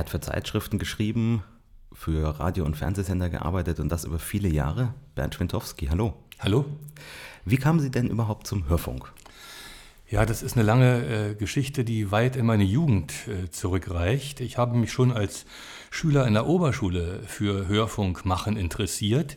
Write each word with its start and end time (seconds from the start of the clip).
hat 0.00 0.10
für 0.10 0.20
Zeitschriften 0.20 0.78
geschrieben, 0.78 1.44
für 1.92 2.40
Radio- 2.40 2.64
und 2.64 2.76
Fernsehsender 2.76 3.28
gearbeitet 3.28 3.78
und 3.80 3.90
das 3.90 4.04
über 4.04 4.18
viele 4.18 4.48
Jahre. 4.48 4.94
Bernd 5.14 5.34
Schwintowski, 5.34 5.86
hallo. 5.86 6.14
Hallo. 6.38 6.64
Wie 7.44 7.58
kamen 7.58 7.80
Sie 7.80 7.90
denn 7.90 8.08
überhaupt 8.08 8.46
zum 8.46 8.68
Hörfunk? 8.68 9.12
Ja, 10.10 10.26
das 10.26 10.42
ist 10.42 10.56
eine 10.56 10.64
lange 10.64 11.06
äh, 11.06 11.34
Geschichte, 11.36 11.84
die 11.84 12.10
weit 12.10 12.34
in 12.34 12.44
meine 12.44 12.64
Jugend 12.64 13.12
äh, 13.28 13.48
zurückreicht. 13.48 14.40
Ich 14.40 14.58
habe 14.58 14.76
mich 14.76 14.90
schon 14.90 15.12
als 15.12 15.46
Schüler 15.92 16.26
in 16.26 16.34
der 16.34 16.48
Oberschule 16.48 17.20
für 17.28 17.68
Hörfunk 17.68 18.24
machen 18.24 18.56
interessiert 18.56 19.36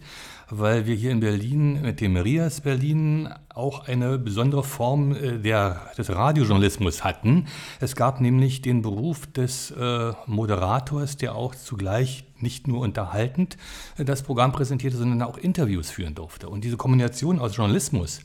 weil 0.50 0.86
wir 0.86 0.96
hier 0.96 1.12
in 1.12 1.20
Berlin 1.20 1.82
mit 1.82 2.02
dem 2.02 2.16
Rias 2.16 2.62
Berlin 2.62 3.30
auch 3.54 3.88
eine 3.88 4.18
besondere 4.18 4.64
Form 4.64 5.16
äh, 5.16 5.40
der, 5.40 5.92
des 5.98 6.10
Radiojournalismus 6.10 7.04
hatten. 7.04 7.48
Es 7.80 7.96
gab 7.96 8.22
nämlich 8.22 8.62
den 8.62 8.82
Beruf 8.82 9.28
des 9.28 9.72
äh, 9.72 10.14
Moderators, 10.26 11.18
der 11.18 11.36
auch 11.36 11.56
zugleich 11.56 12.26
nicht 12.40 12.68
nur 12.68 12.82
unterhaltend 12.82 13.58
äh, 13.98 14.06
das 14.06 14.24
Programm 14.24 14.52
präsentierte, 14.52 14.98
sondern 14.98 15.22
auch 15.22 15.38
Interviews 15.38 15.90
führen 15.90 16.16
durfte. 16.16 16.50
Und 16.50 16.64
diese 16.64 16.78
Kombination 16.78 17.40
aus 17.40 17.56
Journalismus 17.56 18.22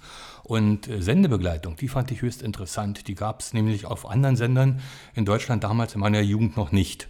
und 0.49 0.89
äh, 0.89 1.03
Sendebegleitung, 1.03 1.77
die 1.77 1.89
fand 1.89 2.11
ich 2.11 2.23
höchst 2.23 2.41
interessant. 2.41 3.07
Die 3.07 3.15
gab 3.15 3.41
es 3.41 3.53
nämlich 3.53 3.85
auf 3.85 4.09
anderen 4.09 4.35
Sendern 4.35 4.81
in 5.15 5.27
Deutschland 5.27 5.63
damals 5.63 5.95
in 5.95 6.01
meiner 6.01 6.23
Jugend 6.23 6.57
noch 6.57 6.73
nicht. 6.73 7.07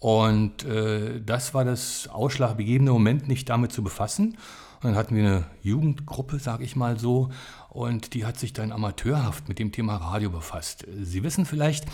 Und 0.00 0.64
äh, 0.64 1.22
das 1.24 1.54
war 1.54 1.64
das 1.64 2.08
ausschlaggebende 2.08 2.92
Moment, 2.92 3.26
nicht 3.26 3.48
damit 3.48 3.72
zu 3.72 3.82
befassen. 3.82 4.36
Und 4.82 4.90
dann 4.90 4.96
hatten 4.96 5.16
wir 5.16 5.24
eine 5.24 5.46
Jugendgruppe, 5.62 6.38
sage 6.38 6.62
ich 6.62 6.76
mal 6.76 6.98
so, 6.98 7.30
und 7.74 8.14
die 8.14 8.24
hat 8.24 8.38
sich 8.38 8.52
dann 8.52 8.70
amateurhaft 8.70 9.48
mit 9.48 9.58
dem 9.58 9.72
Thema 9.72 9.96
Radio 9.96 10.30
befasst. 10.30 10.86
Sie 11.02 11.24
wissen 11.24 11.44
vielleicht, 11.44 11.84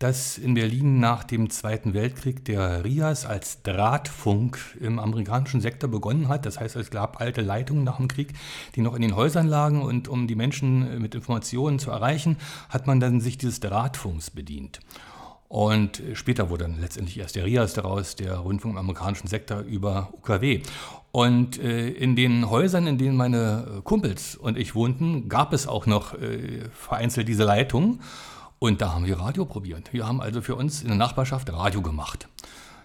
dass 0.00 0.36
in 0.36 0.54
Berlin 0.54 0.98
nach 0.98 1.22
dem 1.22 1.48
Zweiten 1.48 1.94
Weltkrieg 1.94 2.44
der 2.44 2.84
RIAS 2.84 3.24
als 3.24 3.62
Drahtfunk 3.62 4.58
im 4.80 4.98
amerikanischen 4.98 5.60
Sektor 5.60 5.88
begonnen 5.88 6.26
hat. 6.28 6.44
Das 6.44 6.58
heißt, 6.58 6.74
es 6.74 6.90
gab 6.90 7.20
alte 7.20 7.40
Leitungen 7.40 7.84
nach 7.84 7.98
dem 7.98 8.08
Krieg, 8.08 8.32
die 8.74 8.80
noch 8.80 8.94
in 8.94 9.02
den 9.02 9.14
Häusern 9.14 9.46
lagen 9.46 9.80
und 9.80 10.08
um 10.08 10.26
die 10.26 10.34
Menschen 10.34 11.00
mit 11.00 11.14
Informationen 11.14 11.78
zu 11.78 11.92
erreichen, 11.92 12.36
hat 12.68 12.88
man 12.88 12.98
dann 12.98 13.20
sich 13.20 13.38
dieses 13.38 13.60
Drahtfunks 13.60 14.30
bedient. 14.30 14.80
Und 15.48 16.02
später 16.12 16.50
wurde 16.50 16.64
dann 16.64 16.80
letztendlich 16.80 17.18
erst 17.18 17.36
der 17.36 17.46
RIAS 17.46 17.72
daraus, 17.72 18.16
der 18.16 18.36
Rundfunk 18.36 18.74
im 18.74 18.78
amerikanischen 18.78 19.28
Sektor 19.28 19.60
über 19.60 20.10
UKW. 20.12 20.62
Und 21.10 21.58
äh, 21.58 21.88
in 21.88 22.16
den 22.16 22.50
Häusern, 22.50 22.86
in 22.86 22.98
denen 22.98 23.16
meine 23.16 23.80
Kumpels 23.84 24.36
und 24.36 24.58
ich 24.58 24.74
wohnten, 24.74 25.28
gab 25.28 25.52
es 25.52 25.66
auch 25.66 25.86
noch 25.86 26.14
äh, 26.14 26.68
vereinzelt 26.70 27.28
diese 27.28 27.44
Leitung. 27.44 28.00
Und 28.58 28.80
da 28.80 28.92
haben 28.94 29.06
wir 29.06 29.18
Radio 29.18 29.44
probiert. 29.44 29.92
Wir 29.92 30.06
haben 30.06 30.20
also 30.20 30.42
für 30.42 30.56
uns 30.56 30.82
in 30.82 30.88
der 30.88 30.96
Nachbarschaft 30.96 31.52
Radio 31.52 31.80
gemacht. 31.80 32.28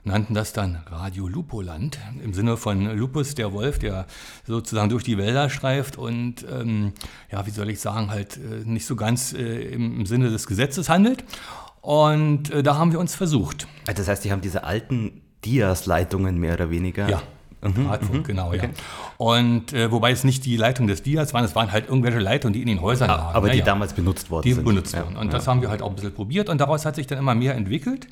Nannten 0.06 0.34
das 0.34 0.52
dann 0.52 0.84
Radio 0.88 1.30
Lupoland, 1.30 1.98
im 2.22 2.34
Sinne 2.34 2.58
von 2.58 2.86
Lupus, 2.98 3.36
der 3.36 3.54
Wolf, 3.54 3.80
der 3.80 4.06
sozusagen 4.46 4.90
durch 4.90 5.06
die 5.06 5.18
Wälder 5.18 5.50
streift 5.50 5.98
und, 5.98 6.46
ähm, 6.52 6.92
ja, 7.32 7.46
wie 7.46 7.52
soll 7.52 7.70
ich 7.70 7.80
sagen, 7.80 8.12
halt 8.12 8.36
äh, 8.36 8.66
nicht 8.66 8.86
so 8.86 8.98
ganz 8.98 9.34
äh, 9.34 9.74
im 9.74 10.06
Sinne 10.06 10.30
des 10.30 10.46
Gesetzes 10.46 10.90
handelt. 10.90 11.24
Und 11.80 12.50
äh, 12.52 12.64
da 12.64 12.76
haben 12.76 12.92
wir 12.92 13.00
uns 13.00 13.16
versucht. 13.16 13.68
Also 13.88 14.02
das 14.02 14.10
heißt, 14.10 14.26
die 14.26 14.32
haben 14.32 14.42
diese 14.42 14.66
alten 14.66 15.22
Dias-Leitungen 15.46 16.38
mehr 16.38 16.54
oder 16.54 16.70
weniger. 16.70 17.10
Ja. 17.10 17.22
Mhm, 17.64 17.88
Radfunk, 17.88 18.20
mhm, 18.20 18.24
genau, 18.24 18.48
okay. 18.48 18.58
ja. 18.64 18.70
Und 19.18 19.74
äh, 19.74 19.92
wobei 19.92 20.12
es 20.12 20.24
nicht 20.24 20.46
die 20.46 20.58
Leitung 20.58 20.88
des 20.88 21.04
Dias 21.04 21.34
waren, 21.34 21.46
es 21.46 21.56
waren 21.56 21.72
halt 21.72 21.88
irgendwelche 21.88 22.20
Leitungen, 22.20 22.54
die 22.54 22.62
in 22.62 22.68
den 22.68 22.82
Häusern 22.82 23.10
lagen. 23.10 23.36
Aber 23.36 23.50
die 23.50 23.60
ja. 23.60 23.66
damals 23.66 23.94
benutzt 23.94 24.30
worden 24.30 24.44
die 24.44 24.54
sind. 24.54 24.64
Die 24.64 24.70
benutzt 24.70 24.98
wurden. 24.98 25.18
Und 25.18 25.34
das 25.34 25.48
haben 25.48 25.62
wir 25.62 25.70
halt 25.70 25.82
auch 25.82 25.90
ein 25.90 25.96
bisschen 25.96 26.14
probiert 26.14 26.50
und 26.50 26.60
daraus 26.60 26.86
hat 26.86 26.96
sich 26.96 27.08
dann 27.08 27.18
immer 27.18 27.36
mehr 27.36 27.56
entwickelt. 27.56 28.08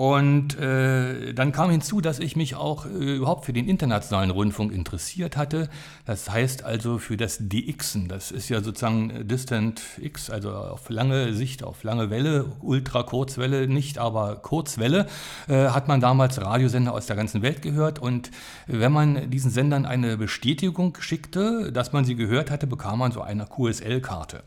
Und 0.00 0.58
äh, 0.58 1.34
dann 1.34 1.52
kam 1.52 1.70
hinzu, 1.70 2.00
dass 2.00 2.20
ich 2.20 2.34
mich 2.34 2.54
auch 2.54 2.86
äh, 2.86 3.16
überhaupt 3.16 3.44
für 3.44 3.52
den 3.52 3.68
internationalen 3.68 4.30
Rundfunk 4.30 4.72
interessiert 4.72 5.36
hatte. 5.36 5.68
Das 6.06 6.30
heißt 6.30 6.64
also 6.64 6.96
für 6.96 7.18
das 7.18 7.36
DXen. 7.38 8.08
Das 8.08 8.30
ist 8.30 8.48
ja 8.48 8.62
sozusagen 8.62 9.28
Distant 9.28 9.82
X, 10.00 10.30
also 10.30 10.52
auf 10.52 10.88
lange 10.88 11.34
Sicht, 11.34 11.62
auf 11.62 11.84
lange 11.84 12.08
Welle, 12.08 12.46
Ultrakurzwelle 12.62 13.68
nicht, 13.68 13.98
aber 13.98 14.36
Kurzwelle, 14.36 15.06
äh, 15.48 15.66
hat 15.68 15.86
man 15.86 16.00
damals 16.00 16.40
Radiosender 16.40 16.94
aus 16.94 17.04
der 17.04 17.16
ganzen 17.16 17.42
Welt 17.42 17.60
gehört. 17.60 17.98
Und 17.98 18.30
wenn 18.66 18.92
man 18.92 19.30
diesen 19.30 19.50
Sendern 19.50 19.84
eine 19.84 20.16
Bestätigung 20.16 20.96
schickte, 20.98 21.72
dass 21.72 21.92
man 21.92 22.06
sie 22.06 22.14
gehört 22.14 22.50
hatte, 22.50 22.66
bekam 22.66 23.00
man 23.00 23.12
so 23.12 23.20
eine 23.20 23.44
QSL-Karte. 23.44 24.44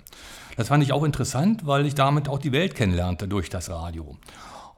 Das 0.58 0.70
fand 0.70 0.82
ich 0.82 0.94
auch 0.94 1.04
interessant, 1.04 1.68
weil 1.68 1.86
ich 1.86 1.94
damit 1.94 2.28
auch 2.28 2.40
die 2.40 2.54
Welt 2.54 2.74
kennenlernte 2.74 3.28
durch 3.28 3.52
das 3.52 3.70
Radio. 3.70 4.18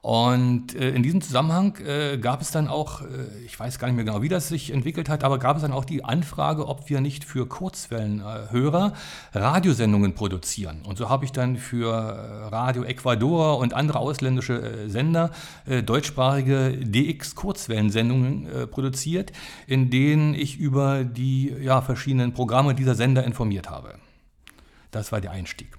Und 0.06 0.76
äh, 0.76 0.92
in 0.92 1.02
diesem 1.02 1.20
Zusammenhang 1.20 1.78
äh, 1.78 2.20
gab 2.20 2.40
es 2.40 2.52
dann 2.52 2.68
auch, 2.68 3.02
äh, 3.02 3.06
ich 3.44 3.60
weiß 3.60 3.80
gar 3.80 3.88
nicht 3.88 3.96
mehr 3.96 4.06
genau, 4.06 4.22
wie 4.22 4.30
das 4.30 4.50
sich 4.50 4.72
entwickelt 4.72 5.10
hat, 5.10 5.24
aber 5.24 5.40
gab 5.40 5.56
es 5.56 5.64
dann 5.64 5.72
auch 5.72 5.84
die 5.84 6.06
Anfrage, 6.06 6.68
ob 6.68 6.92
wir 6.92 7.02
nicht 7.02 7.24
für 7.24 7.48
Kurzwellenhörer 7.48 8.94
Radiosendungen 9.34 10.14
produzieren. 10.14 10.84
Und 10.88 11.00
so 11.00 11.10
habe 11.10 11.26
ich 11.26 11.32
dann 11.32 11.58
für 11.58 11.92
äh, 11.92 12.50
Radio 12.50 12.84
Ecuador 12.84 13.58
und 13.58 13.74
andere 13.74 13.98
ausländische 13.98 14.62
äh, 14.62 14.90
Sender 14.90 15.32
äh, 15.66 15.82
deutschsprachige 15.82 16.78
DX-Kurzwellensendungen 16.84 18.70
produziert, 18.70 19.32
in 19.66 19.90
denen 19.90 20.36
ich 20.36 20.60
über 20.60 21.04
die 21.04 21.52
ja, 21.62 21.82
verschiedenen 21.82 22.32
Programme 22.32 22.76
dieser 22.76 22.94
Sender 22.94 23.24
informiert 23.24 23.72
habe. 23.72 23.96
Das 24.92 25.12
war 25.12 25.20
der 25.20 25.32
Einstieg. 25.32 25.76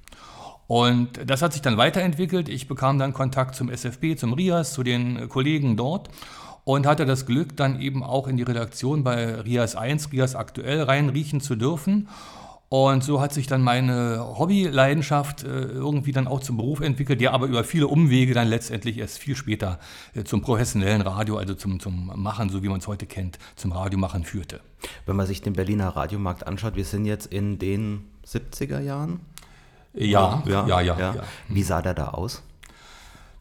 Und 0.66 1.21
das 1.25 1.43
hat 1.43 1.53
sich 1.53 1.62
dann 1.62 1.77
weiterentwickelt. 1.77 2.49
Ich 2.49 2.69
bekam 2.69 2.99
dann 2.99 3.12
Kontakt 3.12 3.54
zum 3.54 3.71
SFB, 3.71 4.16
zum 4.16 4.32
RIAS, 4.32 4.72
zu 4.72 4.82
den 4.82 5.28
Kollegen 5.28 5.77
dort 5.77 6.10
und 6.65 6.87
hatte 6.87 7.06
das 7.06 7.27
Glück, 7.27 7.56
dann 7.56 7.81
eben 7.81 8.03
auch 8.03 8.27
in 8.27 8.37
die 8.37 8.43
Redaktion 8.43 9.05
bei 9.05 9.41
RIAS 9.41 9.76
1, 9.76 10.10
RIAS 10.10 10.34
aktuell 10.34 10.82
reinriechen 10.82 11.41
zu 11.41 11.55
dürfen. 11.55 12.09
Und 12.69 13.05
so 13.05 13.21
hat 13.21 13.32
sich 13.32 13.47
dann 13.47 13.62
meine 13.62 14.19
Hobbyleidenschaft 14.38 15.44
äh, 15.44 15.47
irgendwie 15.47 16.10
dann 16.10 16.26
auch 16.26 16.41
zum 16.41 16.56
Beruf 16.56 16.81
entwickelt, 16.81 17.21
der 17.21 17.32
aber 17.32 17.47
über 17.47 17.62
viele 17.62 17.87
Umwege 17.87 18.34
dann 18.34 18.49
letztendlich 18.49 18.99
erst 18.99 19.19
viel 19.19 19.37
später 19.37 19.78
äh, 20.15 20.25
zum 20.25 20.43
professionellen 20.43 21.03
Radio, 21.03 21.37
also 21.37 21.55
zum, 21.55 21.78
zum 21.78 22.10
Machen, 22.16 22.49
so 22.49 22.65
wie 22.65 22.69
man 22.69 22.81
es 22.81 22.88
heute 22.88 23.06
kennt, 23.06 23.38
zum 23.55 23.71
Radiomachen 23.71 24.25
führte. 24.25 24.60
Wenn 25.06 25.15
man 25.15 25.26
sich 25.26 25.43
den 25.43 25.53
Berliner 25.53 25.91
Radiomarkt 25.91 26.44
anschaut, 26.44 26.75
wir 26.75 26.84
sind 26.84 27.05
jetzt 27.05 27.26
in 27.26 27.60
den 27.60 28.09
70er 28.26 28.81
Jahren. 28.81 29.21
Ja, 29.97 30.43
ja, 30.47 30.67
ja, 30.67 30.81
ja, 30.81 30.99
ja. 30.99 31.15
Wie 31.49 31.62
sah 31.62 31.83
der 31.83 31.95
da 31.95 32.09
aus? 32.09 32.43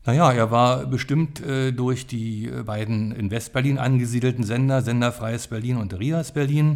Naja, 0.06 0.32
er 0.32 0.52
war 0.52 0.86
bestimmt 0.86 1.42
äh, 1.42 1.72
durch 1.72 2.06
die 2.06 2.46
äh, 2.46 2.62
beiden 2.62 3.12
in 3.12 3.32
Westberlin 3.32 3.80
angesiedelten 3.80 4.44
Sender, 4.44 4.84
Senderfreies 4.84 5.48
Berlin 5.48 5.78
und 5.78 5.98
Rias 5.98 6.32
Berlin. 6.32 6.76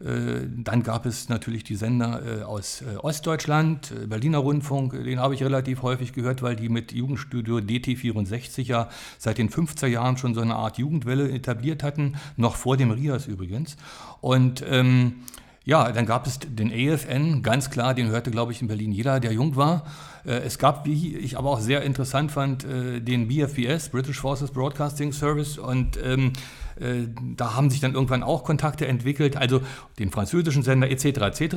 Äh, 0.00 0.46
dann 0.46 0.84
gab 0.84 1.04
es 1.04 1.28
natürlich 1.28 1.64
die 1.64 1.74
Sender 1.74 2.22
äh, 2.24 2.42
aus 2.44 2.84
Ostdeutschland, 3.02 3.92
Berliner 4.08 4.38
Rundfunk, 4.38 4.92
den 4.92 5.18
habe 5.18 5.34
ich 5.34 5.42
relativ 5.42 5.82
häufig 5.82 6.12
gehört, 6.12 6.40
weil 6.40 6.54
die 6.54 6.68
mit 6.68 6.92
Jugendstudio 6.92 7.56
DT64 7.56 8.62
ja 8.62 8.88
seit 9.18 9.38
den 9.38 9.50
50er 9.50 9.88
Jahren 9.88 10.16
schon 10.16 10.34
so 10.34 10.40
eine 10.40 10.54
Art 10.54 10.78
Jugendwelle 10.78 11.32
etabliert 11.32 11.82
hatten, 11.82 12.14
noch 12.36 12.54
vor 12.54 12.76
dem 12.76 12.92
Rias 12.92 13.26
übrigens. 13.26 13.76
Und 14.20 14.64
ähm, 14.68 15.24
ja, 15.68 15.92
dann 15.92 16.06
gab 16.06 16.26
es 16.26 16.38
den 16.38 16.72
AFN, 16.72 17.42
ganz 17.42 17.68
klar, 17.68 17.92
den 17.92 18.08
hörte, 18.08 18.30
glaube 18.30 18.52
ich, 18.52 18.62
in 18.62 18.68
Berlin 18.68 18.90
jeder, 18.90 19.20
der 19.20 19.34
jung 19.34 19.54
war. 19.54 19.84
Äh, 20.24 20.38
es 20.38 20.58
gab, 20.58 20.86
wie 20.86 21.14
ich 21.14 21.36
aber 21.36 21.50
auch 21.50 21.60
sehr 21.60 21.82
interessant 21.82 22.32
fand, 22.32 22.64
äh, 22.64 23.00
den 23.00 23.28
BFBS, 23.28 23.90
British 23.90 24.18
Forces 24.18 24.50
Broadcasting 24.50 25.12
Service. 25.12 25.58
Und 25.58 25.98
ähm, 26.02 26.32
äh, 26.80 27.06
da 27.36 27.54
haben 27.54 27.68
sich 27.68 27.80
dann 27.80 27.92
irgendwann 27.92 28.22
auch 28.22 28.44
Kontakte 28.44 28.86
entwickelt, 28.86 29.36
also 29.36 29.60
den 29.98 30.10
französischen 30.10 30.62
Sender 30.62 30.90
etc. 30.90 31.04
etc. 31.04 31.54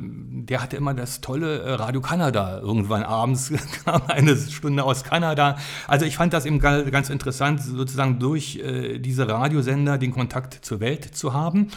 Der 0.00 0.62
hatte 0.62 0.78
immer 0.78 0.94
das 0.94 1.20
tolle 1.20 1.78
Radio 1.78 2.00
Kanada. 2.00 2.60
Irgendwann 2.60 3.02
abends 3.02 3.52
kam 3.84 4.04
eine 4.08 4.38
Stunde 4.38 4.84
aus 4.84 5.04
Kanada. 5.04 5.58
Also 5.86 6.06
ich 6.06 6.16
fand 6.16 6.32
das 6.32 6.46
eben 6.46 6.60
ganz 6.60 7.10
interessant, 7.10 7.60
sozusagen 7.60 8.18
durch 8.18 8.58
diese 9.00 9.28
Radiosender 9.28 9.98
den 9.98 10.12
Kontakt 10.12 10.64
zur 10.64 10.80
Welt 10.80 11.04
zu 11.14 11.34
haben. 11.34 11.68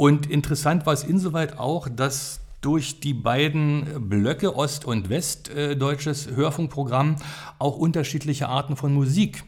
Und 0.00 0.30
interessant 0.30 0.86
war 0.86 0.94
es 0.94 1.04
insoweit 1.04 1.58
auch, 1.58 1.86
dass 1.86 2.40
durch 2.62 3.00
die 3.00 3.12
beiden 3.12 4.08
Blöcke 4.08 4.56
Ost- 4.56 4.86
und 4.86 5.10
Westdeutsches 5.10 6.26
äh, 6.26 6.36
Hörfunkprogramm 6.36 7.16
auch 7.58 7.76
unterschiedliche 7.76 8.48
Arten 8.48 8.76
von 8.76 8.94
Musik 8.94 9.44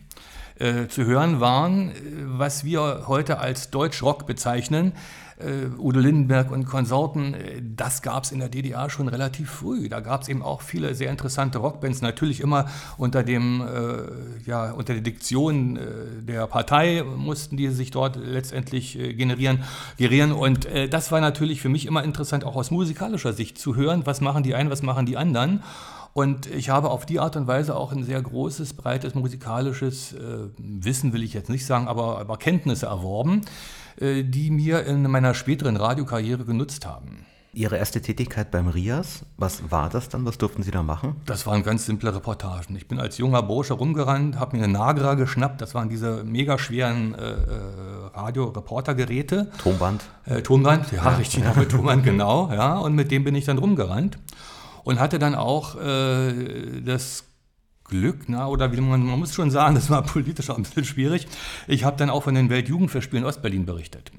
äh, 0.63 0.87
zu 0.87 1.05
hören 1.05 1.41
waren, 1.41 1.91
äh, 1.91 1.95
was 2.25 2.63
wir 2.63 3.09
heute 3.09 3.41
als 3.41 3.71
Deutschrock 3.71 4.29
bezeichnen 4.29 4.93
äh, 5.39 5.77
Udo 5.77 5.99
Lindenberg 5.99 6.53
und 6.53 6.67
Konsorten, 6.67 7.35
das 7.75 8.01
gab 8.01 8.23
es 8.23 8.31
in 8.31 8.39
der 8.39 8.49
DDR 8.49 8.89
schon 8.89 9.09
relativ 9.09 9.51
früh. 9.51 9.89
Da 9.89 9.99
gab 9.99 10.23
es 10.23 10.29
eben 10.29 10.41
auch 10.41 10.61
viele 10.61 10.95
sehr 10.95 11.11
interessante 11.11 11.59
Rockbands, 11.59 12.01
natürlich 12.01 12.41
immer 12.41 12.67
unter 12.97 13.25
dem, 13.25 13.61
äh, 13.61 14.49
ja, 14.49 14.71
unter 14.71 14.93
der 14.93 15.03
Diktion 15.03 15.81
der 16.21 16.47
Partei 16.47 17.03
mussten 17.03 17.57
die 17.57 17.69
sich 17.71 17.91
dort 17.91 18.15
letztendlich 18.15 18.93
generieren, 18.93 19.65
gerieren. 19.97 20.31
Und 20.31 20.69
das 20.91 21.11
war 21.11 21.21
natürlich 21.21 21.61
für 21.61 21.71
mich 21.71 21.87
immer 21.87 22.05
interessant, 22.05 22.45
auch 22.45 22.55
aus 22.55 22.71
musikalischer 22.71 23.33
Sicht 23.33 23.59
zu 23.59 23.75
hören, 23.75 24.03
was 24.05 24.21
machen 24.21 24.45
die 24.45 24.55
einen, 24.55 24.71
was 24.71 24.83
machen 24.83 25.07
die 25.07 25.17
anderen. 25.17 25.63
Und 26.15 26.47
ich 26.47 26.69
habe 26.69 26.91
auf 26.91 27.07
die 27.07 27.21
Art 27.21 27.37
und 27.37 27.47
Weise 27.47 27.75
auch 27.75 27.93
ein 27.93 28.05
sehr 28.05 28.21
großes, 28.21 28.75
breites 28.75 29.15
musikalisches 29.15 30.13
äh, 30.13 30.49
Wissen, 30.59 31.13
will 31.13 31.23
ich 31.23 31.33
jetzt 31.33 31.49
nicht 31.49 31.65
sagen, 31.65 31.89
aber, 31.89 32.19
aber 32.19 32.37
Kenntnisse 32.37 32.87
erworben, 32.87 33.43
äh, 33.99 34.23
die 34.23 34.51
mir 34.51 34.85
in 34.85 35.03
meiner 35.03 35.35
späteren 35.35 35.77
Radiokarriere 35.77 36.45
genutzt 36.45 36.85
haben. 36.87 37.25
Ihre 37.55 37.77
erste 37.77 38.01
Tätigkeit 38.01 38.51
beim 38.51 38.69
RIAS, 38.69 39.27
was 39.37 39.71
war 39.71 39.91
das 39.91 40.09
dann? 40.09 40.25
Was 40.25 40.39
durften 40.39 40.63
Sie 40.63 40.71
da 40.71 40.83
machen? 40.83 41.17
Das 41.27 41.47
waren 41.47 41.63
ganz 41.63 41.85
simple 41.85 42.15
Reportagen. 42.15 42.77
Ich 42.77 42.89
bin 42.89 42.99
als 42.99 43.19
junger 43.19 43.43
Bursche 43.43 43.75
rumgerannt, 43.75 44.39
habe 44.39 44.57
mir 44.57 44.65
eine 44.65 44.73
Nagra 44.73 45.15
geschnappt. 45.15 45.61
Das 45.61 45.75
waren 45.75 45.91
diese 45.91 46.25
mega 46.25 46.57
schweren 46.57 47.15
äh, 47.15 47.33
äh 47.33 47.37
Radioreportergeräte. 48.15 49.51
Tonband? 49.59 50.03
Äh, 50.25 50.41
Tonband, 50.41 50.93
ja, 50.93 51.05
ja 51.05 51.17
richtig, 51.17 51.45
ja. 51.45 51.53
Tonband, 51.53 52.05
genau. 52.05 52.51
Ja, 52.51 52.79
und 52.79 52.95
mit 52.95 53.11
dem 53.11 53.25
bin 53.25 53.35
ich 53.35 53.45
dann 53.45 53.59
rumgerannt 53.59 54.19
und 54.85 55.01
hatte 55.01 55.19
dann 55.19 55.35
auch 55.35 55.81
äh, 55.81 56.81
das 56.85 57.25
Glück, 57.85 58.29
na, 58.29 58.49
oder 58.49 58.73
wie 58.73 58.81
man, 58.81 59.05
man 59.05 59.19
muss 59.19 59.35
schon 59.35 59.51
sagen, 59.51 59.75
das 59.77 59.91
war 59.91 60.03
politisch 60.03 60.51
auch 60.51 60.57
ein 60.57 60.63
bisschen 60.63 60.85
schwierig. 60.85 61.27
Ich 61.69 61.85
habe 61.85 61.97
dann 61.97 62.11
auch 62.11 62.23
von 62.23 62.35
den 62.35 62.51
Weltjugendfestspielen 62.51 63.25
Ostberlin 63.25 63.67
berichtet. 63.67 64.11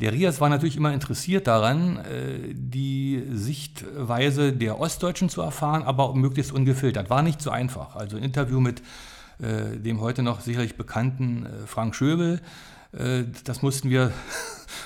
Der 0.00 0.12
Rias 0.12 0.40
war 0.40 0.48
natürlich 0.48 0.76
immer 0.76 0.92
interessiert 0.92 1.46
daran, 1.46 1.98
äh, 1.98 2.52
die 2.52 3.22
Sichtweise 3.30 4.52
der 4.52 4.80
Ostdeutschen 4.80 5.28
zu 5.28 5.40
erfahren, 5.40 5.84
aber 5.84 6.14
möglichst 6.14 6.52
ungefiltert. 6.52 7.10
War 7.10 7.22
nicht 7.22 7.40
so 7.40 7.50
einfach. 7.50 7.94
Also 7.94 8.16
ein 8.16 8.22
Interview 8.22 8.60
mit 8.60 8.82
äh, 9.40 9.78
dem 9.78 10.00
heute 10.00 10.22
noch 10.22 10.40
sicherlich 10.40 10.76
bekannten 10.76 11.46
äh, 11.46 11.66
Frank 11.66 11.94
Schöbel, 11.94 12.40
das 12.92 13.62
mussten 13.62 13.88
wir 13.88 14.12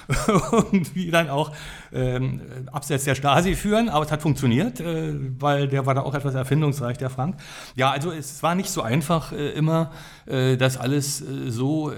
irgendwie 0.53 1.11
dann 1.11 1.29
auch 1.29 1.53
ähm, 1.93 2.41
abseits 2.73 3.05
der 3.05 3.15
Stasi 3.15 3.55
führen, 3.55 3.89
aber 3.89 4.05
es 4.05 4.13
hat 4.13 4.23
funktioniert, 4.23 4.81
äh, 4.81 5.15
weil 5.39 5.69
der 5.69 5.87
war 5.87 5.95
da 5.95 6.03
auch 6.03 6.15
etwas 6.15 6.35
erfindungsreich, 6.35 6.99
der 6.99 7.11
Frank. 7.11 7.37
Ja, 7.75 7.91
also 7.91 8.13
es 8.13 8.43
war 8.43 8.55
nicht 8.55 8.71
so 8.71 8.83
einfach 8.83 9.33
äh, 9.33 9.51
immer, 9.51 9.91
äh, 10.27 10.57
das 10.57 10.77
alles 10.77 11.21
äh, 11.21 11.51
so 11.51 11.91
äh, 11.91 11.97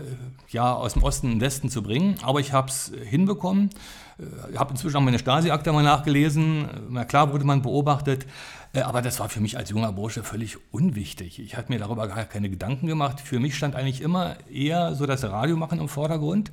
ja, 0.49 0.73
aus 0.73 0.95
dem 0.95 1.03
Osten 1.03 1.27
in 1.27 1.33
den 1.35 1.41
Westen 1.41 1.69
zu 1.69 1.83
bringen, 1.83 2.17
aber 2.23 2.41
ich 2.41 2.53
habe 2.53 2.69
es 2.69 2.93
hinbekommen. 3.05 3.71
Ich 4.19 4.55
äh, 4.55 4.59
habe 4.59 4.71
inzwischen 4.71 4.97
auch 4.97 5.03
meine 5.03 5.19
Stasi-Akte 5.19 5.73
mal 5.73 5.83
nachgelesen. 5.83 6.69
Na 6.91 7.05
klar 7.05 7.33
wurde 7.33 7.45
man 7.45 7.63
beobachtet. 7.63 8.27
Äh, 8.73 8.81
aber 8.81 9.03
das 9.03 9.21
war 9.21 9.29
für 9.29 9.41
mich 9.41 9.57
als 9.57 9.71
junger 9.71 9.93
Bursche 9.93 10.23
völlig 10.23 10.59
unwichtig. 10.73 11.39
Ich 11.39 11.57
hatte 11.57 11.73
mir 11.73 11.79
darüber 11.79 12.09
gar 12.09 12.25
keine 12.25 12.51
Gedanken 12.51 12.87
gemacht. 12.87 13.21
Für 13.21 13.41
mich 13.41 13.57
stand 13.57 13.75
eigentlich 13.75 14.01
immer 14.01 14.37
eher 14.51 14.95
so 14.95 15.07
das 15.07 15.25
Radiomachen 15.25 15.81
im 15.81 15.89
Vordergrund 15.89 16.51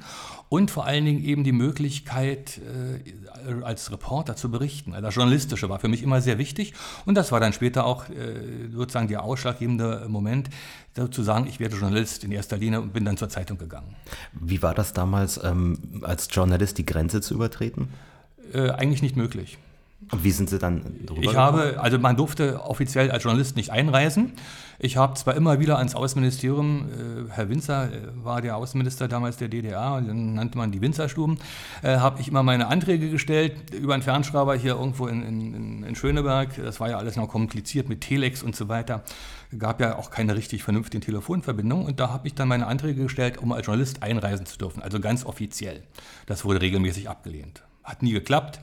und 0.49 0.71
vor 0.71 0.85
allen 0.85 1.05
Dingen 1.05 1.23
eben 1.23 1.43
die 1.43 1.51
Möglichkeit, 1.51 2.59
äh, 2.59 3.63
als 3.63 3.91
Reporter 3.91 4.35
zu 4.35 4.49
berichten. 4.49 4.93
Also 4.93 5.05
das 5.05 5.15
Journalistische 5.15 5.69
war 5.69 5.79
für 5.79 5.87
mich 5.87 6.03
immer 6.03 6.21
sehr 6.21 6.37
wichtig 6.37 6.73
und 7.05 7.15
das 7.15 7.31
war 7.31 7.39
dann 7.39 7.53
später 7.53 7.85
auch 7.85 8.09
äh, 8.09 8.69
sozusagen 8.71 9.07
der 9.07 9.23
ausschlaggebende 9.23 10.05
Moment, 10.07 10.49
zu 11.11 11.23
sagen, 11.23 11.45
ich 11.47 11.59
werde 11.59 11.75
Journalist 11.75 12.23
in 12.23 12.31
erster 12.31 12.55
Linie 12.55 12.79
und 12.79 12.93
bin 12.93 13.03
dann 13.03 13.17
zur 13.17 13.27
Zeitung 13.27 13.57
gegangen. 13.57 13.95
Wie 14.31 14.61
war 14.61 14.73
das 14.73 14.93
damals, 14.93 15.39
ähm, 15.43 16.01
als 16.03 16.29
Journalist 16.31 16.77
die 16.77 16.85
Grenze 16.85 17.19
zu 17.19 17.33
übertreten? 17.33 17.89
Äh, 18.53 18.69
eigentlich 18.69 19.01
nicht 19.01 19.17
möglich. 19.17 19.57
Und 20.11 20.23
wie 20.23 20.31
sind 20.31 20.49
Sie 20.49 20.59
dann 20.59 21.05
drüber? 21.05 21.21
Ich 21.21 21.35
habe, 21.35 21.79
also 21.79 21.97
man 21.97 22.15
durfte 22.15 22.61
offiziell 22.61 23.09
als 23.11 23.23
Journalist 23.23 23.55
nicht 23.55 23.71
einreisen. 23.71 24.33
Ich 24.77 24.97
habe 24.97 25.15
zwar 25.15 25.35
immer 25.35 25.59
wieder 25.59 25.77
ans 25.77 25.95
Außenministerium, 25.95 26.89
äh, 27.27 27.31
Herr 27.31 27.49
Winzer 27.49 27.91
äh, 27.91 28.01
war 28.13 28.41
der 28.41 28.57
Außenminister 28.57 29.07
damals 29.07 29.37
der 29.37 29.47
DDR, 29.47 30.01
dann 30.01 30.35
nannte 30.35 30.57
man 30.57 30.71
die 30.71 30.81
Winzerstuben, 30.81 31.39
äh, 31.81 31.97
habe 31.97 32.19
ich 32.21 32.27
immer 32.27 32.43
meine 32.43 32.67
Anträge 32.67 33.09
gestellt 33.09 33.73
über 33.73 33.93
einen 33.93 34.03
Fernschreiber 34.03 34.55
hier 34.55 34.75
irgendwo 34.75 35.07
in, 35.07 35.23
in, 35.23 35.83
in 35.83 35.95
Schöneberg. 35.95 36.49
Das 36.57 36.79
war 36.79 36.89
ja 36.89 36.97
alles 36.97 37.15
noch 37.15 37.29
kompliziert 37.29 37.89
mit 37.89 38.01
Telex 38.01 38.43
und 38.43 38.55
so 38.55 38.67
weiter. 38.67 39.03
Gab 39.57 39.79
ja 39.79 39.97
auch 39.97 40.11
keine 40.11 40.35
richtig 40.35 40.63
vernünftige 40.63 41.03
Telefonverbindung 41.03 41.85
und 41.85 41.99
da 41.99 42.09
habe 42.09 42.27
ich 42.27 42.35
dann 42.35 42.49
meine 42.49 42.67
Anträge 42.67 43.03
gestellt, 43.03 43.37
um 43.37 43.53
als 43.53 43.65
Journalist 43.65 44.03
einreisen 44.03 44.45
zu 44.45 44.57
dürfen, 44.57 44.83
also 44.83 44.99
ganz 44.99 45.25
offiziell. 45.25 45.83
Das 46.25 46.43
wurde 46.43 46.61
regelmäßig 46.61 47.09
abgelehnt. 47.09 47.63
Hat 47.83 48.03
nie 48.03 48.11
geklappt. 48.11 48.59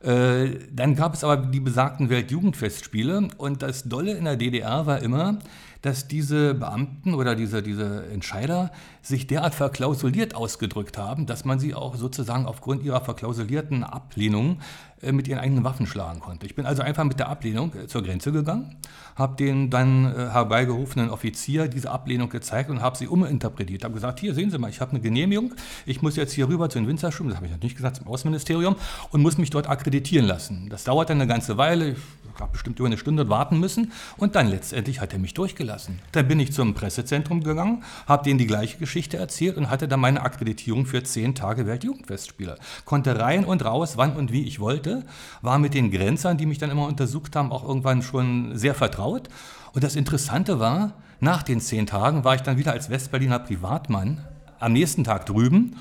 Äh, 0.00 0.50
dann 0.72 0.94
gab 0.94 1.14
es 1.14 1.24
aber 1.24 1.36
die 1.36 1.60
besagten 1.60 2.08
Weltjugendfestspiele 2.08 3.28
und 3.36 3.62
das 3.62 3.84
Dolle 3.84 4.12
in 4.12 4.24
der 4.24 4.36
DDR 4.36 4.86
war 4.86 5.02
immer, 5.02 5.38
dass 5.82 6.08
diese 6.08 6.54
Beamten 6.54 7.14
oder 7.14 7.34
diese, 7.34 7.62
diese 7.62 8.06
Entscheider 8.06 8.70
sich 9.08 9.26
derart 9.26 9.54
verklausuliert 9.54 10.34
ausgedrückt 10.34 10.98
haben, 10.98 11.26
dass 11.26 11.44
man 11.44 11.58
sie 11.58 11.74
auch 11.74 11.96
sozusagen 11.96 12.46
aufgrund 12.46 12.82
ihrer 12.82 13.00
verklausulierten 13.00 13.82
Ablehnung 13.82 14.60
äh, 15.00 15.12
mit 15.12 15.28
ihren 15.28 15.38
eigenen 15.38 15.64
Waffen 15.64 15.86
schlagen 15.86 16.20
konnte. 16.20 16.44
Ich 16.44 16.54
bin 16.54 16.66
also 16.66 16.82
einfach 16.82 17.04
mit 17.04 17.18
der 17.18 17.28
Ablehnung 17.28 17.72
äh, 17.74 17.86
zur 17.86 18.02
Grenze 18.02 18.32
gegangen, 18.32 18.76
habe 19.16 19.36
den 19.36 19.70
dann 19.70 20.04
äh, 20.04 20.28
herbeigerufenen 20.30 21.08
Offizier 21.10 21.68
diese 21.68 21.90
Ablehnung 21.90 22.28
gezeigt 22.28 22.68
und 22.68 22.82
habe 22.82 22.98
sie 22.98 23.08
uminterpretiert. 23.08 23.84
Habe 23.84 23.94
gesagt, 23.94 24.20
hier 24.20 24.34
sehen 24.34 24.50
Sie 24.50 24.58
mal, 24.58 24.70
ich 24.70 24.80
habe 24.80 24.90
eine 24.92 25.00
Genehmigung, 25.00 25.54
ich 25.86 26.02
muss 26.02 26.16
jetzt 26.16 26.32
hier 26.32 26.48
rüber 26.48 26.68
zu 26.68 26.78
den 26.78 26.88
Winzerschulen, 26.88 27.30
das 27.30 27.36
habe 27.36 27.46
ich 27.46 27.52
natürlich 27.52 27.76
gesagt, 27.76 27.96
zum 27.96 28.08
Außenministerium 28.08 28.76
und 29.10 29.22
muss 29.22 29.38
mich 29.38 29.50
dort 29.50 29.68
akkreditieren 29.68 30.26
lassen. 30.26 30.68
Das 30.68 30.84
dauert 30.84 31.10
dann 31.10 31.20
eine 31.20 31.28
ganze 31.28 31.56
Weile, 31.56 31.96
habe 32.40 32.52
bestimmt 32.52 32.78
über 32.78 32.86
eine 32.86 32.98
Stunde 32.98 33.28
warten 33.28 33.58
müssen 33.58 33.92
und 34.16 34.34
dann 34.34 34.48
letztendlich 34.48 35.00
hat 35.00 35.12
er 35.12 35.18
mich 35.18 35.34
durchgelassen. 35.34 36.00
Dann 36.12 36.28
bin 36.28 36.40
ich 36.40 36.52
zum 36.52 36.74
Pressezentrum 36.74 37.42
gegangen, 37.42 37.84
habe 38.06 38.24
denen 38.24 38.38
die 38.38 38.46
gleiche 38.46 38.78
Geschichte 38.78 39.16
erzählt 39.16 39.56
und 39.56 39.70
hatte 39.70 39.88
dann 39.88 40.00
meine 40.00 40.22
Akkreditierung 40.22 40.86
für 40.86 41.02
zehn 41.02 41.34
Tage 41.34 41.66
Weltjugendfestspiele. 41.66 42.56
Konnte 42.84 43.18
rein 43.18 43.44
und 43.44 43.64
raus, 43.64 43.96
wann 43.96 44.16
und 44.16 44.32
wie 44.32 44.44
ich 44.44 44.60
wollte 44.60 45.04
war 45.42 45.58
mit 45.58 45.74
den 45.74 45.90
Grenzern, 45.90 46.38
die 46.38 46.46
mich 46.46 46.58
dann 46.58 46.70
immer 46.70 46.86
untersucht 46.86 47.36
haben, 47.36 47.52
auch 47.52 47.64
irgendwann 47.66 48.02
schon 48.02 48.56
sehr 48.56 48.74
vertraut. 48.74 49.28
Und 49.72 49.84
das 49.84 49.96
Interessante 49.96 50.58
war, 50.58 50.94
nach 51.20 51.42
den 51.42 51.60
zehn 51.60 51.86
Tagen 51.86 52.24
war 52.24 52.34
ich 52.34 52.42
dann 52.42 52.58
wieder 52.58 52.72
als 52.72 52.90
Westberliner 52.90 53.40
Privatmann 53.40 54.24
am 54.60 54.72
nächsten 54.72 55.04
Tag 55.04 55.26
drüben 55.26 55.76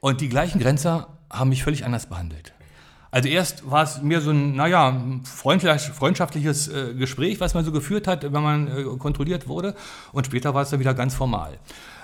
und 0.00 0.20
die 0.20 0.28
gleichen 0.28 0.60
Grenzer 0.60 1.08
haben 1.30 1.48
mich 1.48 1.62
völlig 1.62 1.84
anders 1.84 2.06
behandelt. 2.06 2.52
Also 3.14 3.28
erst 3.28 3.70
war 3.70 3.84
es 3.84 4.02
mir 4.02 4.20
so 4.20 4.30
ein, 4.30 4.56
naja, 4.56 5.00
freundschaftliches 5.22 6.66
äh, 6.66 6.94
Gespräch, 6.94 7.38
was 7.38 7.54
man 7.54 7.64
so 7.64 7.70
geführt 7.70 8.08
hat, 8.08 8.24
wenn 8.24 8.42
man 8.42 8.66
äh, 8.66 8.82
kontrolliert 8.98 9.46
wurde. 9.46 9.76
Und 10.10 10.26
später 10.26 10.52
war 10.52 10.62
es 10.62 10.70
dann 10.70 10.80
wieder 10.80 10.94
ganz 10.94 11.14
formal. 11.14 11.56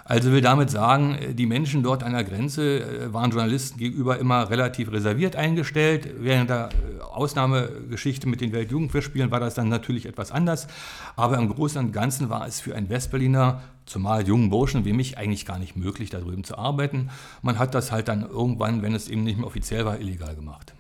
Also 0.05 0.31
will 0.31 0.41
damit 0.41 0.71
sagen, 0.71 1.19
die 1.33 1.47
Menschen 1.47 1.83
dort 1.83 2.05
an 2.05 2.13
der 2.13 2.23
Grenze 2.23 2.79
äh, 2.79 3.13
waren 3.13 3.33
Journalisten 3.33 3.77
gegenüber 3.77 4.21
immer 4.21 4.51
relativ 4.51 4.93
reserviert 4.93 5.35
eingestellt. 5.35 6.09
Während 6.21 6.49
der 6.49 6.69
äh, 6.69 7.03
Ausnahmegeschichte 7.03 8.29
mit 8.29 8.41
den 8.41 8.53
Weltjugendfestspielen 8.53 9.33
war 9.33 9.41
das 9.41 9.55
dann 9.55 9.69
natürlich 9.69 10.07
etwas 10.07 10.31
anders. 10.31 10.69
Aber 11.17 11.39
im 11.39 11.49
Großen 11.49 11.85
und 11.85 11.91
Ganzen 11.91 12.31
war 12.31 12.47
es 12.47 12.61
für 12.61 12.77
einen 12.77 12.89
Westberliner, 12.89 13.63
zumal 13.85 14.29
jungen 14.29 14.49
Burschen 14.49 14.85
wie 14.85 14.93
mich, 14.93 15.19
eigentlich 15.19 15.45
gar 15.45 15.59
nicht 15.59 15.75
möglich, 15.75 16.11
da 16.11 16.21
drüben 16.21 16.45
zu 16.45 16.57
arbeiten. 16.57 17.11
Man 17.43 17.59
hat 17.59 17.75
das 17.75 17.91
halt 17.91 18.07
dann 18.07 18.23
irgendwann, 18.23 18.83
wenn 18.83 18.95
es 18.95 19.09
eben 19.09 19.25
nicht 19.25 19.39
mehr 19.39 19.49
offiziell 19.49 19.85
war, 19.85 19.99
illegal 19.99 20.37
gemacht. 20.37 20.73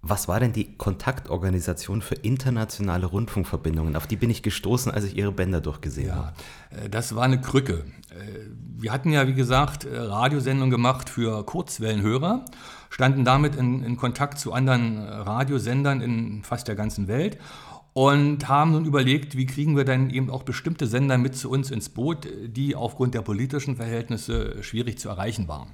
Was 0.00 0.28
war 0.28 0.38
denn 0.38 0.52
die 0.52 0.76
Kontaktorganisation 0.76 2.02
für 2.02 2.14
internationale 2.14 3.06
Rundfunkverbindungen? 3.06 3.96
Auf 3.96 4.06
die 4.06 4.16
bin 4.16 4.30
ich 4.30 4.42
gestoßen, 4.42 4.92
als 4.92 5.04
ich 5.04 5.16
Ihre 5.16 5.32
Bänder 5.32 5.60
durchgesehen 5.60 6.08
ja, 6.08 6.14
habe. 6.14 6.32
Äh, 6.70 6.88
das 6.88 7.16
war 7.16 7.24
eine 7.24 7.40
Krücke. 7.40 7.84
Äh, 8.10 8.46
wir 8.76 8.92
hatten 8.92 9.10
ja, 9.10 9.26
wie 9.26 9.34
gesagt, 9.34 9.84
äh, 9.84 9.98
Radiosendungen 9.98 10.70
gemacht 10.70 11.10
für 11.10 11.44
Kurzwellenhörer, 11.44 12.44
standen 12.90 13.24
damit 13.24 13.56
in, 13.56 13.82
in 13.82 13.96
Kontakt 13.96 14.38
zu 14.38 14.52
anderen 14.52 14.98
Radiosendern 14.98 16.00
in 16.00 16.44
fast 16.44 16.68
der 16.68 16.76
ganzen 16.76 17.08
Welt 17.08 17.38
und 17.92 18.48
haben 18.48 18.70
nun 18.70 18.84
überlegt, 18.84 19.36
wie 19.36 19.46
kriegen 19.46 19.76
wir 19.76 19.84
dann 19.84 20.10
eben 20.10 20.30
auch 20.30 20.44
bestimmte 20.44 20.86
Sender 20.86 21.18
mit 21.18 21.34
zu 21.34 21.50
uns 21.50 21.72
ins 21.72 21.88
Boot, 21.88 22.28
die 22.46 22.76
aufgrund 22.76 23.14
der 23.14 23.22
politischen 23.22 23.74
Verhältnisse 23.74 24.62
schwierig 24.62 25.00
zu 25.00 25.08
erreichen 25.08 25.48
waren. 25.48 25.68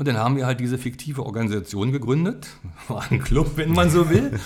Und 0.00 0.08
dann 0.08 0.16
haben 0.16 0.34
wir 0.38 0.46
halt 0.46 0.60
diese 0.60 0.78
fiktive 0.78 1.26
Organisation 1.26 1.92
gegründet, 1.92 2.46
war 2.88 3.04
ein 3.10 3.20
Club, 3.20 3.50
wenn 3.56 3.70
man 3.70 3.90
so 3.90 4.08
will, 4.08 4.40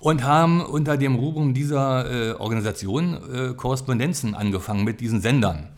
und 0.00 0.22
haben 0.22 0.60
unter 0.60 0.98
dem 0.98 1.14
Rubrum 1.14 1.54
dieser 1.54 2.10
äh, 2.10 2.32
Organisation 2.34 3.16
äh, 3.32 3.54
Korrespondenzen 3.54 4.34
angefangen 4.34 4.84
mit 4.84 5.00
diesen 5.00 5.22
Sendern. 5.22 5.70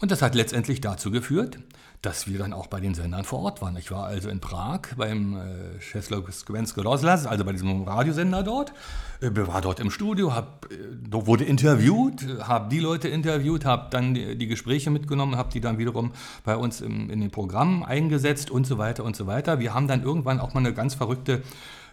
Und 0.00 0.10
das 0.10 0.20
hat 0.20 0.34
letztendlich 0.34 0.82
dazu 0.82 1.10
geführt, 1.10 1.60
dass 2.04 2.28
wir 2.28 2.38
dann 2.38 2.52
auch 2.52 2.66
bei 2.66 2.80
den 2.80 2.94
Sendern 2.94 3.24
vor 3.24 3.40
Ort 3.40 3.62
waren. 3.62 3.76
Ich 3.76 3.90
war 3.90 4.04
also 4.04 4.28
in 4.28 4.40
Prag 4.40 4.80
beim 4.96 5.36
äh, 5.36 5.78
Czechoslowensko 5.80 6.82
Rozhlas, 6.82 7.26
also 7.26 7.44
bei 7.44 7.52
diesem 7.52 7.82
Radiosender 7.84 8.42
dort, 8.42 8.72
äh, 9.20 9.30
war 9.34 9.60
dort 9.60 9.80
im 9.80 9.90
Studio, 9.90 10.34
hab, 10.34 10.66
äh, 10.70 10.76
wurde 11.10 11.44
interviewt, 11.44 12.26
habe 12.42 12.68
die 12.68 12.80
Leute 12.80 13.08
interviewt, 13.08 13.64
habe 13.64 13.88
dann 13.90 14.14
die, 14.14 14.36
die, 14.36 14.46
Gespräche 14.46 14.90
mitgenommen, 14.90 15.36
habe 15.36 15.50
die 15.50 15.60
dann 15.60 15.78
wiederum 15.78 16.12
bei 16.44 16.56
uns 16.56 16.80
im, 16.80 17.08
in 17.10 17.20
den 17.20 17.30
Programmen 17.30 17.84
eingesetzt 17.84 18.50
und 18.50 18.66
so 18.66 18.76
weiter 18.76 19.04
und 19.04 19.16
so 19.16 19.26
weiter. 19.26 19.58
Wir 19.58 19.72
haben 19.72 19.88
dann 19.88 20.02
irgendwann 20.02 20.40
auch 20.40 20.52
mal 20.52 20.60
eine 20.60 20.74
ganz 20.74 20.94
verrückte 20.94 21.42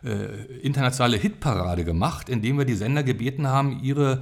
äh, 0.04 0.58
internationale 0.62 1.18
Hitparade 1.18 1.86
gemacht, 1.86 2.28
indem 2.28 2.58
wir 2.58 2.66
die 2.66 2.76
Sender 2.76 3.04
gebeten 3.04 3.48
haben, 3.48 3.80
ihre 3.82 4.22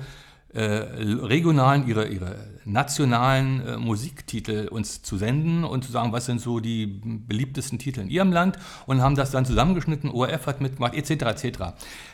äh, 0.53 0.61
regionalen, 0.61 1.87
ihre, 1.87 2.07
ihre 2.07 2.35
nationalen 2.65 3.65
äh, 3.65 3.77
Musiktitel 3.77 4.67
uns 4.67 5.03
zu 5.03 5.17
senden 5.17 5.63
und 5.63 5.83
zu 5.83 5.91
sagen, 5.91 6.11
was 6.11 6.25
sind 6.25 6.41
so 6.41 6.59
die 6.59 6.87
beliebtesten 6.87 7.77
Titel 7.77 8.01
in 8.01 8.09
ihrem 8.09 8.31
Land 8.31 8.57
und 8.87 9.01
haben 9.01 9.15
das 9.15 9.29
dann 9.29 9.45
zusammengeschnitten, 9.45 10.09
ORF 10.09 10.47
hat 10.47 10.61
mitgemacht, 10.61 10.95
etc. 10.95 11.43
etc. 11.43 11.59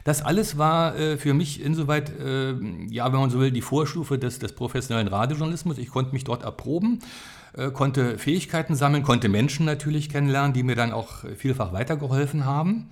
Das 0.03 0.21
alles 0.21 0.57
war 0.57 0.97
äh, 0.97 1.17
für 1.17 1.33
mich 1.33 1.63
insoweit, 1.63 2.11
äh, 2.19 2.55
ja, 2.89 3.11
wenn 3.13 3.19
man 3.19 3.29
so 3.29 3.39
will, 3.39 3.51
die 3.51 3.61
Vorstufe 3.61 4.17
des, 4.17 4.39
des 4.39 4.53
professionellen 4.53 5.07
Radiojournalismus. 5.07 5.77
Ich 5.77 5.89
konnte 5.89 6.11
mich 6.11 6.25
dort 6.25 6.43
erproben 6.43 6.99
äh, 7.57 7.71
konnte 7.71 8.17
Fähigkeiten 8.17 8.75
sammeln, 8.75 9.03
konnte 9.03 9.29
Menschen 9.29 9.65
natürlich 9.65 10.09
kennenlernen, 10.09 10.51
die 10.51 10.63
mir 10.63 10.75
dann 10.75 10.91
auch 10.91 11.23
vielfach 11.37 11.71
weitergeholfen 11.71 12.43
haben 12.43 12.89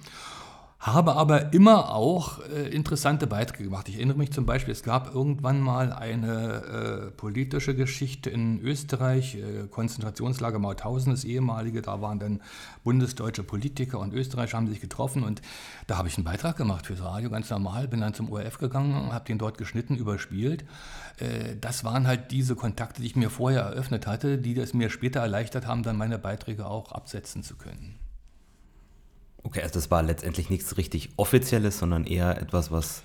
habe 0.84 1.16
aber 1.16 1.54
immer 1.54 1.96
auch 1.96 2.40
äh, 2.40 2.68
interessante 2.68 3.25
Beiträge 3.25 3.63
gemacht. 3.63 3.88
Ich 3.88 3.96
erinnere 3.96 4.18
mich 4.18 4.34
zum 4.34 4.46
Beispiel, 4.46 4.74
es 4.74 4.84
gab 4.84 5.16
irgendwann 5.16 5.62
mal 5.62 5.94
eine 5.94 7.08
äh, 7.08 7.12
politische 7.12 7.74
Geschichte 7.74 8.30
in 8.30 8.60
Österreich, 8.60 9.36
äh, 9.36 9.68
Konzentrationslager 9.70 10.60
Mauthausen, 10.60 11.13
das 11.13 11.24
ehemalige, 11.24 11.82
da 11.82 12.02
waren 12.02 12.20
dann 12.20 12.42
bundesdeutsche 12.84 13.44
Politiker 13.44 13.98
und 14.00 14.13
Österreicher 14.13 14.58
haben 14.58 14.68
sich 14.68 14.82
getroffen 14.82 15.24
und 15.24 15.42
da 15.88 15.98
habe 15.98 16.10
ich 16.10 16.18
einen 16.18 16.25
Beitrag 16.25 16.58
gemacht 16.58 16.88
fürs 16.88 17.02
Radio, 17.02 17.30
ganz 17.30 17.50
normal, 17.50 17.88
bin 17.88 18.02
dann 18.02 18.13
zum 18.13 18.30
ORF 18.30 18.58
gegangen, 18.58 19.13
habe 19.13 19.24
den 19.24 19.38
dort 19.38 19.58
geschnitten, 19.58 19.96
überspielt. 19.96 20.66
Äh, 21.18 21.56
das 21.62 21.86
waren 21.86 22.08
halt 22.08 22.32
diese 22.32 22.58
Kontakte, 22.58 23.02
die 23.02 23.08
ich 23.08 23.16
mir 23.16 23.30
vorher 23.30 23.62
eröffnet 23.62 24.06
hatte, 24.06 24.38
die 24.38 24.60
es 24.60 24.74
mir 24.74 24.90
später 24.90 25.22
erleichtert 25.22 25.66
haben, 25.66 25.84
dann 25.84 25.96
meine 25.96 26.20
Beiträge 26.20 26.66
auch 26.66 26.92
absetzen 26.92 27.42
zu 27.42 27.56
können. 27.56 27.93
Okay, 29.44 29.62
also 29.62 29.76
das 29.76 29.92
war 29.92 30.02
letztendlich 30.02 30.50
nichts 30.50 30.78
richtig 30.78 31.12
Offizielles, 31.18 31.80
sondern 31.80 32.06
eher 32.06 32.42
etwas, 32.42 32.72
was. 32.72 33.04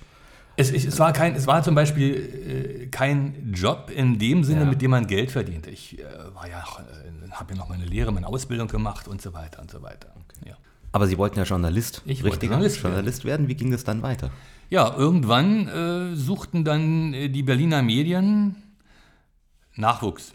Es, 0.55 0.71
es, 0.71 0.99
war, 0.99 1.13
kein, 1.13 1.35
es 1.35 1.47
war 1.47 1.63
zum 1.63 1.75
Beispiel 1.75 2.83
äh, 2.83 2.87
kein 2.87 3.53
Job 3.53 3.91
in 3.93 4.19
dem 4.19 4.43
Sinne, 4.43 4.61
ja. 4.61 4.65
mit 4.65 4.81
dem 4.81 4.91
man 4.91 5.07
Geld 5.07 5.31
verdient. 5.31 5.67
Ich 5.67 5.99
äh, 5.99 6.01
ja, 6.01 6.59
äh, 6.59 7.31
habe 7.31 7.53
ja 7.53 7.57
noch 7.57 7.69
meine 7.69 7.85
Lehre, 7.85 8.11
meine 8.11 8.27
Ausbildung 8.27 8.67
gemacht 8.67 9.07
und 9.07 9.21
so 9.21 9.33
weiter 9.33 9.61
und 9.61 9.71
so 9.71 9.81
weiter. 9.81 10.09
Okay. 10.15 10.49
Ja. 10.49 10.57
Aber 10.91 11.07
Sie 11.07 11.17
wollten 11.17 11.37
ja 11.37 11.45
Journalist, 11.45 12.01
ich 12.05 12.23
richtiger 12.23 12.53
Journalist, 12.53 12.81
Journalist 12.81 13.25
werden. 13.25 13.47
Wie 13.47 13.55
ging 13.55 13.71
das 13.71 13.83
dann 13.83 14.01
weiter? 14.01 14.31
Ja, 14.69 14.95
irgendwann 14.95 15.67
äh, 15.67 16.15
suchten 16.15 16.63
dann 16.63 17.13
äh, 17.13 17.29
die 17.29 17.43
Berliner 17.43 17.81
Medien 17.81 18.55
Nachwuchs. 19.75 20.33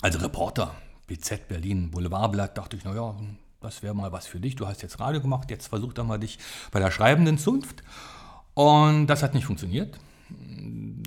Also 0.00 0.18
Reporter, 0.18 0.74
BZ 1.06 1.48
Berlin, 1.48 1.90
Boulevardblatt, 1.90 2.56
dachte 2.56 2.76
ich, 2.76 2.84
naja, 2.84 3.16
das 3.64 3.82
wäre 3.82 3.94
mal 3.94 4.12
was 4.12 4.26
für 4.26 4.40
dich. 4.40 4.56
Du 4.56 4.66
hast 4.66 4.82
jetzt 4.82 5.00
Radio 5.00 5.20
gemacht, 5.20 5.50
jetzt 5.50 5.68
versuch 5.68 5.92
doch 5.94 6.04
mal 6.04 6.18
dich 6.18 6.38
bei 6.70 6.80
der 6.80 6.90
schreibenden 6.90 7.38
Zunft. 7.38 7.82
Und 8.52 9.06
das 9.06 9.22
hat 9.22 9.34
nicht 9.34 9.46
funktioniert. 9.46 9.98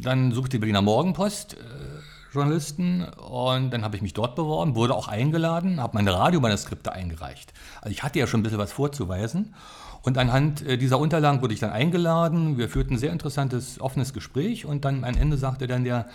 Dann 0.02 0.32
suchte 0.32 0.52
die 0.52 0.60
Berliner 0.60 0.82
Morgenpost 0.82 1.54
äh, 1.54 1.58
Journalisten 2.34 3.04
und 3.04 3.72
dann 3.72 3.84
habe 3.84 3.96
ich 3.96 4.02
mich 4.02 4.14
dort 4.14 4.36
beworben, 4.36 4.76
wurde 4.76 4.94
auch 4.94 5.08
eingeladen, 5.08 5.82
habe 5.82 5.98
meine 5.98 6.14
Radiomanuskripte 6.14 6.92
eingereicht. 6.92 7.54
Also 7.82 7.92
ich 7.92 8.04
hatte 8.04 8.20
ja 8.20 8.28
schon 8.28 8.42
ein 8.42 8.44
bisschen 8.44 8.60
was 8.60 8.72
vorzuweisen. 8.72 9.56
Und 10.02 10.18
anhand 10.18 10.66
äh, 10.66 10.78
dieser 10.78 11.00
Unterlagen 11.00 11.42
wurde 11.42 11.54
ich 11.54 11.60
dann 11.60 11.72
eingeladen. 11.72 12.58
Wir 12.58 12.70
führten 12.70 12.96
ein 12.96 13.00
sehr 13.00 13.12
interessantes, 13.12 13.80
offenes 13.80 14.14
Gespräch 14.14 14.66
und 14.66 14.84
dann 14.86 15.04
am 15.04 15.16
Ende 15.16 15.38
sagte 15.38 15.68
dann 15.68 15.84
der, 15.84 16.08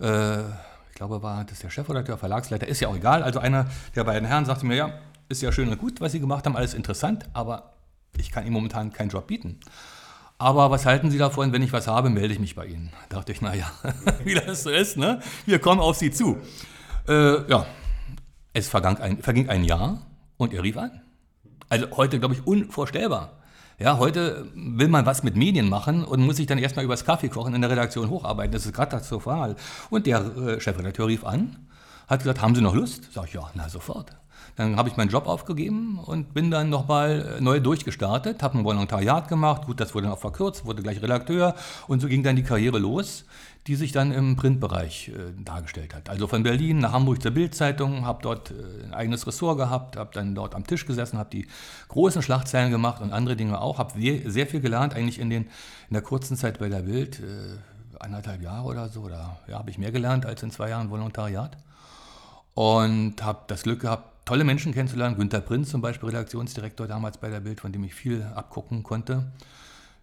äh, 0.00 0.40
ich 0.40 0.94
glaube, 0.94 1.22
war 1.22 1.44
das 1.44 1.60
der 1.60 1.70
Chefredakteur, 1.70 2.18
Verlagsleiter, 2.18 2.66
ist 2.66 2.80
ja 2.80 2.88
auch 2.88 2.96
egal. 2.96 3.22
Also 3.22 3.38
einer 3.38 3.66
der 3.94 4.04
beiden 4.04 4.26
Herren 4.26 4.44
sagte 4.44 4.66
mir, 4.66 4.76
ja, 4.76 4.92
ist 5.28 5.42
ja 5.42 5.52
schön 5.52 5.68
und 5.68 5.78
gut, 5.78 6.00
was 6.00 6.12
Sie 6.12 6.20
gemacht 6.20 6.46
haben, 6.46 6.56
alles 6.56 6.74
interessant, 6.74 7.28
aber 7.32 7.74
ich 8.16 8.30
kann 8.30 8.44
Ihnen 8.44 8.52
momentan 8.52 8.92
keinen 8.92 9.10
Job 9.10 9.26
bieten. 9.26 9.60
Aber 10.38 10.70
was 10.70 10.86
halten 10.86 11.10
Sie 11.10 11.18
davon, 11.18 11.52
wenn 11.52 11.62
ich 11.62 11.72
was 11.72 11.88
habe, 11.88 12.10
melde 12.10 12.32
ich 12.32 12.38
mich 12.38 12.54
bei 12.54 12.66
Ihnen. 12.66 12.90
Da 13.08 13.16
dachte 13.16 13.32
ich, 13.32 13.40
naja, 13.40 13.70
wie 14.24 14.34
das 14.34 14.62
so 14.62 14.70
ist, 14.70 14.96
ne? 14.96 15.20
Wir 15.46 15.58
kommen 15.58 15.80
auf 15.80 15.96
Sie 15.96 16.10
zu. 16.10 16.38
Äh, 17.08 17.50
ja, 17.50 17.66
es 18.52 18.74
ein, 18.74 19.18
verging 19.22 19.48
ein 19.48 19.64
Jahr 19.64 20.06
und 20.36 20.54
er 20.54 20.62
rief 20.62 20.76
an. 20.76 21.02
Also 21.68 21.88
heute, 21.96 22.18
glaube 22.18 22.34
ich, 22.34 22.46
unvorstellbar. 22.46 23.32
Ja, 23.78 23.98
heute 23.98 24.46
will 24.54 24.88
man 24.88 25.06
was 25.06 25.22
mit 25.22 25.36
Medien 25.36 25.68
machen 25.68 26.04
und 26.04 26.20
muss 26.20 26.36
sich 26.36 26.46
dann 26.46 26.58
erstmal 26.58 26.84
übers 26.84 27.04
Kaffee 27.04 27.28
kochen 27.28 27.54
in 27.54 27.60
der 27.60 27.70
Redaktion 27.70 28.10
hocharbeiten. 28.10 28.52
Das 28.52 28.66
ist 28.66 28.72
katastrophal. 28.72 29.54
Und 29.90 30.06
der 30.06 30.20
äh, 30.36 30.60
Chefredakteur 30.60 31.06
rief 31.06 31.24
an, 31.24 31.68
hat 32.08 32.20
gesagt, 32.20 32.40
haben 32.42 32.54
Sie 32.54 32.60
noch 32.60 32.74
Lust? 32.74 33.12
Sag 33.12 33.26
ich, 33.26 33.34
ja, 33.34 33.48
na 33.54 33.68
sofort. 33.68 34.16
Dann 34.56 34.76
habe 34.76 34.88
ich 34.88 34.96
meinen 34.96 35.10
Job 35.10 35.26
aufgegeben 35.26 35.98
und 35.98 36.34
bin 36.34 36.50
dann 36.50 36.68
nochmal 36.70 37.36
äh, 37.38 37.40
neu 37.40 37.60
durchgestartet, 37.60 38.42
habe 38.42 38.58
ein 38.58 38.64
Volontariat 38.64 39.28
gemacht, 39.28 39.66
gut, 39.66 39.80
das 39.80 39.94
wurde 39.94 40.06
dann 40.06 40.14
auch 40.14 40.20
verkürzt, 40.20 40.64
wurde 40.64 40.82
gleich 40.82 41.02
Redakteur. 41.02 41.54
Und 41.86 42.00
so 42.00 42.08
ging 42.08 42.22
dann 42.22 42.36
die 42.36 42.42
Karriere 42.42 42.78
los, 42.78 43.24
die 43.68 43.76
sich 43.76 43.92
dann 43.92 44.12
im 44.12 44.34
Printbereich 44.36 45.08
äh, 45.08 45.12
dargestellt 45.44 45.94
hat. 45.94 46.08
Also 46.08 46.26
von 46.26 46.42
Berlin 46.42 46.78
nach 46.78 46.92
Hamburg 46.92 47.22
zur 47.22 47.32
Bildzeitung, 47.32 48.06
habe 48.06 48.22
dort 48.22 48.50
äh, 48.50 48.84
ein 48.84 48.94
eigenes 48.94 49.26
Ressort 49.26 49.58
gehabt, 49.58 49.96
habe 49.96 50.10
dann 50.14 50.34
dort 50.34 50.54
am 50.54 50.66
Tisch 50.66 50.86
gesessen, 50.86 51.18
habe 51.18 51.28
die 51.30 51.46
großen 51.88 52.22
Schlagzeilen 52.22 52.70
gemacht 52.70 53.02
und 53.02 53.12
andere 53.12 53.36
Dinge 53.36 53.60
auch, 53.60 53.78
habe 53.78 53.92
sehr, 54.24 54.46
viel 54.46 54.60
gelernt, 54.60 54.94
eigentlich 54.94 55.18
in, 55.18 55.28
den, 55.28 55.42
in 55.42 55.92
der 55.92 56.02
kurzen 56.02 56.36
Zeit 56.36 56.58
bei 56.58 56.70
der 56.70 56.80
Bild, 56.80 57.20
äh, 57.20 57.58
anderthalb 58.00 58.40
Jahre 58.40 58.66
oder 58.66 58.88
so, 58.88 59.02
oder 59.02 59.38
ja, 59.48 59.58
habe 59.58 59.70
ich 59.70 59.76
mehr 59.76 59.92
gelernt 59.92 60.24
als 60.24 60.42
in 60.42 60.50
zwei 60.50 60.70
Jahren 60.70 60.90
Volontariat. 60.90 61.56
Und 62.54 63.22
habe 63.22 63.40
das 63.48 63.62
Glück 63.62 63.80
gehabt, 63.80 64.17
tolle 64.28 64.44
Menschen 64.44 64.74
kennenzulernen. 64.74 65.16
Günter 65.16 65.40
Prinz 65.40 65.70
zum 65.70 65.80
Beispiel, 65.80 66.10
Redaktionsdirektor 66.10 66.86
damals 66.86 67.16
bei 67.16 67.30
der 67.30 67.40
Bild, 67.40 67.60
von 67.60 67.72
dem 67.72 67.82
ich 67.84 67.94
viel 67.94 68.22
abgucken 68.34 68.82
konnte. 68.82 69.32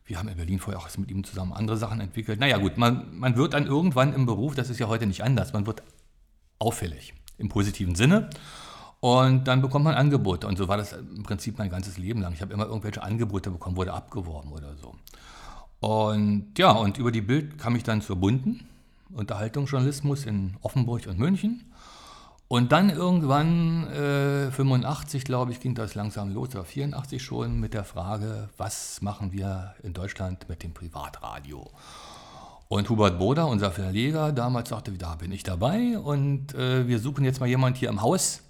Wir 0.04 0.18
haben 0.18 0.28
in 0.30 0.36
Berlin 0.36 0.58
vorher 0.58 0.82
auch 0.82 0.90
mit 0.98 1.12
ihm 1.12 1.24
zusammen 1.24 1.54
andere 1.54 1.78
Sachen 1.78 2.02
entwickelt. 2.02 2.40
Naja 2.40 2.58
gut, 2.58 2.76
man, 2.80 3.16
man 3.16 3.38
wird 3.38 3.54
dann 3.54 3.68
irgendwann 3.68 4.14
im 4.14 4.26
Beruf, 4.26 4.56
das 4.56 4.72
ist 4.72 4.80
ja 4.80 4.88
heute 4.88 5.06
nicht 5.06 5.24
anders, 5.24 5.54
man 5.54 5.68
wird 5.68 5.84
auffällig 6.58 7.14
im 7.38 7.50
positiven 7.50 7.94
Sinne. 7.94 8.32
Und 9.00 9.48
dann 9.48 9.62
bekommt 9.62 9.86
man 9.86 9.94
Angebote. 9.94 10.48
Und 10.48 10.58
so 10.58 10.68
war 10.68 10.78
das 10.78 10.94
im 10.94 11.22
Prinzip 11.22 11.60
mein 11.60 11.70
ganzes 11.70 12.00
Leben 12.00 12.20
lang. 12.22 12.34
Ich 12.34 12.42
habe 12.42 12.52
immer 12.52 12.66
irgendwelche 12.66 13.04
Angebote 13.04 13.52
bekommen, 13.52 13.78
wurde 13.78 13.94
abgeworben 13.94 14.52
oder 14.52 14.76
so. 14.76 14.96
Und 15.88 16.58
ja, 16.58 16.72
und 16.72 16.98
über 16.98 17.12
die 17.12 17.22
Bild 17.22 17.60
kam 17.60 17.76
ich 17.76 17.84
dann 17.84 18.02
zur 18.02 18.16
Bunden, 18.16 18.68
Unterhaltungsjournalismus 19.14 20.26
in 20.26 20.58
Offenburg 20.64 21.06
und 21.06 21.20
München. 21.20 21.72
Und 22.48 22.72
dann 22.72 22.92
irgendwann, 22.92 23.88
äh, 23.88 24.52
85 24.52 25.24
glaube 25.24 25.52
ich, 25.52 25.60
ging 25.60 25.74
das 25.74 25.96
langsam 25.96 26.32
los, 26.32 26.50
oder 26.50 26.64
84 26.64 27.24
schon, 27.24 27.60
mit 27.60 27.74
der 27.74 27.84
Frage, 27.84 28.50
was 28.58 29.02
machen 29.02 29.32
wir 29.32 29.74
in 29.82 29.94
Deutschland 29.94 30.48
mit 30.48 30.62
dem 30.62 30.74
Privatradio? 30.74 31.72
Und 32.68 32.90
Hubert 32.90 33.18
Boder, 33.18 33.48
unser 33.48 33.72
Verleger, 33.72 34.32
damals 34.32 34.70
sagte, 34.70 34.92
da 34.92 35.16
bin 35.16 35.32
ich 35.32 35.44
dabei 35.44 35.98
und 35.98 36.54
äh, 36.54 36.88
wir 36.88 37.00
suchen 37.00 37.24
jetzt 37.26 37.40
mal 37.40 37.48
jemand 37.48 37.78
hier 37.78 37.90
im 37.90 38.02
Haus, 38.02 38.42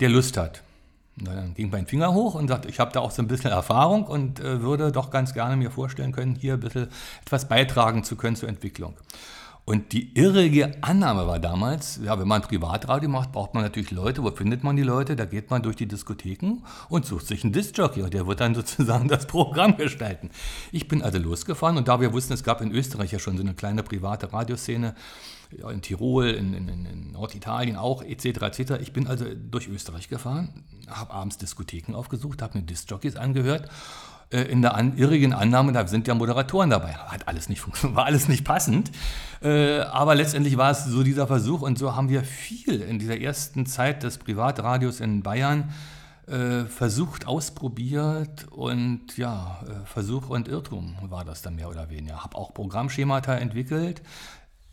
der 0.00 0.08
Lust 0.08 0.36
hat. 0.36 0.62
Und 1.18 1.28
dann 1.28 1.54
ging 1.54 1.70
mein 1.70 1.86
Finger 1.86 2.14
hoch 2.14 2.34
und 2.34 2.48
sagte, 2.48 2.68
ich 2.68 2.78
habe 2.78 2.92
da 2.92 3.00
auch 3.00 3.10
so 3.10 3.22
ein 3.22 3.28
bisschen 3.28 3.50
Erfahrung 3.50 4.04
und 4.04 4.40
äh, 4.40 4.62
würde 4.62 4.92
doch 4.92 5.10
ganz 5.10 5.32
gerne 5.32 5.56
mir 5.56 5.70
vorstellen 5.70 6.12
können, 6.12 6.36
hier 6.36 6.54
ein 6.54 6.60
bisschen 6.60 6.88
etwas 7.22 7.48
beitragen 7.48 8.04
zu 8.04 8.16
können 8.16 8.36
zur 8.36 8.48
Entwicklung. 8.48 8.94
Und 9.68 9.92
die 9.92 10.14
irrige 10.14 10.82
Annahme 10.82 11.26
war 11.26 11.38
damals, 11.38 12.00
ja, 12.02 12.18
wenn 12.18 12.26
man 12.26 12.40
Privatradio 12.40 13.10
macht, 13.10 13.32
braucht 13.32 13.52
man 13.52 13.62
natürlich 13.62 13.90
Leute. 13.90 14.22
Wo 14.22 14.30
findet 14.30 14.64
man 14.64 14.76
die 14.76 14.82
Leute? 14.82 15.14
Da 15.14 15.26
geht 15.26 15.50
man 15.50 15.62
durch 15.62 15.76
die 15.76 15.84
Diskotheken 15.84 16.62
und 16.88 17.04
sucht 17.04 17.26
sich 17.26 17.44
einen 17.44 17.52
Discjockey 17.52 18.00
und 18.00 18.14
der 18.14 18.26
wird 18.26 18.40
dann 18.40 18.54
sozusagen 18.54 19.08
das 19.08 19.26
Programm 19.26 19.76
gestalten. 19.76 20.30
Ich 20.72 20.88
bin 20.88 21.02
also 21.02 21.18
losgefahren 21.18 21.76
und 21.76 21.86
da 21.86 22.00
wir 22.00 22.14
wussten, 22.14 22.32
es 22.32 22.44
gab 22.44 22.62
in 22.62 22.72
Österreich 22.72 23.12
ja 23.12 23.18
schon 23.18 23.36
so 23.36 23.42
eine 23.42 23.52
kleine 23.52 23.82
private 23.82 24.32
Radioszene, 24.32 24.94
in 25.70 25.82
Tirol, 25.82 26.28
in, 26.28 26.54
in, 26.54 26.68
in 26.86 27.12
Norditalien 27.12 27.76
auch, 27.76 28.02
etc., 28.02 28.24
etc. 28.24 28.72
Ich 28.80 28.94
bin 28.94 29.06
also 29.06 29.26
durch 29.34 29.68
Österreich 29.68 30.08
gefahren, 30.08 30.64
habe 30.88 31.12
abends 31.12 31.36
Diskotheken 31.36 31.94
aufgesucht, 31.94 32.40
habe 32.40 32.56
mir 32.56 32.64
Discjockeys 32.64 33.16
angehört 33.16 33.68
äh, 34.30 34.42
in 34.42 34.62
der 34.62 34.74
an, 34.74 34.96
irrigen 34.96 35.32
Annahme, 35.32 35.72
da 35.72 35.86
sind 35.86 36.06
ja 36.06 36.14
Moderatoren 36.14 36.70
dabei. 36.70 36.94
Hat 36.94 37.26
alles 37.28 37.48
nicht 37.48 37.62
war 37.94 38.04
alles 38.04 38.28
nicht 38.28 38.44
passend. 38.44 38.90
Äh, 39.42 39.80
aber 39.80 40.14
letztendlich 40.14 40.56
war 40.56 40.70
es 40.70 40.84
so 40.84 41.02
dieser 41.02 41.26
Versuch 41.26 41.62
und 41.62 41.78
so 41.78 41.96
haben 41.96 42.08
wir 42.08 42.24
viel 42.24 42.82
in 42.82 42.98
dieser 42.98 43.18
ersten 43.18 43.66
Zeit 43.66 44.02
des 44.02 44.18
Privatradios 44.18 45.00
in 45.00 45.22
Bayern 45.22 45.72
äh, 46.26 46.64
versucht, 46.64 47.26
ausprobiert 47.26 48.46
und 48.50 49.16
ja, 49.16 49.60
Versuch 49.86 50.28
und 50.28 50.48
Irrtum 50.48 50.96
war 51.02 51.24
das 51.24 51.40
dann 51.40 51.54
mehr 51.54 51.70
oder 51.70 51.88
weniger. 51.88 52.22
Habe 52.22 52.36
auch 52.36 52.52
Programmschemata 52.52 53.34
entwickelt, 53.36 54.02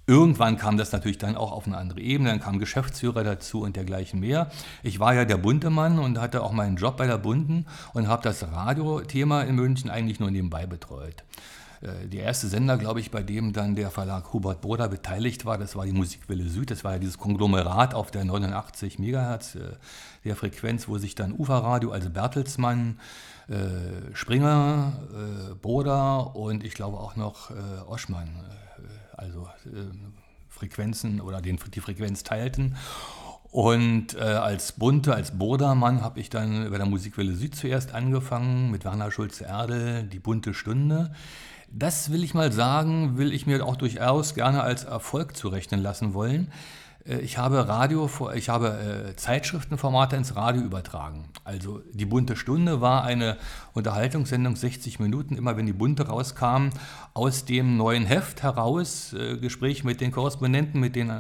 Irgendwann 0.07 0.57
kam 0.57 0.77
das 0.77 0.91
natürlich 0.91 1.17
dann 1.17 1.35
auch 1.35 1.51
auf 1.51 1.65
eine 1.65 1.77
andere 1.77 1.99
Ebene, 1.99 2.29
dann 2.29 2.39
kamen 2.39 2.59
Geschäftsführer 2.59 3.23
dazu 3.23 3.61
und 3.61 3.75
dergleichen 3.75 4.19
mehr. 4.19 4.51
Ich 4.83 4.99
war 4.99 5.15
ja 5.15 5.25
der 5.25 5.37
bunte 5.37 5.71
Mann 5.71 5.97
und 5.97 6.19
hatte 6.19 6.43
auch 6.43 6.51
meinen 6.51 6.75
Job 6.75 6.97
bei 6.97 7.07
der 7.07 7.17
Bunden 7.17 7.65
und 7.93 8.07
habe 8.07 8.21
das 8.21 8.43
Radiothema 8.43 9.41
in 9.41 9.55
München 9.55 9.89
eigentlich 9.89 10.19
nur 10.19 10.29
nebenbei 10.29 10.67
betreut. 10.67 11.23
Äh, 11.81 12.07
der 12.07 12.23
erste 12.23 12.47
Sender, 12.47 12.77
glaube 12.77 12.99
ich, 12.99 13.09
bei 13.09 13.23
dem 13.23 13.51
dann 13.51 13.75
der 13.75 13.89
Verlag 13.89 14.31
Hubert 14.33 14.61
Broder 14.61 14.87
beteiligt 14.89 15.45
war, 15.45 15.57
das 15.57 15.75
war 15.75 15.85
die 15.85 15.91
Musikwelle 15.91 16.47
Süd. 16.47 16.69
Das 16.71 16.83
war 16.83 16.93
ja 16.93 16.99
dieses 16.99 17.17
Konglomerat 17.17 17.93
auf 17.93 18.11
der 18.11 18.25
89 18.25 18.99
Megahertz 18.99 19.55
äh, 19.55 19.61
der 20.23 20.35
Frequenz, 20.35 20.87
wo 20.87 20.97
sich 20.97 21.15
dann 21.15 21.33
Uferradio, 21.33 21.91
also 21.91 22.09
Bertelsmann, 22.09 22.99
äh, 23.47 24.13
Springer, 24.13 24.93
Broder 25.61 26.35
und 26.35 26.63
ich 26.63 26.73
glaube 26.73 26.97
auch 26.97 27.15
noch 27.15 27.51
Oschmann 27.87 28.29
also 29.17 29.47
Frequenzen 30.49 31.21
oder 31.21 31.41
den, 31.41 31.59
die 31.73 31.81
Frequenz 31.81 32.23
teilten. 32.23 32.75
Und 33.51 34.15
äh, 34.15 34.19
als 34.19 34.73
Bunte, 34.73 35.15
als 35.15 35.37
Burdermann 35.37 36.01
habe 36.01 36.19
ich 36.19 36.29
dann 36.29 36.69
bei 36.69 36.77
der 36.77 36.85
Musikwelle 36.85 37.33
Süd 37.35 37.55
zuerst 37.55 37.93
angefangen 37.93 38.69
mit 38.69 38.83
Werner 38.83 39.11
Schulze-Erdel, 39.11 40.03
die 40.03 40.19
bunte 40.19 40.53
Stunde. 40.53 41.13
Das 41.71 42.11
will 42.11 42.23
ich 42.23 42.33
mal 42.33 42.51
sagen, 42.51 43.17
will 43.17 43.33
ich 43.33 43.47
mir 43.47 43.65
auch 43.65 43.77
durchaus 43.77 44.33
gerne 44.33 44.61
als 44.61 44.83
Erfolg 44.83 45.37
zurechnen 45.37 45.81
lassen 45.81 46.13
wollen. 46.13 46.51
Äh, 47.07 47.19
ich 47.19 47.37
habe 47.37 47.67
Radio, 47.67 48.09
ich 48.33 48.49
habe 48.49 49.09
äh, 49.09 49.15
Zeitschriftenformate 49.15 50.15
ins 50.15 50.35
Radio 50.35 50.61
übertragen. 50.61 51.29
Also 51.43 51.81
die 51.93 52.05
bunte 52.05 52.35
Stunde 52.35 52.81
war 52.81 53.03
eine 53.03 53.37
Unterhaltungssendung, 53.73 54.55
60 54.55 54.99
Minuten, 54.99 55.37
immer 55.37 55.57
wenn 55.57 55.65
die 55.65 55.73
bunte 55.73 56.07
rauskam, 56.07 56.69
aus 57.13 57.45
dem 57.45 57.77
neuen 57.77 58.05
Heft 58.05 58.43
heraus, 58.43 59.13
äh, 59.13 59.37
Gespräch 59.37 59.83
mit 59.83 60.01
den 60.01 60.11
Korrespondenten, 60.11 60.79
mit 60.79 60.95
den 60.95 61.11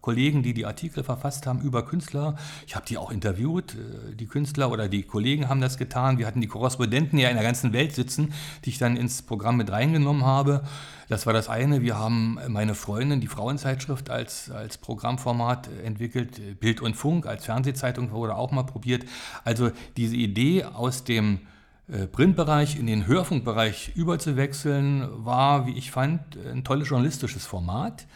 Kollegen, 0.00 0.42
die 0.42 0.54
die 0.54 0.66
Artikel 0.66 1.04
verfasst 1.04 1.46
haben 1.46 1.60
über 1.60 1.84
Künstler. 1.84 2.36
Ich 2.66 2.74
habe 2.74 2.86
die 2.86 2.96
auch 2.96 3.10
interviewt, 3.10 3.76
die 4.14 4.26
Künstler 4.26 4.70
oder 4.70 4.88
die 4.88 5.02
Kollegen 5.02 5.48
haben 5.48 5.60
das 5.60 5.76
getan. 5.76 6.18
Wir 6.18 6.26
hatten 6.26 6.40
die 6.40 6.46
Korrespondenten 6.46 7.18
ja 7.18 7.28
in 7.28 7.36
der 7.36 7.44
ganzen 7.44 7.72
Welt 7.72 7.94
sitzen, 7.94 8.32
die 8.64 8.70
ich 8.70 8.78
dann 8.78 8.96
ins 8.96 9.22
Programm 9.22 9.56
mit 9.56 9.70
reingenommen 9.70 10.24
habe. 10.24 10.62
Das 11.08 11.26
war 11.26 11.32
das 11.32 11.48
eine. 11.48 11.82
Wir 11.82 11.98
haben 11.98 12.38
meine 12.48 12.74
Freundin, 12.74 13.20
die 13.20 13.26
Frauenzeitschrift, 13.26 14.10
als, 14.10 14.50
als 14.50 14.78
Programmformat 14.78 15.68
entwickelt. 15.84 16.60
Bild 16.60 16.80
und 16.80 16.94
Funk 16.94 17.26
als 17.26 17.44
Fernsehzeitung 17.44 18.12
wurde 18.12 18.36
auch 18.36 18.52
mal 18.52 18.62
probiert. 18.62 19.04
Also 19.44 19.70
diese 19.96 20.16
Idee 20.16 20.64
aus 20.64 21.04
dem 21.04 21.40
äh, 21.88 22.06
Printbereich 22.06 22.78
in 22.78 22.86
den 22.86 23.06
Hörfunkbereich 23.06 23.92
überzuwechseln, 23.96 25.08
war, 25.24 25.66
wie 25.66 25.76
ich 25.76 25.90
fand, 25.90 26.20
ein 26.50 26.62
tolles 26.64 26.88
journalistisches 26.88 27.44
Format. 27.44 28.06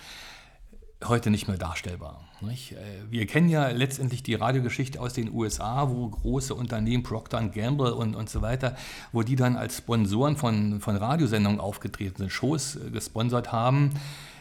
Heute 1.03 1.31
nicht 1.31 1.49
mehr 1.49 1.59
darstellbar. 1.59 2.25
Nicht? 2.41 2.73
Äh, 2.73 2.77
wir 3.11 3.27
kennen 3.27 3.49
ja 3.49 3.69
letztendlich 3.69 4.23
die 4.23 4.35
Radiogeschichte 4.35 5.01
aus 5.01 5.13
den 5.13 5.33
USA, 5.33 5.91
wo 5.91 6.09
große 6.09 6.55
Unternehmen, 6.55 7.03
Procter 7.03 7.43
Gamble 7.49 7.95
und, 7.95 8.15
und 8.15 8.31
so 8.31 8.43
weiter, 8.43 8.77
wo 9.13 9.23
die 9.23 9.37
dann 9.37 9.57
als 9.57 9.79
Sponsoren 9.79 10.37
von, 10.37 10.81
von 10.81 10.97
Radiosendungen 10.97 11.61
aufgetreten 11.61 12.19
sind, 12.19 12.31
Shows 12.31 12.77
äh, 12.77 12.91
gesponsert 12.91 13.53
haben. 13.53 13.91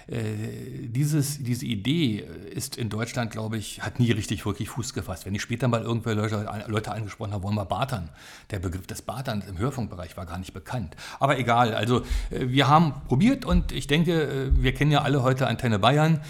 Äh, 0.07 0.87
dieses, 0.87 1.41
diese 1.43 1.65
Idee 1.65 2.23
ist 2.51 2.77
in 2.77 2.89
Deutschland, 2.89 3.31
glaube 3.31 3.57
ich, 3.57 3.81
hat 3.81 3.99
nie 3.99 4.11
richtig 4.11 4.45
wirklich 4.45 4.69
Fuß 4.69 4.93
gefasst. 4.93 5.25
Wenn 5.25 5.35
ich 5.35 5.41
später 5.41 5.67
mal 5.67 5.81
irgendwelche 5.81 6.19
Leute, 6.19 6.65
Leute 6.67 6.91
angesprochen 6.91 7.31
habe, 7.31 7.43
wollen 7.43 7.55
wir 7.55 7.65
bartern. 7.65 8.09
Der 8.51 8.59
Begriff 8.59 8.87
des 8.87 9.01
Barterns 9.01 9.45
im 9.47 9.57
Hörfunkbereich 9.57 10.17
war 10.17 10.25
gar 10.25 10.37
nicht 10.37 10.53
bekannt. 10.53 10.95
Aber 11.19 11.37
egal, 11.37 11.73
also 11.73 12.01
äh, 12.29 12.47
wir 12.47 12.67
haben 12.67 12.93
probiert 13.07 13.45
und 13.45 13.71
ich 13.71 13.87
denke, 13.87 14.23
äh, 14.23 14.51
wir 14.53 14.73
kennen 14.73 14.91
ja 14.91 15.01
alle 15.01 15.23
heute 15.23 15.47
Antenne 15.47 15.79
Bayern. 15.79 16.21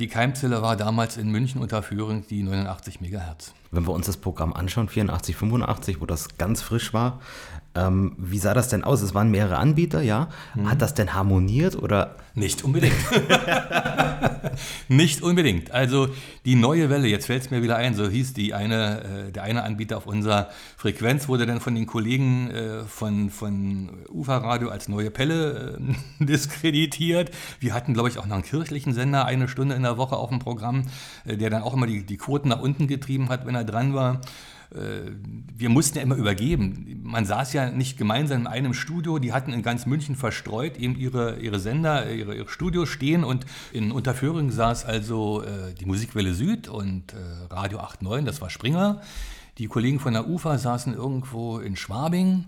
Die 0.00 0.08
Keimzelle 0.08 0.62
war 0.62 0.76
damals 0.76 1.16
in 1.16 1.30
München 1.30 1.60
unter 1.60 1.82
Führung 1.82 2.26
die 2.26 2.42
89 2.42 3.00
Megahertz. 3.00 3.52
Wenn 3.70 3.86
wir 3.86 3.92
uns 3.92 4.06
das 4.06 4.16
Programm 4.16 4.52
anschauen, 4.52 4.88
84, 4.88 5.36
85, 5.36 6.00
wo 6.00 6.06
das 6.06 6.38
ganz 6.38 6.62
frisch 6.62 6.92
war, 6.92 7.20
ähm, 7.76 8.12
wie 8.18 8.38
sah 8.38 8.54
das 8.54 8.68
denn 8.68 8.84
aus? 8.84 9.02
Es 9.02 9.14
waren 9.14 9.30
mehrere 9.30 9.58
Anbieter, 9.58 10.02
ja. 10.02 10.28
Hm. 10.54 10.70
Hat 10.70 10.82
das 10.82 10.94
denn 10.94 11.14
harmoniert 11.14 11.76
oder? 11.76 12.16
Nicht 12.34 12.64
unbedingt. 12.64 12.94
Nicht 14.88 15.22
unbedingt. 15.22 15.70
Also 15.70 16.08
die 16.44 16.54
neue 16.54 16.90
Welle, 16.90 17.08
jetzt 17.08 17.26
fällt 17.26 17.42
es 17.42 17.50
mir 17.50 17.62
wieder 17.62 17.76
ein, 17.76 17.94
so 17.94 18.08
hieß 18.08 18.34
die 18.34 18.52
eine, 18.52 19.28
äh, 19.28 19.32
der 19.32 19.42
eine 19.42 19.62
Anbieter 19.62 19.96
auf 19.96 20.06
unserer 20.06 20.50
Frequenz, 20.76 21.28
wurde 21.28 21.46
dann 21.46 21.60
von 21.60 21.74
den 21.74 21.86
Kollegen 21.86 22.50
äh, 22.50 22.84
von, 22.84 23.30
von 23.30 23.88
UFA 24.10 24.38
Radio 24.38 24.68
als 24.68 24.88
neue 24.88 25.10
Pelle 25.10 25.78
äh, 26.20 26.24
diskreditiert. 26.24 27.30
Wir 27.58 27.74
hatten, 27.74 27.94
glaube 27.94 28.08
ich, 28.08 28.18
auch 28.18 28.26
noch 28.26 28.34
einen 28.34 28.44
kirchlichen 28.44 28.92
Sender, 28.92 29.24
eine 29.24 29.48
Stunde 29.48 29.74
in 29.74 29.82
der 29.82 29.96
Woche 29.96 30.16
auf 30.16 30.28
dem 30.28 30.38
Programm, 30.38 30.82
äh, 31.24 31.36
der 31.36 31.50
dann 31.50 31.62
auch 31.62 31.74
immer 31.74 31.86
die, 31.86 32.04
die 32.04 32.16
Quoten 32.18 32.48
nach 32.48 32.60
unten 32.60 32.86
getrieben 32.86 33.28
hat, 33.28 33.46
wenn 33.46 33.54
er 33.54 33.64
dran 33.64 33.94
war. 33.94 34.20
Äh, 34.74 35.10
wir 35.56 35.68
mussten 35.68 35.98
ja 35.98 36.02
immer 36.02 36.16
übergeben. 36.16 37.00
Man 37.02 37.24
saß 37.24 37.52
ja 37.52 37.70
nicht 37.70 37.98
gemeinsam 37.98 38.42
in 38.42 38.46
einem 38.46 38.74
Studio, 38.74 39.18
die 39.18 39.32
hatten 39.32 39.52
in 39.52 39.62
ganz 39.62 39.86
München 39.86 40.16
verstreut 40.16 40.76
eben 40.76 40.96
ihre, 40.96 41.38
ihre 41.38 41.60
Sender, 41.60 42.10
ihre, 42.10 42.34
ihre 42.34 42.48
Studios 42.48 42.88
stehen 42.88 43.24
und 43.24 43.46
in 43.72 43.92
Unterföhring 43.92 44.50
saß 44.50 44.84
also 44.84 45.42
äh, 45.42 45.74
die 45.74 45.86
Musikwelle 45.86 46.34
Süd 46.34 46.68
und 46.68 47.12
äh, 47.12 47.16
Radio 47.50 47.78
89, 47.78 48.24
das 48.24 48.40
war 48.40 48.50
Springer. 48.50 49.00
Die 49.58 49.68
Kollegen 49.68 50.00
von 50.00 50.12
der 50.12 50.28
UFA 50.28 50.58
saßen 50.58 50.92
irgendwo 50.92 51.58
in 51.58 51.76
Schwabing 51.76 52.44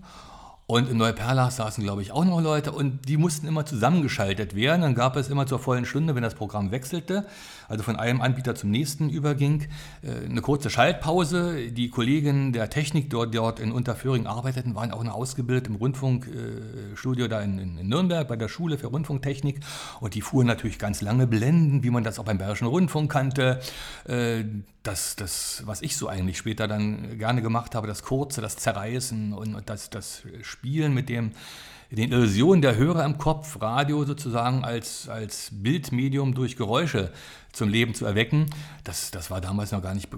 und 0.69 0.87
in 0.87 0.97
Neuperlach 0.97 1.49
saßen, 1.49 1.83
glaube 1.83 2.03
ich, 2.03 2.11
auch 2.11 2.23
noch 2.25 2.41
Leute 2.41 2.71
und 2.71 3.09
die 3.09 3.17
mussten 3.17 3.47
immer 3.47 3.65
zusammengeschaltet 3.65 4.55
werden. 4.55 4.83
Dann 4.83 4.93
gab 4.93 5.15
es 5.15 5.27
immer 5.27 5.47
zur 5.47 5.57
vollen 5.57 5.83
Stunde, 5.83 6.13
wenn 6.13 6.21
das 6.21 6.35
Programm 6.35 6.69
wechselte, 6.69 7.25
also 7.67 7.81
von 7.81 7.95
einem 7.95 8.21
Anbieter 8.21 8.53
zum 8.53 8.69
nächsten 8.69 9.09
überging, 9.09 9.67
äh, 10.03 10.25
eine 10.25 10.41
kurze 10.41 10.69
Schaltpause. 10.69 11.71
Die 11.71 11.89
Kollegen 11.89 12.53
der 12.53 12.69
Technik, 12.69 13.09
dort, 13.09 13.33
dort 13.33 13.59
in 13.59 13.71
Unterföhring 13.71 14.27
arbeiteten, 14.27 14.75
waren 14.75 14.91
auch 14.91 15.03
noch 15.03 15.15
ausgebildet 15.15 15.65
im 15.65 15.75
Rundfunkstudio 15.75 17.27
da 17.27 17.41
in, 17.41 17.57
in, 17.57 17.89
Nürnberg 17.89 18.27
bei 18.27 18.35
der 18.35 18.47
Schule 18.47 18.77
für 18.77 18.87
Rundfunktechnik 18.87 19.61
und 20.01 20.13
die 20.13 20.21
fuhren 20.21 20.45
natürlich 20.45 20.77
ganz 20.77 21.01
lange 21.01 21.25
Blenden, 21.25 21.81
wie 21.81 21.89
man 21.89 22.03
das 22.03 22.19
auch 22.19 22.25
beim 22.25 22.37
Bayerischen 22.37 22.67
Rundfunk 22.67 23.11
kannte. 23.11 23.59
Äh, 24.05 24.43
das, 24.83 25.15
das, 25.15 25.63
was 25.65 25.81
ich 25.81 25.97
so 25.97 26.07
eigentlich 26.07 26.37
später 26.37 26.67
dann 26.67 27.17
gerne 27.17 27.41
gemacht 27.41 27.75
habe, 27.75 27.87
das 27.87 28.03
Kurze, 28.03 28.39
das 28.39 28.55
Zerreißen 28.55 29.33
und 29.33 29.69
das, 29.69 29.89
das 29.89 30.23
Spielen 30.59 30.93
mit 30.93 31.07
dem, 31.07 31.31
den 31.89 32.11
Illusionen 32.11 32.61
der 32.61 32.75
Hörer 32.75 33.05
im 33.05 33.17
Kopf, 33.17 33.61
Radio 33.61 34.03
sozusagen 34.03 34.65
als, 34.65 35.07
als 35.07 35.51
Bildmedium 35.53 36.35
durch 36.35 36.57
Geräusche 36.57 37.13
zum 37.53 37.69
Leben 37.69 37.93
zu 37.93 38.05
erwecken, 38.05 38.47
das, 38.83 39.09
das 39.09 39.31
war 39.31 39.39
damals 39.39 39.71
noch 39.71 39.81
gar 39.81 39.93
nicht 39.93 40.09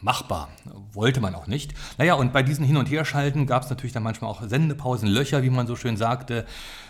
machbar. 0.00 0.48
Wollte 0.94 1.20
man 1.20 1.34
auch 1.34 1.46
nicht. 1.46 1.74
Naja, 1.98 2.14
und 2.14 2.32
bei 2.32 2.42
diesen 2.42 2.64
Hin- 2.64 2.78
und 2.78 2.90
Herschalten 2.90 3.46
gab 3.46 3.64
es 3.64 3.68
natürlich 3.68 3.92
dann 3.92 4.02
manchmal 4.02 4.30
auch 4.30 4.40
Sendepausen, 4.42 5.06
Löcher, 5.06 5.42
wie 5.42 5.50
man 5.50 5.66
so 5.66 5.76
schön 5.76 5.98
sagte. 5.98 6.46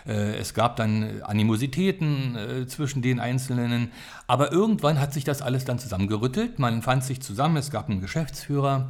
Äh, 0.07 0.37
es 0.37 0.53
gab 0.53 0.77
dann 0.77 1.21
Animositäten 1.23 2.37
äh, 2.37 2.65
zwischen 2.65 3.01
den 3.01 3.19
Einzelnen. 3.19 3.91
Aber 4.25 4.53
irgendwann 4.53 5.01
hat 5.01 5.11
sich 5.11 5.25
das 5.25 5.41
alles 5.41 5.65
dann 5.65 5.79
zusammengerüttelt. 5.79 6.59
Man 6.59 6.81
fand 6.81 7.03
sich 7.03 7.21
zusammen, 7.21 7.57
es 7.57 7.71
gab 7.71 7.89
einen 7.89 7.99
Geschäftsführer. 7.99 8.87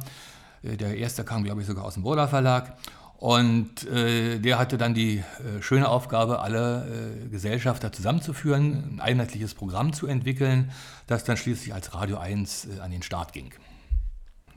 Äh, 0.62 0.76
der 0.76 0.96
erste 0.96 1.24
kam, 1.24 1.42
glaube 1.42 1.62
ich, 1.62 1.66
sogar 1.66 1.84
aus 1.84 1.94
dem 1.94 2.04
Burda 2.04 2.28
Verlag. 2.28 2.76
Und 3.22 3.86
äh, 3.86 4.40
der 4.40 4.58
hatte 4.58 4.78
dann 4.78 4.94
die 4.94 5.18
äh, 5.18 5.62
schöne 5.62 5.88
Aufgabe, 5.88 6.40
alle 6.40 7.22
äh, 7.22 7.28
Gesellschafter 7.28 7.92
zusammenzuführen, 7.92 8.96
ein 8.96 9.00
einheitliches 9.00 9.54
Programm 9.54 9.92
zu 9.92 10.08
entwickeln, 10.08 10.72
das 11.06 11.22
dann 11.22 11.36
schließlich 11.36 11.72
als 11.72 11.94
Radio 11.94 12.18
1 12.18 12.66
äh, 12.66 12.80
an 12.80 12.90
den 12.90 13.04
Start 13.04 13.32
ging. 13.32 13.54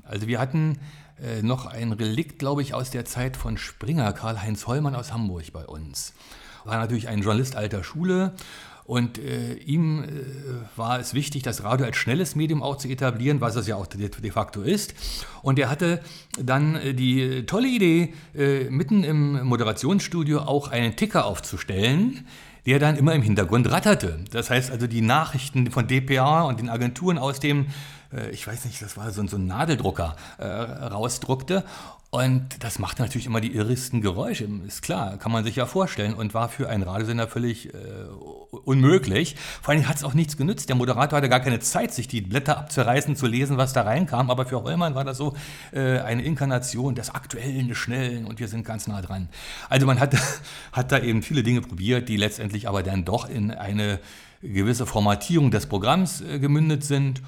Also 0.01 0.25
wir 0.25 0.39
hatten 0.39 0.80
äh, 1.21 1.43
noch 1.43 1.67
ein 1.67 1.91
Relikt, 1.91 2.39
glaube 2.39 2.63
ich, 2.63 2.73
aus 2.73 2.89
der 2.89 3.06
Zeit 3.06 3.38
von 3.38 3.60
Springer, 3.60 4.12
Karl-Heinz 4.13 4.65
Hollmann 4.65 4.95
aus 4.95 5.13
Hamburg 5.13 5.54
bei 5.54 5.67
uns. 5.67 6.13
War 6.63 6.78
natürlich 6.78 7.08
ein 7.08 7.21
Journalist 7.21 7.56
alter 7.56 7.84
Schule 7.84 8.34
und 8.86 9.17
äh, 9.17 9.56
ihm 9.56 10.04
äh, 10.04 10.08
war 10.76 11.00
es 11.00 11.15
wichtig, 11.15 11.41
das 11.41 11.63
Radio 11.63 11.88
als 11.88 11.98
schnelles 11.98 12.36
Medium 12.36 12.62
auch 12.62 12.78
zu 12.78 12.88
etablieren, 12.88 13.41
was 13.41 13.56
es 13.56 13.65
ja 13.65 13.76
auch 13.76 13.88
de, 13.88 14.10
de 14.10 14.32
facto 14.32 14.62
ist. 14.62 14.93
Und 15.41 15.58
er 15.58 15.71
hatte 15.71 16.02
dann 16.39 16.76
äh, 16.76 16.93
die 16.93 17.48
tolle 17.48 17.67
Idee, 17.67 18.13
äh, 18.36 18.65
mitten 18.69 19.04
im 19.04 19.43
Moderationsstudio 19.43 20.41
auch 20.41 20.67
einen 20.67 20.95
Ticker 20.95 21.26
aufzustellen, 21.26 22.28
der 22.67 22.78
dann 22.78 22.95
immer 22.95 23.13
im 23.13 23.24
Hintergrund 23.24 23.71
ratterte. 23.71 24.19
Das 24.32 24.52
heißt 24.52 24.71
also 24.71 24.86
die 24.86 25.02
Nachrichten 25.02 25.71
von 25.71 25.88
DPA 25.88 26.43
und 26.43 26.60
den 26.60 26.69
Agenturen 26.69 27.17
aus 27.17 27.39
dem 27.39 27.67
äh, 28.13 28.30
ich 28.32 28.46
weiß 28.46 28.65
nicht, 28.65 28.82
das 28.82 28.98
war 28.98 29.12
so, 29.12 29.26
so 29.28 29.38
ein 29.38 29.48
Nadeldrucker, 29.48 30.15
äh, 30.38 30.46
rausdruckte. 30.46 31.63
Und 32.15 32.63
das 32.63 32.80
macht 32.80 33.00
natürlich 33.00 33.26
immer 33.26 33.41
die 33.41 33.54
irrigsten 33.54 34.00
Geräusche, 34.00 34.48
ist 34.65 34.82
klar, 34.82 35.18
kann 35.18 35.34
man 35.34 35.44
sich 35.44 35.58
ja 35.58 35.65
vorstellen 35.65 36.13
und 36.13 36.34
war 36.34 36.48
für 36.48 36.70
einen 36.70 36.84
Radiosender 36.84 37.28
völlig 37.28 37.74
äh, 37.74 37.78
unmöglich. 38.63 39.36
Vor 39.62 39.74
allem 39.74 39.86
hat 39.86 39.98
es 39.98 40.06
auch 40.06 40.13
nichts 40.13 40.38
genützt. 40.38 40.70
Der 40.70 40.78
Moderator 40.78 41.18
hatte 41.18 41.28
gar 41.28 41.41
keine 41.41 41.60
Zeit, 41.60 41.94
sich 41.94 42.08
die 42.08 42.22
Blätter 42.22 42.58
abzureißen, 42.58 43.18
zu 43.18 43.28
lesen, 43.28 43.58
was 43.58 43.74
da 43.74 43.82
reinkam. 43.82 44.30
Aber 44.30 44.46
für 44.46 44.63
Hollmann 44.63 44.96
war 44.96 45.04
das 45.04 45.18
so 45.18 45.36
äh, 45.74 46.00
eine 46.00 46.24
Inkarnation 46.24 46.96
des 46.96 47.10
Aktuellen, 47.10 47.68
des 47.68 47.78
Schnellen 47.78 48.26
und 48.26 48.39
wir 48.39 48.48
sind 48.48 48.63
ganz 48.63 48.88
nah 48.88 49.02
dran. 49.02 49.28
Also 49.68 49.86
man 49.86 50.00
hat, 50.00 50.15
hat 50.72 50.94
da 50.94 51.00
eben 51.00 51.22
viele 51.22 51.44
Dinge 51.44 51.60
probiert, 51.60 52.08
die 52.08 52.15
letztendlich 52.15 52.70
aber 52.70 52.82
dann 52.82 53.04
doch 53.04 53.28
in 53.28 53.52
eine 53.52 54.00
gewisse 54.41 54.86
Formatierung 54.86 55.52
des 55.52 55.65
Programms 55.65 56.22
äh, 56.22 56.39
gemündet 56.39 56.86
sind. 56.86 57.22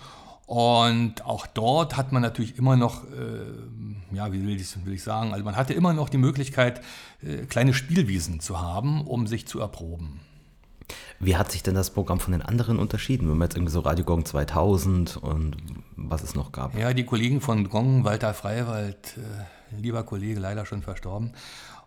Und 0.47 1.25
auch 1.25 1.45
dort 1.45 1.97
hat 1.97 2.13
man 2.13 2.21
natürlich 2.21 2.57
immer 2.57 2.77
noch, 2.77 3.03
äh, 3.03 4.15
ja, 4.15 4.31
wie 4.31 4.41
will 4.41 4.55
ich, 4.55 4.85
will 4.85 4.93
ich, 4.93 5.03
sagen, 5.03 5.33
also 5.33 5.43
man 5.43 5.57
hatte 5.57 5.73
immer 5.73 5.91
noch 5.91 6.07
die 6.07 6.17
Möglichkeit, 6.17 6.81
äh, 7.21 7.45
kleine 7.45 7.73
Spielwiesen 7.73 8.39
zu 8.39 8.61
haben, 8.61 9.05
um 9.05 9.27
sich 9.27 9.45
zu 9.45 9.59
erproben. 9.59 10.21
Wie 11.19 11.35
hat 11.35 11.51
sich 11.51 11.63
denn 11.63 11.75
das 11.75 11.89
Programm 11.89 12.21
von 12.21 12.31
den 12.31 12.41
anderen 12.41 12.79
unterschieden, 12.79 13.29
wenn 13.29 13.37
man 13.37 13.47
jetzt 13.47 13.57
irgendwie 13.57 13.73
so 13.73 13.81
Radio 13.81 14.05
Gong 14.05 14.23
2000 14.23 15.17
und 15.17 15.57
was 15.97 16.23
es 16.23 16.33
noch 16.33 16.53
gab? 16.53 16.77
Ja, 16.79 16.93
die 16.93 17.05
Kollegen 17.05 17.41
von 17.41 17.67
Gong, 17.67 18.05
Walter 18.05 18.33
Freiwald, 18.33 19.17
äh, 19.17 19.81
lieber 19.81 20.03
Kollege, 20.03 20.39
leider 20.39 20.65
schon 20.65 20.81
verstorben, 20.81 21.33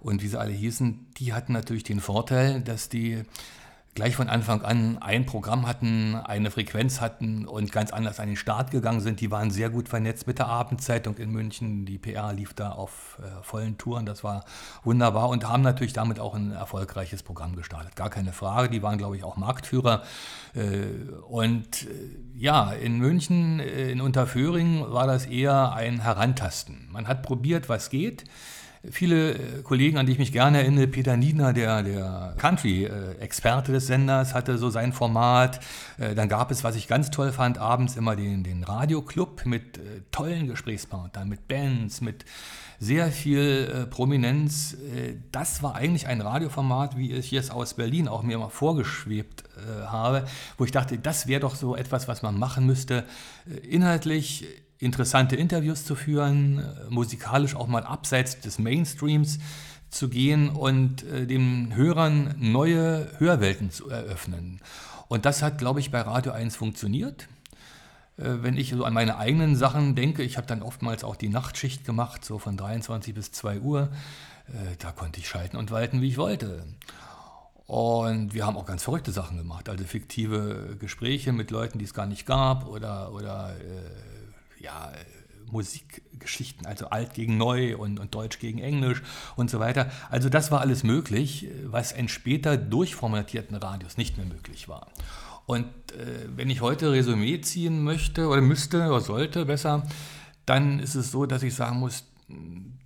und 0.01 0.23
wie 0.23 0.29
sie 0.29 0.39
alle 0.39 0.53
hießen, 0.53 1.07
die 1.17 1.33
hatten 1.33 1.55
natürlich 1.55 1.85
den 1.85 2.01
Vorteil, 2.01 2.61
dass 2.61 2.91
die 2.91 3.23
gleich 4.01 4.17
von 4.17 4.31
Anfang 4.31 4.63
an 4.63 4.97
ein 5.03 5.27
Programm 5.27 5.67
hatten, 5.67 6.15
eine 6.15 6.51
Frequenz 6.51 7.03
hatten 7.03 7.47
und 7.47 7.71
ganz 7.71 7.91
anders 7.91 8.19
an 8.19 8.29
den 8.29 8.37
Start 8.37 8.71
gegangen 8.71 9.01
sind. 9.01 9.21
Die 9.21 9.31
waren 9.31 9.51
sehr 9.51 9.69
gut 9.69 9.91
vernetzt 9.91 10.27
mit 10.27 10.39
der 10.39 10.47
Abendzeitung 10.47 11.19
in 11.19 11.31
München. 11.31 11.85
Die 11.85 11.99
PR 11.99 12.33
lief 12.33 12.55
da 12.55 12.71
auf 12.71 13.19
äh, 13.19 13.43
vollen 13.43 13.77
Touren. 13.77 14.07
Das 14.07 14.25
war 14.25 14.47
wunderbar 14.85 15.29
und 15.29 15.47
haben 15.47 15.63
natürlich 15.63 15.93
damit 15.93 16.19
auch 16.19 16.35
ein 16.35 16.51
erfolgreiches 16.53 17.23
Programm 17.23 17.57
gestartet. 17.57 17.95
Gar 17.95 18.09
keine 18.09 18.33
Frage. 18.33 18.71
Die 18.71 18.83
waren, 18.83 18.97
glaube 18.97 19.19
ich, 19.19 19.23
auch 19.23 19.37
Marktführer. 19.37 20.03
Äh, 20.55 21.11
und 21.29 21.83
äh, 21.83 21.89
ja, 22.35 22.73
in 22.73 22.97
München, 22.97 23.61
äh, 23.61 23.91
in 23.91 24.01
Unterföhring 24.01 24.83
war 24.91 25.07
das 25.07 25.27
eher 25.27 25.75
ein 25.75 26.01
Herantasten. 26.01 26.89
Man 26.91 27.07
hat 27.07 27.23
probiert, 27.23 27.69
was 27.69 27.91
geht. 27.91 28.25
Viele 28.89 29.35
äh, 29.35 29.63
Kollegen, 29.63 29.99
an 29.99 30.07
die 30.07 30.13
ich 30.13 30.19
mich 30.19 30.33
gerne 30.33 30.59
erinnere, 30.59 30.87
Peter 30.87 31.15
Niedner, 31.19 31.53
der, 31.53 31.83
der 31.83 32.35
Country-Experte 32.39 33.73
des 33.73 33.87
Senders, 33.87 34.33
hatte 34.33 34.57
so 34.57 34.71
sein 34.71 34.95
Format. 34.95 35.61
Äh, 35.99 36.15
dann 36.15 36.31
gab 36.31 36.51
es, 36.51 36.65
was 36.65 36.77
ich 36.77 36.89
ganz 36.89 37.11
toll 37.11 37.31
fand, 37.31 37.59
abends 37.59 37.97
immer 37.97 38.17
den, 38.17 38.43
den 38.43 38.65
Radioclub 38.65 39.45
mit 39.45 39.77
äh, 39.77 40.01
tollen 40.13 40.47
Gesprächspartnern, 40.47 41.29
mit 41.29 41.47
Bands, 41.47 42.01
mit 42.01 42.25
sehr 42.79 43.13
viel 43.13 43.87
Prominenz. 43.91 44.75
Das 45.33 45.63
war 45.63 45.75
eigentlich 45.75 46.07
ein 46.07 46.23
Radioformat, 46.23 46.97
wie 46.97 47.13
ich 47.13 47.31
es 47.35 47.51
aus 47.51 47.75
Berlin 47.75 48.09
auch 48.09 48.23
mir 48.23 48.39
mal 48.39 48.49
vorgeschwebt 48.49 49.45
habe, 49.85 50.25
wo 50.57 50.65
ich 50.65 50.71
dachte, 50.71 50.97
das 50.97 51.27
wäre 51.27 51.41
doch 51.41 51.57
so 51.57 51.77
etwas, 51.77 52.09
was 52.09 52.23
man 52.23 52.39
machen 52.39 52.65
müsste. 52.65 53.05
Inhaltlich 53.69 54.47
interessante 54.81 55.37
Interviews 55.37 55.85
zu 55.85 55.95
führen, 55.95 56.59
äh, 56.59 56.91
musikalisch 56.91 57.55
auch 57.55 57.69
mal 57.69 57.85
abseits 57.85 58.41
des 58.41 58.59
Mainstreams 58.59 59.39
zu 59.91 60.09
gehen 60.09 60.49
und 60.49 61.05
äh, 61.05 61.27
den 61.27 61.75
Hörern 61.77 62.35
neue 62.39 63.09
Hörwelten 63.19 63.71
zu 63.71 63.91
eröffnen. 63.91 64.61
Und 65.09 65.27
das 65.27 65.43
hat, 65.43 65.59
glaube 65.59 65.81
ich, 65.81 65.91
bei 65.91 66.01
Radio 66.01 66.33
1 66.33 66.57
funktioniert. 66.57 67.29
Äh, 68.17 68.43
wenn 68.43 68.57
ich 68.57 68.71
so 68.71 68.85
an 68.85 68.95
meine 68.95 69.19
eigenen 69.19 69.55
Sachen 69.55 69.95
denke, 69.95 70.23
ich 70.23 70.39
habe 70.39 70.47
dann 70.47 70.63
oftmals 70.63 71.05
auch 71.05 71.17
die 71.17 71.29
Nachtschicht 71.29 71.85
gemacht, 71.85 72.25
so 72.25 72.39
von 72.39 72.57
23 72.57 73.15
bis 73.15 73.33
2 73.33 73.61
Uhr. 73.61 73.91
Da 74.81 74.91
konnte 74.91 75.21
ich 75.21 75.29
schalten 75.29 75.57
und 75.57 75.71
walten, 75.71 76.03
wie 76.03 76.09
ich 76.09 76.17
wollte. 76.17 76.65
Und 77.69 78.35
wir 78.35 78.45
haben 78.45 78.57
auch 78.57 78.67
ganz 78.67 78.83
verrückte 78.83 79.13
Sachen 79.13 79.39
gemacht, 79.39 79.69
also 79.69 79.85
fiktive 79.85 80.77
Gespräche 80.81 81.33
mit 81.33 81.53
Leuten, 81.53 81.79
die 81.79 81.85
es 81.85 81.95
gar 81.95 82.07
nicht 82.07 82.27
gab 82.27 82.67
oder, 82.67 83.13
oder 83.13 83.55
ja, 84.61 84.93
Musikgeschichten, 85.51 86.67
also 86.67 86.87
alt 86.91 87.15
gegen 87.15 87.37
neu 87.37 87.77
und, 87.77 87.99
und, 87.99 88.15
Deutsch 88.15 88.39
gegen 88.39 88.59
Englisch 88.59 89.03
und 89.37 89.51
so 89.51 89.59
weiter. 89.59 89.91
Also 90.09 90.29
das 90.29 90.51
war 90.51 90.61
alles 90.61 90.85
möglich, 90.85 91.49
was 91.65 91.93
in 91.93 92.09
später 92.09 92.57
durchformatierten 92.57 93.57
Radios 93.57 93.97
nicht 93.97 94.17
mehr 94.17 94.27
möglich 94.27 94.69
war. 94.69 94.89
Und 95.47 95.67
äh, 95.93 96.29
wenn 96.37 96.51
ich 96.51 96.61
heute 96.61 96.93
Resümee 96.93 97.41
ziehen 97.41 97.83
möchte 97.83 98.29
oder 98.29 98.41
müsste 98.41 98.87
oder 98.87 99.01
sollte 99.01 99.47
besser, 99.47 99.83
dann 100.47 100.79
ist 100.79 100.95
es 100.95 101.11
so, 101.11 101.27
dass 101.27 101.43
ich 101.43 101.55
sagen 101.55 101.81
muss, 101.81 102.05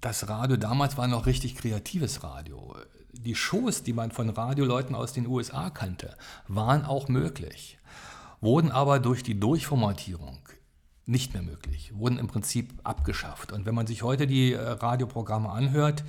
das 0.00 0.28
Radio 0.28 0.56
damals 0.56 0.96
war 0.96 1.06
noch 1.06 1.26
richtig 1.26 1.56
kreatives 1.56 2.22
Radio. 2.22 2.74
Die 3.12 3.34
Shows, 3.34 3.82
die 3.82 3.92
man 3.92 4.10
von 4.10 4.30
Radioleuten 4.30 4.94
aus 4.94 5.12
den 5.12 5.26
USA 5.26 5.70
kannte, 5.70 6.16
waren 6.48 6.84
auch 6.84 7.08
möglich, 7.08 7.78
wurden 8.40 8.70
aber 8.70 8.98
durch 8.98 9.22
die 9.22 9.38
Durchformatierung 9.38 10.38
nicht 11.06 11.34
mehr 11.34 11.42
möglich, 11.42 11.92
wurden 11.94 12.18
im 12.18 12.28
Prinzip 12.28 12.72
abgeschafft. 12.82 13.52
Und 13.52 13.66
wenn 13.66 13.74
man 13.74 13.86
sich 13.86 14.02
heute 14.02 14.26
die 14.26 14.52
äh, 14.52 14.60
Radioprogramme 14.60 15.50
anhört, 15.50 16.04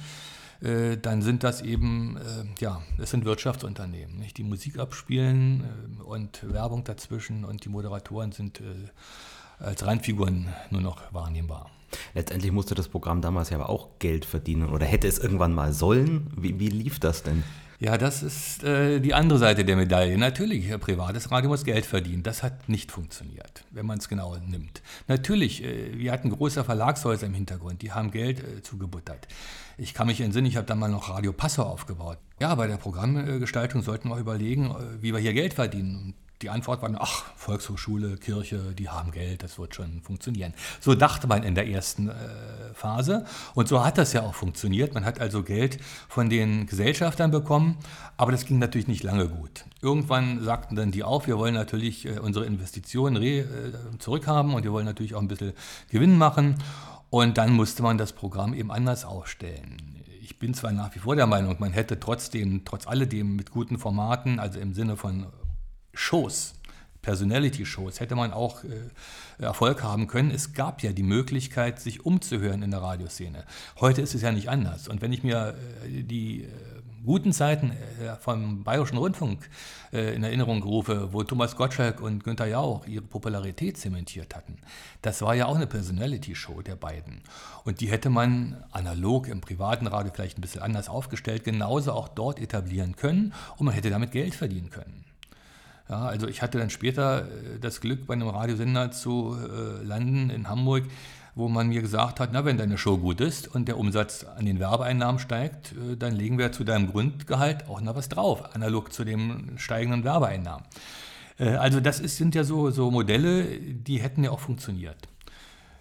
äh, 0.61 0.97
dann 0.97 1.21
sind 1.21 1.43
das 1.43 1.61
eben, 1.61 2.17
äh, 2.17 2.45
ja, 2.59 2.81
es 2.97 3.11
sind 3.11 3.25
Wirtschaftsunternehmen, 3.25 4.17
nicht? 4.17 4.37
die 4.37 4.43
Musik 4.43 4.79
abspielen 4.79 5.99
und 6.05 6.51
Werbung 6.51 6.83
dazwischen 6.83 7.43
und 7.43 7.65
die 7.65 7.69
Moderatoren 7.69 8.31
sind 8.31 8.61
als 9.59 9.85
Randfiguren 9.85 10.47
nur 10.69 10.81
noch 10.81 11.01
wahrnehmbar. 11.13 11.69
Letztendlich 12.13 12.51
musste 12.51 12.75
das 12.75 12.89
Programm 12.89 13.21
damals 13.21 13.49
ja 13.49 13.57
aber 13.57 13.69
auch 13.69 13.99
Geld 13.99 14.25
verdienen 14.25 14.69
oder 14.69 14.85
hätte 14.85 15.07
es 15.07 15.17
irgendwann 15.17 15.53
mal 15.53 15.71
sollen. 15.71 16.27
Wie, 16.35 16.59
wie 16.59 16.67
lief 16.67 16.99
das 16.99 17.23
denn? 17.23 17.43
Ja, 17.85 17.99
das 17.99 18.23
ist 18.23 18.63
äh, 18.63 18.99
die 18.99 19.13
andere 19.13 19.37
Seite 19.37 19.63
der 19.63 19.75
Medaille. 19.75 20.17
Natürlich, 20.17 20.75
privates 20.79 21.29
Radio 21.29 21.51
muss 21.51 21.63
Geld 21.63 21.85
verdienen. 21.85 22.23
Das 22.23 22.41
hat 22.41 22.67
nicht 22.67 22.91
funktioniert, 22.91 23.63
wenn 23.69 23.85
man 23.85 23.99
es 23.99 24.09
genau 24.09 24.35
nimmt. 24.37 24.81
Natürlich, 25.07 25.63
äh, 25.63 25.95
wir 25.95 26.11
hatten 26.11 26.31
große 26.31 26.63
Verlagshäuser 26.63 27.27
im 27.27 27.35
Hintergrund, 27.35 27.83
die 27.83 27.91
haben 27.91 28.09
Geld 28.09 28.39
äh, 28.39 28.63
zugebuttert. 28.63 29.27
Ich 29.77 29.93
kann 29.93 30.07
mich 30.07 30.19
entsinnen, 30.19 30.47
ich 30.47 30.57
habe 30.57 30.65
dann 30.65 30.79
mal 30.79 30.89
noch 30.89 31.09
Radio 31.09 31.31
Passau 31.31 31.61
aufgebaut. 31.61 32.17
Ja, 32.39 32.55
bei 32.55 32.65
der 32.65 32.77
Programmgestaltung 32.77 33.83
sollten 33.83 34.09
wir 34.09 34.17
überlegen, 34.17 34.71
äh, 34.71 35.03
wie 35.03 35.13
wir 35.13 35.19
hier 35.19 35.33
Geld 35.33 35.53
verdienen 35.53 36.15
die 36.41 36.49
Antwort 36.49 36.81
war, 36.81 36.91
ach, 36.99 37.23
Volkshochschule, 37.35 38.17
Kirche, 38.17 38.73
die 38.77 38.89
haben 38.89 39.11
Geld, 39.11 39.41
das 39.41 39.57
wird 39.57 39.75
schon 39.75 40.01
funktionieren. 40.01 40.53
So 40.81 40.93
dachte 40.93 41.27
man 41.27 41.43
in 41.43 41.55
der 41.55 41.67
ersten 41.67 42.09
äh, 42.09 42.13
Phase 42.73 43.25
und 43.53 43.67
so 43.67 43.83
hat 43.85 43.97
das 43.97 44.13
ja 44.13 44.23
auch 44.23 44.35
funktioniert. 44.35 44.93
Man 44.93 45.05
hat 45.05 45.19
also 45.19 45.43
Geld 45.43 45.79
von 46.09 46.29
den 46.29 46.67
Gesellschaftern 46.67 47.31
bekommen, 47.31 47.77
aber 48.17 48.31
das 48.31 48.45
ging 48.45 48.59
natürlich 48.59 48.87
nicht 48.87 49.03
lange 49.03 49.29
gut. 49.29 49.65
Irgendwann 49.81 50.43
sagten 50.43 50.75
dann 50.75 50.91
die 50.91 51.03
auch, 51.03 51.27
wir 51.27 51.37
wollen 51.37 51.53
natürlich 51.53 52.05
äh, 52.05 52.19
unsere 52.19 52.45
Investitionen 52.45 53.21
äh, 53.23 53.45
zurückhaben 53.99 54.53
und 54.53 54.63
wir 54.63 54.73
wollen 54.73 54.85
natürlich 54.85 55.15
auch 55.15 55.21
ein 55.21 55.27
bisschen 55.29 55.53
Gewinn 55.89 56.17
machen 56.17 56.55
und 57.09 57.37
dann 57.37 57.53
musste 57.53 57.81
man 57.81 57.97
das 57.97 58.11
Programm 58.11 58.53
eben 58.53 58.71
anders 58.71 59.05
aufstellen 59.05 59.95
ich 60.21 60.39
bin 60.39 60.55
zwar 60.55 60.71
nach 60.71 60.93
wie 60.95 60.99
vor 60.99 61.15
der 61.15 61.27
Meinung, 61.27 61.55
man 61.59 61.71
hätte 61.71 61.99
trotzdem, 61.99 62.65
trotz 62.65 62.87
alledem 62.87 63.35
mit 63.35 63.51
guten 63.51 63.77
Formaten, 63.77 64.39
also 64.39 64.59
im 64.59 64.73
Sinne 64.73 64.97
von 64.97 65.27
Shows, 65.95 66.53
Personality-Shows, 67.01 67.99
hätte 67.99 68.15
man 68.15 68.33
auch 68.33 68.63
äh, 68.63 69.43
Erfolg 69.43 69.83
haben 69.83 70.07
können. 70.07 70.31
Es 70.31 70.53
gab 70.53 70.81
ja 70.81 70.91
die 70.91 71.03
Möglichkeit, 71.03 71.79
sich 71.79 72.05
umzuhören 72.05 72.63
in 72.63 72.71
der 72.71 72.81
Radioszene. 72.81 73.43
Heute 73.79 74.01
ist 74.01 74.15
es 74.15 74.21
ja 74.21 74.31
nicht 74.31 74.49
anders. 74.49 74.87
Und 74.87 75.01
wenn 75.01 75.13
ich 75.13 75.23
mir 75.23 75.55
äh, 75.85 76.03
die 76.03 76.43
äh, 76.43 76.47
guten 77.05 77.31
Zeiten 77.31 77.71
äh, 77.71 78.15
vom 78.19 78.63
Bayerischen 78.63 78.97
Rundfunk 78.97 79.47
äh, 79.93 80.15
in 80.15 80.23
Erinnerung 80.23 80.63
rufe, 80.63 81.13
wo 81.13 81.23
Thomas 81.23 81.55
Gottschalk 81.55 82.01
und 82.01 82.23
Günther 82.23 82.47
Jauch 82.47 82.87
ihre 82.87 83.03
Popularität 83.03 83.77
zementiert 83.77 84.35
hatten, 84.35 84.57
das 85.01 85.21
war 85.21 85.35
ja 85.35 85.45
auch 85.45 85.55
eine 85.55 85.67
Personality-Show 85.67 86.61
der 86.63 86.75
beiden. 86.75 87.21
Und 87.63 87.81
die 87.81 87.91
hätte 87.91 88.09
man 88.09 88.63
analog 88.71 89.27
im 89.27 89.41
privaten 89.41 89.87
Radio 89.87 90.11
vielleicht 90.13 90.37
ein 90.37 90.41
bisschen 90.41 90.61
anders 90.61 90.89
aufgestellt, 90.89 91.43
genauso 91.43 91.91
auch 91.91 92.07
dort 92.07 92.39
etablieren 92.39 92.95
können 92.95 93.33
und 93.57 93.67
man 93.67 93.75
hätte 93.75 93.91
damit 93.91 94.11
Geld 94.11 94.33
verdienen 94.33 94.71
können. 94.71 95.05
Ja, 95.89 96.01
also 96.05 96.27
ich 96.27 96.41
hatte 96.41 96.57
dann 96.57 96.69
später 96.69 97.21
äh, 97.21 97.59
das 97.59 97.79
Glück, 97.81 98.07
bei 98.07 98.13
einem 98.13 98.27
Radiosender 98.27 98.91
zu 98.91 99.37
äh, 99.37 99.83
landen 99.83 100.29
in 100.29 100.49
Hamburg, 100.49 100.83
wo 101.35 101.47
man 101.49 101.67
mir 101.67 101.81
gesagt 101.81 102.19
hat, 102.19 102.29
na, 102.31 102.45
wenn 102.45 102.57
deine 102.57 102.77
Show 102.77 102.97
gut 102.97 103.21
ist 103.21 103.53
und 103.53 103.67
der 103.67 103.77
Umsatz 103.77 104.23
an 104.23 104.45
den 104.45 104.59
Werbeeinnahmen 104.59 105.19
steigt, 105.19 105.73
äh, 105.73 105.95
dann 105.95 106.15
legen 106.15 106.37
wir 106.37 106.51
zu 106.51 106.63
deinem 106.63 106.91
Grundgehalt 106.91 107.67
auch 107.69 107.81
noch 107.81 107.95
was 107.95 108.09
drauf, 108.09 108.55
analog 108.55 108.91
zu 108.93 109.03
den 109.03 109.53
steigenden 109.57 110.03
Werbeeinnahmen. 110.03 110.65
Also 111.37 111.81
das 111.81 111.99
ist, 111.99 112.15
sind 112.15 112.33
ja 112.33 112.45
so, 112.45 112.69
so 112.69 112.89
Modelle, 112.91 113.59
die 113.59 113.97
hätten 113.97 114.23
ja 114.23 114.31
auch 114.31 114.39
funktioniert. 114.39 115.09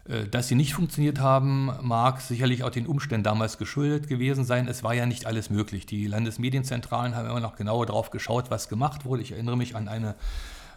Äh, 0.08 0.26
dass 0.26 0.48
sie 0.48 0.54
nicht 0.54 0.74
funktioniert 0.74 1.20
haben, 1.20 1.70
mag 1.82 2.20
sicherlich 2.20 2.62
auch 2.62 2.70
den 2.70 2.86
Umständen 2.86 3.24
damals 3.24 3.58
geschuldet 3.58 4.08
gewesen 4.08 4.44
sein. 4.44 4.68
Es 4.68 4.82
war 4.82 4.94
ja 4.94 5.06
nicht 5.06 5.26
alles 5.26 5.50
möglich. 5.50 5.86
Die 5.86 6.06
Landesmedienzentralen 6.06 7.14
haben 7.14 7.28
immer 7.28 7.40
noch 7.40 7.56
genauer 7.56 7.86
drauf 7.86 8.10
geschaut, 8.10 8.50
was 8.50 8.68
gemacht 8.68 9.04
wurde. 9.04 9.22
Ich 9.22 9.32
erinnere 9.32 9.56
mich 9.56 9.76
an 9.76 9.88
eine 9.88 10.14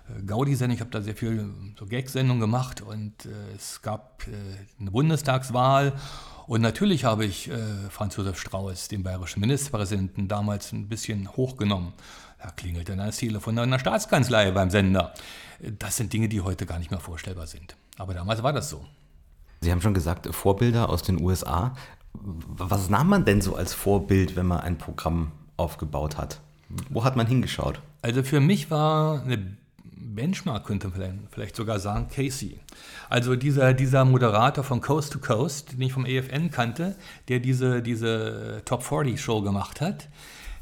äh, 0.09 0.21
Gaudi-Sendung, 0.23 0.75
ich 0.75 0.81
habe 0.81 0.91
da 0.91 1.01
sehr 1.01 1.15
viel 1.15 1.49
so 1.77 1.85
Gag-Sendungen 1.85 2.39
gemacht 2.39 2.81
und 2.81 3.25
äh, 3.25 3.29
es 3.55 3.81
gab 3.81 4.25
äh, 4.27 4.31
eine 4.79 4.91
Bundestagswahl 4.91 5.93
und 6.47 6.61
natürlich 6.61 7.03
habe 7.03 7.25
ich 7.25 7.49
äh, 7.49 7.57
Franz 7.89 8.15
Josef 8.15 8.39
Strauß, 8.39 8.87
den 8.87 9.03
bayerischen 9.03 9.41
Ministerpräsidenten, 9.41 10.29
damals 10.29 10.71
ein 10.71 10.87
bisschen 10.87 11.29
hochgenommen. 11.35 11.91
Da 12.41 12.51
klingelte 12.51 12.95
dann 12.95 13.05
das 13.05 13.17
Telefon 13.17 13.59
einer 13.59 13.79
Staatskanzlei 13.79 14.51
beim 14.51 14.69
Sender. 14.69 15.13
Das 15.59 15.97
sind 15.97 16.13
Dinge, 16.13 16.29
die 16.29 16.39
heute 16.39 16.65
gar 16.65 16.79
nicht 16.79 16.89
mehr 16.89 17.01
vorstellbar 17.01 17.47
sind. 17.47 17.75
Aber 17.97 18.13
damals 18.13 18.43
war 18.43 18.53
das 18.53 18.69
so. 18.69 18.85
Sie 19.61 19.71
haben 19.71 19.81
schon 19.81 19.93
gesagt, 19.93 20.33
Vorbilder 20.33 20.89
aus 20.89 21.01
den 21.01 21.21
USA. 21.21 21.75
Was 22.13 22.89
nahm 22.89 23.09
man 23.09 23.25
denn 23.25 23.41
so 23.41 23.55
als 23.55 23.73
Vorbild, 23.73 24.35
wenn 24.35 24.47
man 24.47 24.59
ein 24.61 24.77
Programm 24.77 25.31
aufgebaut 25.55 26.17
hat? 26.17 26.41
Wo 26.89 27.03
hat 27.03 27.15
man 27.15 27.27
hingeschaut? 27.27 27.81
Also 28.01 28.23
für 28.23 28.39
mich 28.39 28.69
war 28.69 29.23
eine 29.23 29.57
Benchmark, 30.17 30.65
könnte 30.65 30.89
man 30.89 31.27
vielleicht 31.31 31.55
sogar 31.55 31.79
sagen, 31.79 32.07
Casey. 32.09 32.59
Also 33.09 33.35
dieser, 33.35 33.73
dieser 33.73 34.03
Moderator 34.03 34.63
von 34.63 34.81
Coast 34.81 35.13
to 35.13 35.19
Coast, 35.19 35.73
den 35.73 35.81
ich 35.81 35.93
vom 35.93 36.05
EFN 36.05 36.51
kannte, 36.51 36.95
der 37.27 37.39
diese, 37.39 37.81
diese 37.81 38.61
Top 38.65 38.83
40 38.83 39.21
Show 39.21 39.41
gemacht 39.41 39.79
hat, 39.79 40.09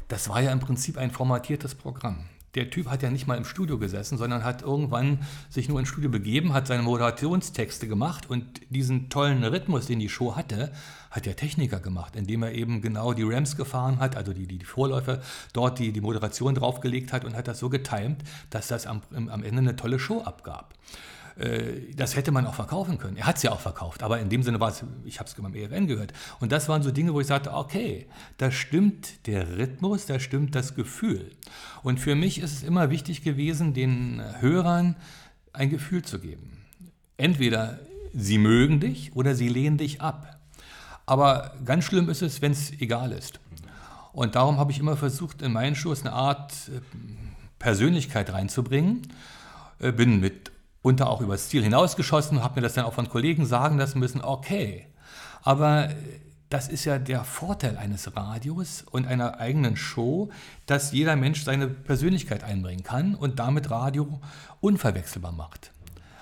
das 0.08 0.28
war 0.28 0.40
ja 0.40 0.52
im 0.52 0.60
Prinzip 0.60 0.98
ein 0.98 1.10
formatiertes 1.10 1.74
Programm. 1.74 2.26
Der 2.56 2.70
Typ 2.70 2.88
hat 2.88 3.02
ja 3.02 3.10
nicht 3.10 3.26
mal 3.26 3.36
im 3.36 3.44
Studio 3.44 3.78
gesessen, 3.78 4.18
sondern 4.18 4.42
hat 4.42 4.62
irgendwann 4.62 5.20
sich 5.48 5.68
nur 5.68 5.78
ins 5.78 5.88
Studio 5.88 6.10
begeben, 6.10 6.52
hat 6.54 6.66
seine 6.66 6.82
Moderationstexte 6.82 7.86
gemacht 7.86 8.28
und 8.28 8.44
diesen 8.70 9.10
tollen 9.10 9.44
Rhythmus, 9.44 9.86
den 9.86 10.00
die 10.00 10.08
Show 10.08 10.34
hatte, 10.34 10.72
hat 11.10 11.26
der 11.26 11.36
Techniker 11.36 11.80
gemacht, 11.80 12.16
indem 12.16 12.42
er 12.42 12.52
eben 12.52 12.80
genau 12.80 13.12
die 13.12 13.22
Rams 13.22 13.56
gefahren 13.56 14.00
hat, 14.00 14.16
also 14.16 14.32
die, 14.32 14.46
die, 14.46 14.64
Vorläufe, 14.64 15.22
dort 15.52 15.78
die, 15.78 15.92
die 15.92 16.00
Moderation 16.00 16.54
draufgelegt 16.54 17.12
hat 17.12 17.24
und 17.24 17.36
hat 17.36 17.46
das 17.46 17.58
so 17.58 17.68
getimt, 17.68 18.22
dass 18.50 18.68
das 18.68 18.86
am, 18.86 19.02
am 19.14 19.42
Ende 19.42 19.58
eine 19.58 19.76
tolle 19.76 19.98
Show 19.98 20.22
abgab. 20.22 20.74
Äh, 21.38 21.94
das 21.94 22.16
hätte 22.16 22.32
man 22.32 22.46
auch 22.46 22.54
verkaufen 22.54 22.98
können. 22.98 23.16
Er 23.16 23.26
hat 23.26 23.36
es 23.36 23.42
ja 23.42 23.52
auch 23.52 23.60
verkauft, 23.60 24.02
aber 24.02 24.20
in 24.20 24.28
dem 24.28 24.42
Sinne 24.42 24.60
war 24.60 24.70
es, 24.70 24.84
ich 25.04 25.18
habe 25.18 25.28
es 25.28 25.34
beim 25.34 25.54
EFN 25.54 25.86
gehört. 25.86 26.12
Und 26.40 26.52
das 26.52 26.68
waren 26.68 26.82
so 26.82 26.90
Dinge, 26.90 27.12
wo 27.14 27.20
ich 27.20 27.26
sagte, 27.26 27.52
okay, 27.52 28.06
da 28.38 28.50
stimmt 28.50 29.26
der 29.26 29.58
Rhythmus, 29.58 30.06
da 30.06 30.18
stimmt 30.18 30.54
das 30.54 30.74
Gefühl. 30.74 31.30
Und 31.82 32.00
für 32.00 32.14
mich 32.14 32.40
ist 32.40 32.52
es 32.52 32.62
immer 32.62 32.90
wichtig 32.90 33.22
gewesen, 33.22 33.74
den 33.74 34.22
Hörern 34.40 34.96
ein 35.52 35.70
Gefühl 35.70 36.02
zu 36.02 36.18
geben. 36.18 36.64
Entweder 37.16 37.80
sie 38.12 38.38
mögen 38.38 38.80
dich 38.80 39.14
oder 39.14 39.34
sie 39.34 39.48
lehnen 39.48 39.78
dich 39.78 40.00
ab. 40.00 40.38
Aber 41.04 41.54
ganz 41.64 41.84
schlimm 41.84 42.08
ist 42.08 42.22
es, 42.22 42.42
wenn 42.42 42.52
es 42.52 42.72
egal 42.72 43.12
ist. 43.12 43.40
Und 44.12 44.34
darum 44.34 44.58
habe 44.58 44.72
ich 44.72 44.78
immer 44.78 44.96
versucht, 44.96 45.42
in 45.42 45.52
meinen 45.52 45.76
Shows 45.76 46.00
eine 46.00 46.12
Art 46.12 46.52
äh, 46.68 46.80
Persönlichkeit 47.58 48.32
reinzubringen. 48.32 49.02
Äh, 49.78 49.92
bin 49.92 50.20
mit 50.20 50.50
unter 50.86 51.10
auch 51.10 51.20
über 51.20 51.34
das 51.34 51.48
Ziel 51.48 51.64
hinausgeschossen, 51.64 52.44
habe 52.44 52.60
mir 52.60 52.62
das 52.62 52.74
dann 52.74 52.84
auch 52.84 52.94
von 52.94 53.08
Kollegen 53.08 53.44
sagen 53.44 53.76
lassen 53.76 53.98
müssen, 53.98 54.22
okay. 54.22 54.86
Aber 55.42 55.90
äh, 55.90 55.94
das 56.48 56.68
ist 56.68 56.84
ja 56.84 57.00
der 57.00 57.24
Vorteil 57.24 57.76
eines 57.76 58.16
Radios 58.16 58.84
und 58.88 59.04
einer 59.04 59.40
eigenen 59.40 59.76
Show, 59.76 60.30
dass 60.66 60.92
jeder 60.92 61.16
Mensch 61.16 61.42
seine 61.42 61.66
Persönlichkeit 61.66 62.44
einbringen 62.44 62.84
kann 62.84 63.16
und 63.16 63.40
damit 63.40 63.68
Radio 63.68 64.20
unverwechselbar 64.60 65.32
macht. 65.32 65.72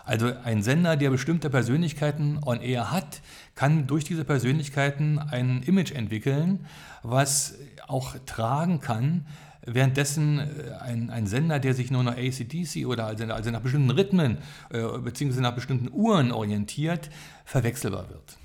Also 0.06 0.32
ein 0.44 0.62
Sender, 0.62 0.96
der 0.96 1.10
bestimmte 1.10 1.50
Persönlichkeiten 1.50 2.40
on 2.42 2.62
air 2.62 2.90
hat, 2.90 3.20
kann 3.54 3.86
durch 3.86 4.04
diese 4.04 4.24
Persönlichkeiten 4.24 5.18
ein 5.18 5.62
Image 5.62 5.92
entwickeln, 5.92 6.64
was 7.02 7.56
auch 7.86 8.14
tragen 8.24 8.80
kann, 8.80 9.26
währenddessen 9.66 10.38
äh, 10.38 10.72
ein, 10.80 11.10
ein 11.10 11.26
Sender, 11.26 11.58
der 11.58 11.74
sich 11.74 11.90
nur 11.90 12.02
nach 12.02 12.16
ACDC 12.16 12.86
oder 12.86 13.06
also, 13.06 13.24
also 13.24 13.50
nach 13.50 13.60
bestimmten 13.60 13.90
Rhythmen 13.90 14.38
äh, 14.70 14.82
bzw. 14.98 15.40
nach 15.40 15.54
bestimmten 15.54 15.90
Uhren 15.92 16.32
orientiert, 16.32 17.10
verwechselbar 17.44 18.08
wird. 18.10 18.36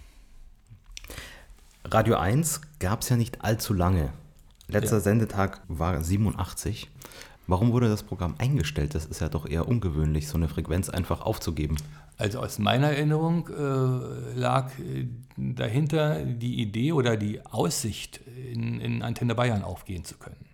Radio 1.86 2.18
1 2.18 2.62
gab 2.80 3.02
es 3.02 3.10
ja 3.10 3.16
nicht 3.16 3.44
allzu 3.44 3.74
lange. 3.74 4.10
Letzter 4.68 4.98
ja. 4.98 5.02
Sendetag 5.02 5.62
war 5.68 6.04
87. 6.04 6.90
Warum 7.48 7.72
wurde 7.72 7.90
das 7.90 8.04
Programm 8.04 8.36
eingestellt? 8.38 8.94
Das 8.94 9.06
ist 9.06 9.22
ja 9.22 9.30
doch 9.30 9.48
eher 9.50 9.68
ungewöhnlich, 9.68 10.28
so 10.28 10.38
eine 10.38 10.48
Frequenz 10.48 10.88
einfach 10.90 11.22
aufzugeben. 11.22 11.78
Also 12.18 12.40
aus 12.42 12.60
meiner 12.60 12.90
Erinnerung 12.92 13.50
äh, 13.50 14.38
lag 14.38 14.78
äh, 14.78 15.08
dahinter 15.36 16.24
die 16.26 16.62
Idee 16.62 16.92
oder 16.92 17.18
die 17.18 17.44
Aussicht, 17.46 18.20
in, 18.28 18.80
in 18.82 19.02
Antenne 19.02 19.34
Bayern 19.34 19.64
aufgehen 19.64 20.04
zu 20.04 20.18
können. 20.18 20.49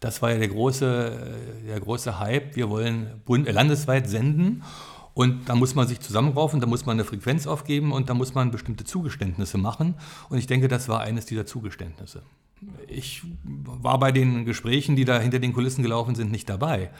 Das 0.00 0.22
war 0.22 0.32
ja 0.32 0.38
der 0.38 0.48
große, 0.48 1.36
der 1.66 1.80
große 1.80 2.18
Hype. 2.20 2.56
Wir 2.56 2.70
wollen 2.70 3.20
bund, 3.24 3.48
äh, 3.48 3.52
landesweit 3.52 4.08
senden. 4.08 4.62
Und 5.14 5.48
da 5.48 5.56
muss 5.56 5.74
man 5.74 5.88
sich 5.88 5.98
zusammenraufen, 5.98 6.60
da 6.60 6.68
muss 6.68 6.86
man 6.86 6.94
eine 6.94 7.04
Frequenz 7.04 7.48
aufgeben 7.48 7.90
und 7.90 8.08
da 8.08 8.14
muss 8.14 8.34
man 8.34 8.52
bestimmte 8.52 8.84
Zugeständnisse 8.84 9.58
machen. 9.58 9.94
Und 10.28 10.38
ich 10.38 10.46
denke, 10.46 10.68
das 10.68 10.88
war 10.88 11.00
eines 11.00 11.26
dieser 11.26 11.44
Zugeständnisse. 11.44 12.22
Ich 12.86 13.22
war 13.42 13.98
bei 13.98 14.12
den 14.12 14.44
Gesprächen, 14.44 14.94
die 14.94 15.04
da 15.04 15.18
hinter 15.18 15.40
den 15.40 15.52
Kulissen 15.52 15.82
gelaufen 15.82 16.14
sind, 16.14 16.30
nicht 16.30 16.48
dabei. 16.48 16.90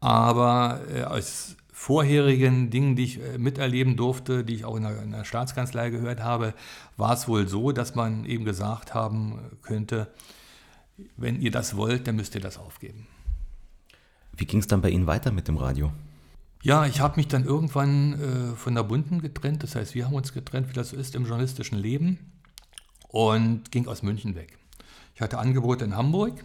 Aber 0.00 0.80
äh, 0.94 1.04
aus 1.04 1.56
vorherigen 1.72 2.70
Dingen, 2.70 2.96
die 2.96 3.04
ich 3.04 3.22
äh, 3.22 3.38
miterleben 3.38 3.96
durfte, 3.96 4.44
die 4.44 4.54
ich 4.54 4.64
auch 4.64 4.76
in 4.76 4.82
der, 4.82 5.02
in 5.02 5.12
der 5.12 5.24
Staatskanzlei 5.24 5.88
gehört 5.88 6.22
habe, 6.22 6.54
war 6.96 7.14
es 7.14 7.28
wohl 7.28 7.48
so, 7.48 7.72
dass 7.72 7.94
man 7.94 8.26
eben 8.26 8.44
gesagt 8.44 8.92
haben 8.92 9.38
könnte, 9.62 10.08
wenn 11.16 11.40
ihr 11.40 11.50
das 11.50 11.76
wollt, 11.76 12.06
dann 12.06 12.16
müsst 12.16 12.34
ihr 12.34 12.40
das 12.40 12.58
aufgeben. 12.58 13.06
Wie 14.36 14.46
ging 14.46 14.60
es 14.60 14.66
dann 14.66 14.80
bei 14.80 14.90
Ihnen 14.90 15.06
weiter 15.06 15.30
mit 15.32 15.48
dem 15.48 15.56
Radio? 15.56 15.92
Ja, 16.62 16.86
ich 16.86 17.00
habe 17.00 17.16
mich 17.16 17.28
dann 17.28 17.44
irgendwann 17.44 18.52
äh, 18.52 18.56
von 18.56 18.74
der 18.74 18.84
Bunden 18.84 19.20
getrennt. 19.20 19.62
Das 19.62 19.74
heißt, 19.74 19.94
wir 19.94 20.06
haben 20.06 20.14
uns 20.14 20.32
getrennt, 20.32 20.68
wie 20.68 20.72
das 20.72 20.90
so 20.90 20.96
ist 20.96 21.14
im 21.14 21.26
journalistischen 21.26 21.78
Leben 21.78 22.18
und 23.08 23.70
ging 23.70 23.86
aus 23.86 24.02
München 24.02 24.34
weg. 24.34 24.58
Ich 25.14 25.20
hatte 25.20 25.38
Angebote 25.38 25.84
in 25.84 25.94
Hamburg 25.94 26.42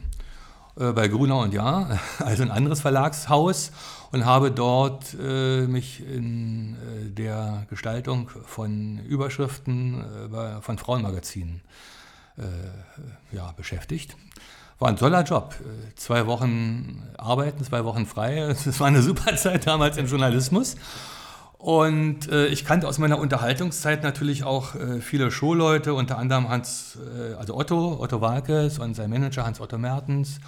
äh, 0.78 0.92
bei 0.92 1.08
Grunau 1.08 1.42
und 1.44 1.54
Ja, 1.54 2.00
also 2.20 2.44
ein 2.44 2.52
anderes 2.52 2.82
Verlagshaus 2.82 3.72
und 4.12 4.26
habe 4.26 4.52
dort 4.52 5.16
äh, 5.20 5.66
mich 5.68 6.06
in 6.06 6.76
äh, 6.76 7.10
der 7.12 7.66
Gestaltung 7.70 8.30
von 8.46 9.00
Überschriften 9.00 10.04
äh, 10.34 10.62
von 10.62 10.78
Frauenmagazinen 10.78 11.62
äh, 11.62 11.99
ja, 13.32 13.52
beschäftigt. 13.58 14.16
War 14.80 14.90
ein 14.90 14.98
toller 14.98 15.24
Job. 15.24 15.56
Zwei 15.96 16.26
Wochen 16.26 17.04
arbeiten, 17.18 17.64
zwei 17.64 17.84
Wochen 17.84 18.06
frei. 18.06 18.56
Das 18.66 18.80
war 18.80 18.88
eine 18.88 19.02
super 19.02 19.36
Zeit 19.36 19.68
damals 19.68 19.98
im 19.98 20.08
Journalismus. 20.08 20.76
Und 21.60 22.32
äh, 22.32 22.48
ich 22.48 22.64
kannte 22.64 22.88
aus 22.88 23.00
meiner 23.00 23.20
Unterhaltungszeit 23.20 24.02
natürlich 24.02 24.46
auch 24.46 24.76
äh, 24.76 25.02
viele 25.02 25.30
Showleute, 25.30 25.94
unter 25.94 26.18
anderem 26.18 26.48
Hans, 26.48 26.98
äh, 26.98 27.34
also 27.34 27.54
Otto, 27.58 28.00
Otto 28.00 28.22
Walkes 28.22 28.80
und 28.80 28.96
sein 28.96 29.10
Manager 29.10 29.46
Hans-Otto 29.46 29.78
Mertens. 29.78 30.40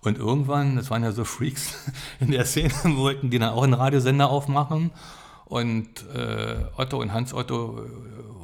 Und 0.00 0.16
irgendwann, 0.16 0.76
das 0.76 0.88
waren 0.88 1.02
ja 1.02 1.10
so 1.10 1.24
Freaks 1.24 1.74
in 2.20 2.30
der 2.30 2.44
Szene, 2.44 2.72
wollten 2.84 3.30
die 3.30 3.40
dann 3.40 3.50
auch 3.50 3.64
einen 3.64 3.74
Radiosender 3.74 4.30
aufmachen. 4.30 4.92
Und 5.50 6.04
äh, 6.14 6.64
Otto 6.76 7.00
und 7.00 7.12
Hans-Otto 7.12 7.84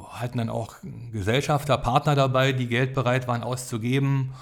hatten 0.09 0.39
dann 0.39 0.49
auch 0.49 0.75
Gesellschafter, 1.13 1.77
Partner 1.77 2.15
dabei, 2.15 2.51
die 2.51 2.67
Geld 2.67 2.93
bereit 2.93 3.29
waren 3.29 3.43
auszugeben. 3.43 4.33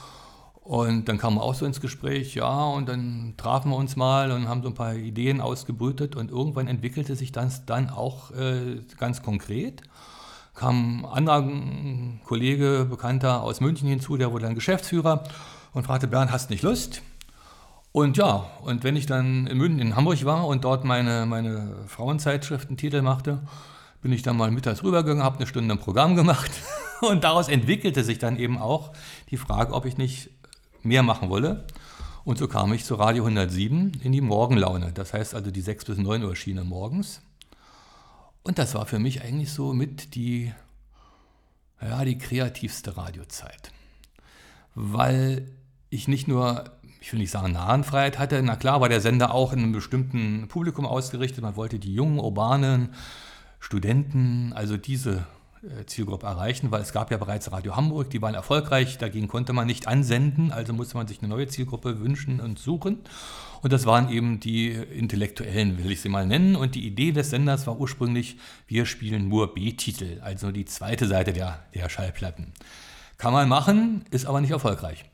Und 0.63 1.07
dann 1.07 1.19
kamen 1.19 1.37
wir 1.37 1.43
auch 1.43 1.53
so 1.53 1.63
ins 1.67 1.79
Gespräch, 1.79 2.33
ja, 2.33 2.65
und 2.65 2.89
dann 2.89 3.35
trafen 3.37 3.69
wir 3.69 3.77
uns 3.77 3.95
mal 3.95 4.31
und 4.31 4.47
haben 4.47 4.63
so 4.63 4.69
ein 4.69 4.73
paar 4.73 4.95
Ideen 4.95 5.41
ausgebrütet 5.41 6.15
und 6.15 6.31
irgendwann 6.31 6.67
entwickelte 6.67 7.15
sich 7.15 7.31
das 7.31 7.67
dann 7.67 7.91
auch 7.91 8.31
äh, 8.31 8.81
ganz 8.97 9.21
konkret. 9.21 9.83
Kam 10.55 11.05
ein 11.05 11.29
anderer 11.29 11.47
Kollege, 12.23 12.87
Bekannter 12.89 13.43
aus 13.43 13.61
München 13.61 13.87
hinzu, 13.87 14.17
der 14.17 14.31
wurde 14.31 14.45
dann 14.45 14.55
Geschäftsführer 14.55 15.23
und 15.73 15.83
fragte, 15.83 16.07
Bernd, 16.07 16.31
hast 16.31 16.49
nicht 16.49 16.63
Lust? 16.63 17.03
Und 17.95 18.17
ja, 18.17 18.45
und 18.61 18.83
wenn 18.83 18.97
ich 18.97 19.05
dann 19.05 19.47
in 19.47 19.57
München, 19.57 19.79
in 19.79 19.95
Hamburg 19.95 20.25
war 20.25 20.45
und 20.47 20.65
dort 20.65 20.83
meine, 20.83 21.25
meine 21.25 21.77
Frauenzeitschriftentitel 21.87 23.01
machte, 23.01 23.39
bin 24.01 24.11
ich 24.11 24.21
dann 24.21 24.35
mal 24.35 24.51
mittags 24.51 24.83
rübergegangen, 24.83 25.23
habe 25.23 25.37
eine 25.37 25.47
Stunde 25.47 25.73
ein 25.73 25.79
Programm 25.79 26.17
gemacht 26.17 26.51
und 27.01 27.23
daraus 27.23 27.47
entwickelte 27.47 28.03
sich 28.03 28.19
dann 28.19 28.37
eben 28.37 28.57
auch 28.57 28.91
die 29.29 29.37
Frage, 29.37 29.71
ob 29.71 29.85
ich 29.85 29.97
nicht 29.97 30.29
mehr 30.83 31.03
machen 31.03 31.29
wolle. 31.29 31.63
Und 32.25 32.37
so 32.37 32.49
kam 32.49 32.73
ich 32.73 32.83
zu 32.83 32.95
Radio 32.95 33.23
107 33.23 34.01
in 34.03 34.11
die 34.11 34.19
Morgenlaune. 34.19 34.91
Das 34.91 35.13
heißt 35.13 35.33
also 35.33 35.49
die 35.49 35.61
6 35.61 35.85
bis 35.85 35.97
9 35.97 36.21
Uhr 36.21 36.35
Schiene 36.35 36.65
morgens. 36.65 37.21
Und 38.43 38.59
das 38.59 38.75
war 38.75 38.87
für 38.87 38.99
mich 38.99 39.21
eigentlich 39.21 39.53
so 39.53 39.71
mit 39.71 40.15
die, 40.15 40.51
ja, 41.81 42.03
die 42.03 42.17
kreativste 42.17 42.97
Radiozeit. 42.97 43.71
Weil 44.73 45.49
ich 45.89 46.09
nicht 46.09 46.27
nur, 46.27 46.65
ich 47.05 47.13
will 47.13 47.19
nicht 47.19 47.29
sagen 47.29 47.53
Nahenfreiheit 47.53 48.17
hatte, 48.17 48.41
na 48.41 48.55
klar 48.55 48.81
war 48.81 48.89
der 48.89 48.99
Sender 48.99 49.31
auch 49.31 49.53
in 49.53 49.59
einem 49.59 49.73
bestimmten 49.73 50.47
Publikum 50.47 50.87
ausgerichtet. 50.87 51.43
Man 51.43 51.55
wollte 51.55 51.77
die 51.77 51.93
jungen, 51.93 52.17
urbanen, 52.17 52.95
Studenten, 53.59 54.53
also 54.55 54.75
diese 54.75 55.27
äh, 55.61 55.85
Zielgruppe 55.85 56.25
erreichen, 56.25 56.71
weil 56.71 56.81
es 56.81 56.93
gab 56.93 57.11
ja 57.11 57.17
bereits 57.17 57.51
Radio 57.51 57.75
Hamburg, 57.75 58.09
die 58.09 58.23
waren 58.23 58.33
erfolgreich, 58.33 58.97
dagegen 58.97 59.27
konnte 59.27 59.53
man 59.53 59.67
nicht 59.67 59.87
ansenden, 59.87 60.51
also 60.51 60.73
musste 60.73 60.97
man 60.97 61.07
sich 61.07 61.19
eine 61.19 61.27
neue 61.27 61.45
Zielgruppe 61.45 61.99
wünschen 61.99 62.39
und 62.39 62.57
suchen. 62.57 63.01
Und 63.61 63.71
das 63.71 63.85
waren 63.85 64.09
eben 64.09 64.39
die 64.39 64.71
Intellektuellen, 64.71 65.77
will 65.77 65.91
ich 65.91 66.01
sie 66.01 66.09
mal 66.09 66.25
nennen. 66.25 66.55
Und 66.55 66.73
die 66.73 66.87
Idee 66.87 67.11
des 67.11 67.29
Senders 67.29 67.67
war 67.67 67.79
ursprünglich, 67.79 68.37
wir 68.65 68.87
spielen 68.87 69.29
nur 69.29 69.53
B-Titel, 69.53 70.21
also 70.23 70.51
die 70.51 70.65
zweite 70.65 71.05
Seite 71.05 71.33
der, 71.33 71.65
der 71.75 71.87
Schallplatten. 71.87 72.53
Kann 73.19 73.31
man 73.31 73.47
machen, 73.47 74.05
ist 74.09 74.25
aber 74.25 74.41
nicht 74.41 74.51
erfolgreich. 74.51 75.05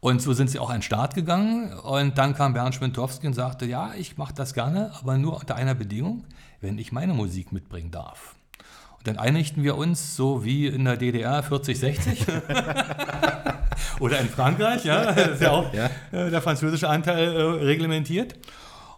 Und 0.00 0.22
so 0.22 0.32
sind 0.32 0.48
sie 0.50 0.58
auch 0.58 0.70
an 0.70 0.76
den 0.76 0.82
Start 0.82 1.14
gegangen. 1.14 1.72
Und 1.74 2.16
dann 2.16 2.34
kam 2.34 2.54
Bernd 2.54 2.74
Schwintowski 2.74 3.26
und 3.26 3.34
sagte, 3.34 3.66
ja, 3.66 3.92
ich 3.96 4.16
mache 4.16 4.32
das 4.34 4.54
gerne, 4.54 4.92
aber 4.98 5.18
nur 5.18 5.38
unter 5.38 5.56
einer 5.56 5.74
Bedingung, 5.74 6.24
wenn 6.60 6.78
ich 6.78 6.90
meine 6.90 7.12
Musik 7.12 7.52
mitbringen 7.52 7.90
darf. 7.90 8.34
Und 8.98 9.06
dann 9.06 9.18
einigten 9.18 9.62
wir 9.62 9.76
uns, 9.76 10.16
so 10.16 10.44
wie 10.44 10.66
in 10.66 10.84
der 10.84 10.96
DDR 10.96 11.42
4060 11.42 12.26
oder 14.00 14.20
in 14.20 14.28
Frankreich, 14.28 14.84
ja, 14.84 15.12
das 15.12 15.28
ist 15.34 15.42
ja 15.42 15.50
auch 15.50 15.72
ja. 15.72 15.90
Der 16.12 16.42
französische 16.42 16.88
Anteil 16.88 17.34
äh, 17.34 17.42
reglementiert. 17.64 18.34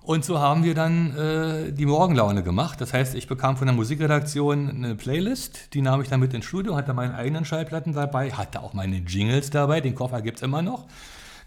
Und 0.05 0.25
so 0.25 0.41
haben 0.41 0.65
wir 0.65 0.75
dann 0.75 1.17
äh, 1.17 1.73
die 1.73 1.87
Morgenlaune 1.87 2.43
gemacht. 2.43 2.81
Das 2.81 2.93
heißt, 2.93 3.15
ich 3.15 3.29
bekam 3.29 3.57
von 3.57 3.67
der 3.67 3.75
Musikredaktion 3.75 4.69
eine 4.69 4.95
Playlist, 4.97 5.75
die 5.75 5.81
nahm 5.81 6.03
ich 6.03 6.09
dann 6.09 6.19
mit 6.19 6.35
ins 6.35 6.45
Studio, 6.45 6.75
hatte 6.75 6.93
meine 6.93 7.15
eigenen 7.15 7.45
Schallplatten 7.45 7.93
dabei, 7.93 8.33
hatte 8.33 8.63
auch 8.63 8.73
meine 8.73 8.97
Jingles 8.97 9.51
dabei, 9.51 9.81
den 9.81 9.95
Koffer 9.95 10.21
gibt 10.21 10.39
es 10.39 10.43
immer 10.43 10.61
noch, 10.61 10.87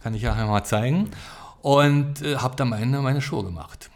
kann 0.02 0.14
ich 0.14 0.22
ja 0.22 0.34
einmal 0.34 0.66
zeigen. 0.66 1.10
und 1.62 2.22
äh, 2.22 2.38
habe 2.38 2.56
dann 2.56 2.70
meine, 2.70 3.02
meine 3.02 3.22
Show 3.22 3.44
gemacht. 3.44 3.90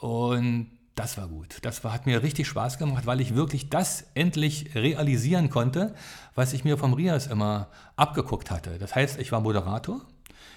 Und 0.00 0.66
das 0.96 1.16
war 1.16 1.28
gut. 1.28 1.58
Das 1.62 1.84
war, 1.84 1.92
hat 1.92 2.04
mir 2.04 2.22
richtig 2.22 2.48
Spaß 2.48 2.78
gemacht, 2.78 3.06
weil 3.06 3.20
ich 3.20 3.34
wirklich 3.34 3.70
das 3.70 4.04
endlich 4.14 4.74
realisieren 4.74 5.48
konnte, 5.48 5.94
was 6.34 6.52
ich 6.52 6.64
mir 6.64 6.76
vom 6.76 6.92
Rias 6.92 7.28
immer 7.28 7.68
abgeguckt 7.96 8.50
hatte. 8.50 8.78
Das 8.78 8.94
heißt, 8.94 9.18
ich 9.20 9.32
war 9.32 9.40
Moderator, 9.40 10.00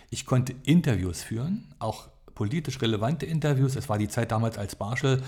ich 0.10 0.26
konnte 0.26 0.56
Interviews 0.64 1.22
führen, 1.22 1.74
auch 1.80 2.10
politisch 2.36 2.82
relevante 2.82 3.26
Interviews. 3.26 3.76
Es 3.76 3.90
war 3.90 3.98
die 3.98 4.10
Zeit 4.10 4.32
damals, 4.32 4.58
als 4.58 4.76
Barschel 4.76 5.24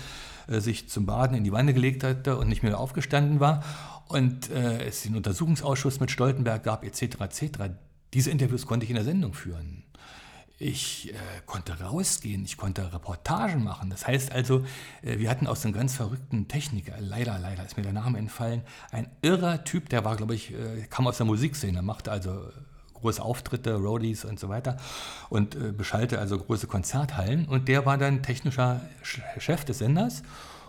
äh, 0.46 0.60
sich 0.60 0.88
zum 0.88 1.06
Baden 1.06 1.36
in 1.36 1.44
die 1.44 1.52
Wanne 1.52 1.74
gelegt 1.74 2.04
hatte 2.04 2.36
und 2.36 2.48
nicht 2.48 2.62
mehr 2.62 2.78
aufgestanden 2.78 3.40
war 3.40 3.64
und 4.08 4.50
äh, 4.50 4.84
es 4.84 5.02
den 5.02 5.16
Untersuchungsausschuss 5.16 6.00
mit 6.00 6.10
Stoltenberg 6.10 6.62
gab, 6.62 6.84
etc. 6.84 7.20
etc. 7.20 7.70
Diese 8.14 8.30
Interviews 8.30 8.66
konnte 8.66 8.84
ich 8.84 8.90
in 8.90 8.96
der 8.96 9.04
Sendung 9.04 9.34
führen. 9.34 9.84
Ich 10.60 11.10
äh, 11.12 11.16
konnte 11.46 11.80
rausgehen, 11.80 12.44
ich 12.44 12.56
konnte 12.56 12.92
Reportagen 12.92 13.62
machen. 13.62 13.90
Das 13.90 14.06
heißt 14.06 14.32
also, 14.32 14.64
äh, 15.02 15.18
wir 15.18 15.30
hatten 15.30 15.46
aus 15.46 15.64
einem 15.64 15.72
ganz 15.72 15.94
verrückten 15.94 16.48
Techniker, 16.48 16.94
leider, 16.98 17.38
leider 17.38 17.64
ist 17.64 17.76
mir 17.76 17.84
der 17.84 17.92
Name 17.92 18.18
entfallen, 18.18 18.62
ein 18.90 19.08
irrer 19.22 19.62
Typ, 19.62 19.88
der 19.88 20.04
war, 20.04 20.16
glaube 20.16 20.34
ich, 20.34 20.52
äh, 20.52 20.86
kam 20.90 21.06
aus 21.06 21.18
der 21.18 21.26
Musikszene, 21.26 21.80
machte 21.80 22.10
also 22.10 22.50
große 23.00 23.22
Auftritte, 23.22 23.74
Roadies 23.74 24.24
und 24.24 24.38
so 24.38 24.48
weiter 24.48 24.76
und 25.28 25.54
äh, 25.54 25.72
beschallte 25.72 26.18
also 26.18 26.38
große 26.38 26.66
Konzerthallen. 26.66 27.46
Und 27.46 27.68
der 27.68 27.86
war 27.86 27.98
dann 27.98 28.22
technischer 28.22 28.80
Chef 29.02 29.64
des 29.64 29.78
Senders 29.78 30.22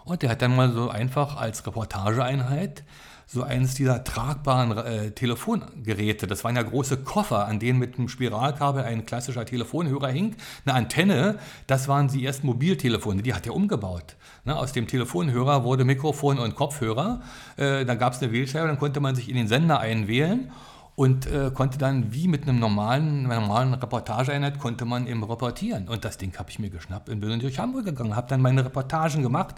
und 0.06 0.22
der 0.22 0.32
hat 0.32 0.42
dann 0.42 0.56
mal 0.56 0.72
so 0.72 0.89
einfach 0.89 1.38
als 1.38 1.65
Reportageeinheit 1.65 2.84
so 3.32 3.44
eines 3.44 3.76
dieser 3.76 4.04
tragbaren 4.04 4.76
äh, 4.76 5.12
Telefongeräte. 5.12 6.26
Das 6.26 6.44
waren 6.44 6.56
ja 6.56 6.63
große 6.63 6.98
Koffer, 6.98 7.46
an 7.46 7.60
denen 7.60 7.78
mit 7.78 7.98
einem 7.98 8.08
Spiralkabel 8.10 8.84
ein 8.84 9.06
klassischer 9.06 9.46
Telefonhörer 9.46 10.08
hing. 10.08 10.36
Eine 10.65 10.74
Antenne, 10.74 11.38
das 11.68 11.88
waren 11.88 12.08
die 12.08 12.26
ersten 12.26 12.48
Mobiltelefone, 12.48 13.22
die 13.22 13.36
hat 13.36 13.46
er 13.46 13.54
umgebaut. 13.54 14.15
Ne, 14.46 14.56
aus 14.56 14.72
dem 14.72 14.88
Telefonhörer 14.88 15.63
wurde 15.63 15.86
Mikrofon 15.86 16.39
und 16.39 16.56
Kopfhörer. 16.56 17.22
Äh, 17.56 17.86
da 17.86 17.94
gab 17.94 18.13
es 18.13 18.22
eine 18.24 18.32
Wählscheibe, 18.32 18.68
dann 18.68 18.80
konnte 18.80 19.00
man 19.00 19.13
sich 19.13 19.30
in 19.30 19.36
den 19.36 19.48
Sender 19.48 19.80
einwählen 19.80 20.52
und 20.99 21.27
äh, 21.27 21.49
konnte 21.53 21.77
dann 21.77 22.12
wie 22.13 22.27
mit 22.27 22.43
einem 22.43 22.59
normalen, 22.59 23.25
einer 23.25 23.39
normalen 23.39 23.73
Reportageeinheit 23.73 24.59
konnte 24.59 24.83
man 24.83 25.07
eben 25.07 25.23
reportieren. 25.23 25.88
Und 25.88 26.03
das 26.03 26.17
Ding 26.17 26.38
habe 26.38 26.49
ich 26.49 26.59
mir 26.59 26.69
geschnappt 26.69 27.07
und 27.07 27.21
bin 27.21 27.39
durch 27.39 27.57
Hamburg 27.57 27.85
gegangen, 27.85 28.17
habe 28.17 28.27
dann 28.27 28.41
meine 28.41 28.65
Reportagen 28.65 29.23
gemacht 29.23 29.55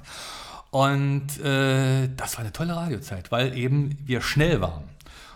und 0.69 1.39
äh, 1.43 2.10
das 2.15 2.36
war 2.36 2.41
eine 2.41 2.54
tolle 2.54 2.75
Radiozeit, 2.75 3.32
weil 3.32 3.58
eben 3.58 3.97
wir 4.06 4.21
schnell 4.21 4.62
waren, 4.62 4.84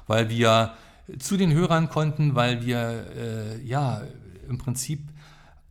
weil 0.05 0.29
wir 0.29 0.73
zu 1.17 1.37
den 1.37 1.51
Hörern 1.51 1.89
konnten, 1.89 2.35
weil 2.35 2.63
wir 2.63 3.05
äh, 3.17 3.65
ja 3.65 4.03
im 4.47 4.59
Prinzip 4.59 4.99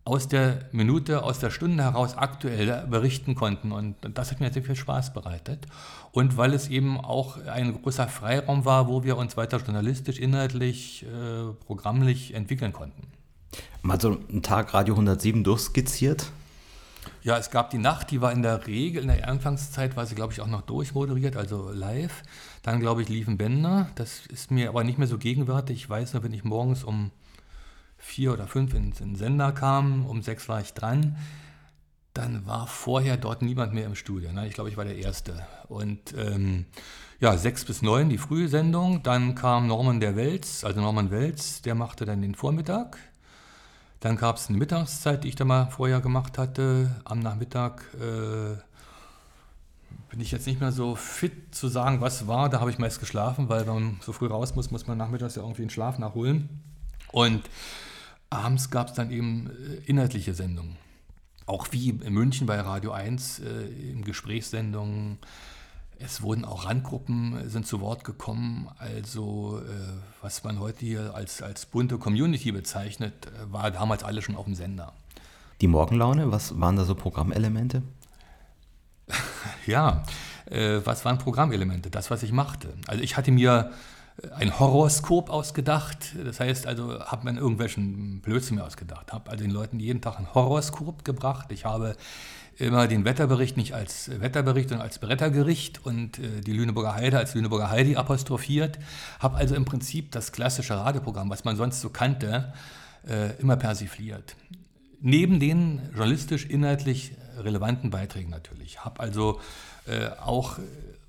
aus 0.04 0.28
der 0.28 0.66
Minute, 0.72 1.22
aus 1.22 1.38
der 1.38 1.50
Stunde 1.50 1.82
heraus 1.82 2.16
aktuell 2.16 2.86
berichten 2.88 3.34
konnten. 3.34 3.72
Und 3.72 3.96
das 4.14 4.30
hat 4.30 4.40
mir 4.40 4.52
sehr 4.52 4.62
viel 4.62 4.76
Spaß 4.76 5.14
bereitet. 5.14 5.66
Und 6.12 6.36
weil 6.36 6.52
es 6.52 6.68
eben 6.68 7.00
auch 7.00 7.38
ein 7.46 7.80
großer 7.80 8.06
Freiraum 8.08 8.64
war, 8.64 8.86
wo 8.86 9.02
wir 9.02 9.16
uns 9.16 9.36
weiter 9.36 9.58
journalistisch, 9.58 10.18
inhaltlich, 10.18 11.04
äh, 11.04 11.52
programmlich 11.66 12.34
entwickeln 12.34 12.72
konnten. 12.72 13.08
Mal 13.82 14.00
so 14.00 14.18
einen 14.28 14.42
Tag 14.42 14.74
Radio 14.74 14.94
107 14.94 15.42
durchskizziert? 15.42 16.30
Ja, 17.22 17.38
es 17.38 17.50
gab 17.50 17.70
die 17.70 17.78
Nacht, 17.78 18.10
die 18.10 18.20
war 18.20 18.32
in 18.32 18.42
der 18.42 18.66
Regel, 18.66 19.02
in 19.02 19.08
der 19.08 19.28
Anfangszeit 19.28 19.96
war 19.96 20.04
sie, 20.04 20.14
glaube 20.14 20.32
ich, 20.32 20.40
auch 20.40 20.46
noch 20.46 20.62
durchmoderiert, 20.62 21.36
also 21.36 21.70
live. 21.70 22.22
Dann, 22.62 22.80
glaube 22.80 23.02
ich, 23.02 23.08
liefen 23.08 23.38
Bänder. 23.38 23.88
Das 23.94 24.26
ist 24.26 24.50
mir 24.50 24.68
aber 24.68 24.84
nicht 24.84 24.98
mehr 24.98 25.08
so 25.08 25.16
gegenwärtig. 25.16 25.76
Ich 25.76 25.88
weiß 25.88 26.12
nur, 26.12 26.22
wenn 26.22 26.34
ich 26.34 26.44
morgens 26.44 26.84
um 26.84 27.10
vier 28.04 28.32
oder 28.32 28.46
fünf 28.46 28.74
in 28.74 28.92
den 28.92 29.16
Sender 29.16 29.50
kam, 29.52 30.06
um 30.06 30.22
sechs 30.22 30.48
war 30.48 30.60
ich 30.60 30.74
dran, 30.74 31.16
dann 32.12 32.46
war 32.46 32.66
vorher 32.66 33.16
dort 33.16 33.42
niemand 33.42 33.72
mehr 33.72 33.86
im 33.86 33.96
Studio. 33.96 34.30
Ne? 34.32 34.46
Ich 34.46 34.54
glaube, 34.54 34.70
ich 34.70 34.76
war 34.76 34.84
der 34.84 34.96
Erste. 34.96 35.46
Und 35.68 36.14
ähm, 36.16 36.66
ja, 37.18 37.36
sechs 37.36 37.64
bis 37.64 37.82
neun 37.82 38.10
die 38.10 38.18
frühe 38.18 38.48
Sendung. 38.48 39.02
Dann 39.02 39.34
kam 39.34 39.66
Norman 39.66 39.98
der 39.98 40.14
Welz, 40.14 40.64
also 40.64 40.80
Norman 40.80 41.10
Welz, 41.10 41.62
der 41.62 41.74
machte 41.74 42.04
dann 42.04 42.22
den 42.22 42.34
Vormittag. 42.34 42.98
Dann 44.00 44.16
gab 44.16 44.36
es 44.36 44.48
eine 44.48 44.58
Mittagszeit, 44.58 45.24
die 45.24 45.28
ich 45.28 45.34
da 45.34 45.44
mal 45.44 45.66
vorher 45.70 46.00
gemacht 46.00 46.36
hatte. 46.38 46.94
Am 47.04 47.20
Nachmittag 47.20 47.82
äh, 47.94 48.54
bin 50.10 50.20
ich 50.20 50.30
jetzt 50.30 50.46
nicht 50.46 50.60
mehr 50.60 50.72
so 50.72 50.94
fit 50.94 51.54
zu 51.54 51.68
sagen, 51.68 52.00
was 52.00 52.28
war. 52.28 52.48
Da 52.50 52.60
habe 52.60 52.70
ich 52.70 52.78
meist 52.78 53.00
geschlafen, 53.00 53.48
weil 53.48 53.66
wenn 53.66 53.74
man 53.74 54.00
so 54.02 54.12
früh 54.12 54.26
raus 54.26 54.54
muss, 54.54 54.70
muss 54.70 54.86
man 54.86 54.98
nachmittags 54.98 55.36
ja 55.36 55.42
irgendwie 55.42 55.62
einen 55.62 55.70
Schlaf 55.70 55.98
nachholen. 55.98 56.48
Und 57.10 57.42
abends 58.34 58.70
gab 58.70 58.88
es 58.88 58.94
dann 58.94 59.10
eben 59.10 59.50
äh, 59.50 59.90
inhaltliche 59.90 60.34
Sendungen. 60.34 60.76
Auch 61.46 61.68
wie 61.72 61.90
in 61.90 62.12
München 62.12 62.46
bei 62.46 62.60
Radio 62.60 62.92
1 62.92 63.40
äh, 63.40 63.90
in 63.90 64.04
Gesprächssendungen 64.04 65.18
es 65.98 66.22
wurden 66.22 66.44
auch 66.44 66.66
Randgruppen 66.66 67.36
äh, 67.36 67.48
sind 67.48 67.66
zu 67.66 67.80
Wort 67.80 68.04
gekommen. 68.04 68.68
Also 68.78 69.60
äh, 69.60 70.22
was 70.22 70.44
man 70.44 70.60
heute 70.60 70.84
hier 70.84 71.14
als, 71.14 71.42
als 71.42 71.66
bunte 71.66 71.98
Community 71.98 72.52
bezeichnet, 72.52 73.26
äh, 73.26 73.52
war 73.52 73.70
damals 73.70 74.04
alles 74.04 74.24
schon 74.24 74.36
auf 74.36 74.44
dem 74.44 74.54
Sender. 74.54 74.92
Die 75.60 75.68
Morgenlaune, 75.68 76.30
was 76.30 76.58
waren 76.60 76.76
da 76.76 76.84
so 76.84 76.94
Programmelemente? 76.94 77.82
ja, 79.66 80.02
äh, 80.46 80.80
was 80.84 81.04
waren 81.04 81.18
Programmelemente? 81.18 81.90
Das, 81.90 82.10
was 82.10 82.22
ich 82.22 82.32
machte. 82.32 82.74
Also 82.86 83.02
ich 83.02 83.16
hatte 83.16 83.30
mir 83.30 83.70
ein 84.36 84.58
Horoskop 84.58 85.28
ausgedacht. 85.30 86.14
Das 86.24 86.40
heißt 86.40 86.66
also, 86.66 87.00
habe 87.00 87.30
mir 87.30 87.38
irgendwelchen 87.38 88.20
Blödsinn 88.20 88.60
ausgedacht. 88.60 89.12
Habe 89.12 89.30
also 89.30 89.44
den 89.44 89.50
Leuten 89.50 89.80
jeden 89.80 90.00
Tag 90.00 90.18
ein 90.18 90.32
Horoskop 90.34 91.04
gebracht. 91.04 91.50
Ich 91.50 91.64
habe 91.64 91.96
immer 92.56 92.86
den 92.86 93.04
Wetterbericht 93.04 93.56
nicht 93.56 93.74
als 93.74 94.08
Wetterbericht, 94.20 94.68
sondern 94.68 94.86
als 94.86 94.98
Brettergericht 94.98 95.84
und 95.84 96.18
äh, 96.18 96.40
die 96.40 96.52
Lüneburger 96.52 96.94
Heide 96.94 97.18
als 97.18 97.34
Lüneburger 97.34 97.70
Heidi 97.70 97.96
apostrophiert. 97.96 98.78
Habe 99.18 99.36
also 99.36 99.56
im 99.56 99.64
Prinzip 99.64 100.12
das 100.12 100.30
klassische 100.30 100.76
Radioprogramm, 100.76 101.30
was 101.30 101.44
man 101.44 101.56
sonst 101.56 101.80
so 101.80 101.90
kannte, 101.90 102.52
äh, 103.08 103.36
immer 103.40 103.56
persifliert. 103.56 104.36
Neben 105.00 105.40
den 105.40 105.80
journalistisch, 105.90 106.46
inhaltlich 106.46 107.12
relevanten 107.38 107.90
Beiträgen 107.90 108.30
natürlich. 108.30 108.84
Habe 108.84 109.00
also 109.00 109.40
äh, 109.86 110.08
auch 110.20 110.58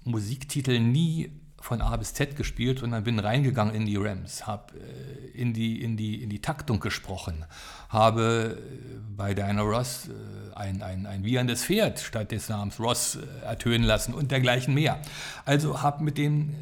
Musiktitel 0.03 0.79
nie 0.79 1.31
von 1.65 1.81
A 1.81 1.97
bis 1.97 2.13
Z 2.13 2.35
gespielt 2.35 2.83
und 2.83 2.91
dann 2.91 3.03
bin 3.03 3.17
reingegangen 3.17 3.73
in 3.73 3.87
die 3.87 3.95
Rams, 3.95 4.45
habe 4.45 4.75
äh, 4.75 5.31
in, 5.35 5.51
die, 5.51 5.81
in, 5.81 5.97
die, 5.97 6.21
in 6.21 6.29
die 6.29 6.39
Taktung 6.39 6.79
gesprochen, 6.79 7.43
habe 7.89 8.59
äh, 8.59 8.99
bei 9.17 9.33
Diana 9.33 9.63
Ross 9.63 10.07
äh, 10.07 10.55
ein, 10.55 10.83
ein, 10.83 11.07
ein 11.07 11.23
wieherndes 11.23 11.65
Pferd 11.65 11.99
statt 11.99 12.31
des 12.31 12.49
Namens 12.49 12.79
Ross 12.79 13.17
ertönen 13.43 13.83
lassen 13.83 14.13
und 14.13 14.29
dergleichen 14.29 14.75
mehr. 14.75 14.99
Also 15.43 15.81
habe 15.81 16.03
mit 16.03 16.19
den 16.19 16.55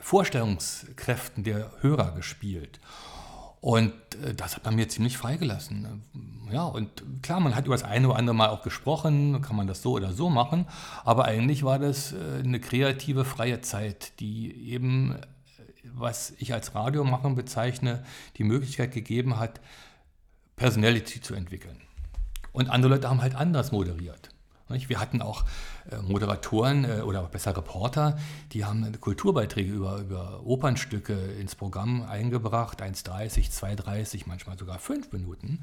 Vorstellungskräften 0.00 1.44
der 1.44 1.70
Hörer 1.80 2.14
gespielt. 2.14 2.78
Und 3.62 3.92
äh, 4.16 4.34
das 4.34 4.56
hat 4.56 4.64
man 4.64 4.74
mir 4.74 4.88
ziemlich 4.88 5.16
freigelassen. 5.16 6.02
Ja, 6.50 6.64
und 6.64 6.90
klar, 7.22 7.38
man 7.38 7.54
hat 7.54 7.64
über 7.64 7.76
das 7.76 7.84
eine 7.84 8.08
oder 8.08 8.18
andere 8.18 8.34
Mal 8.34 8.48
auch 8.48 8.62
gesprochen, 8.62 9.40
kann 9.40 9.54
man 9.54 9.68
das 9.68 9.82
so 9.82 9.92
oder 9.92 10.12
so 10.12 10.28
machen, 10.28 10.66
aber 11.04 11.26
eigentlich 11.26 11.62
war 11.62 11.78
das 11.78 12.12
äh, 12.12 12.16
eine 12.42 12.58
kreative, 12.58 13.24
freie 13.24 13.60
Zeit, 13.60 14.18
die 14.18 14.52
eben, 14.72 15.12
äh, 15.12 15.20
was 15.94 16.34
ich 16.38 16.52
als 16.52 16.74
Radiomachen 16.74 17.36
bezeichne, 17.36 18.02
die 18.36 18.42
Möglichkeit 18.42 18.90
gegeben 18.90 19.38
hat, 19.38 19.60
Personality 20.56 21.20
zu 21.20 21.34
entwickeln. 21.34 21.80
Und 22.50 22.68
andere 22.68 22.94
Leute 22.94 23.08
haben 23.08 23.22
halt 23.22 23.36
anders 23.36 23.70
moderiert. 23.70 24.30
Wir 24.68 24.98
hatten 24.98 25.22
auch 25.22 25.44
Moderatoren 26.02 26.84
äh, 26.84 27.00
oder 27.02 27.22
besser 27.24 27.56
Reporter, 27.56 28.18
die 28.52 28.64
haben 28.64 29.00
Kulturbeiträge 29.00 29.72
über, 29.72 29.98
über 29.98 30.40
Opernstücke 30.44 31.14
ins 31.14 31.54
Programm 31.54 32.02
eingebracht, 32.02 32.82
1,30, 32.82 33.50
2,30, 33.50 34.22
manchmal 34.26 34.58
sogar 34.58 34.78
5 34.78 35.12
Minuten. 35.12 35.62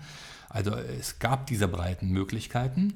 Also 0.49 0.71
es 0.71 1.19
gab 1.19 1.47
diese 1.47 1.67
breiten 1.67 2.10
Möglichkeiten. 2.10 2.95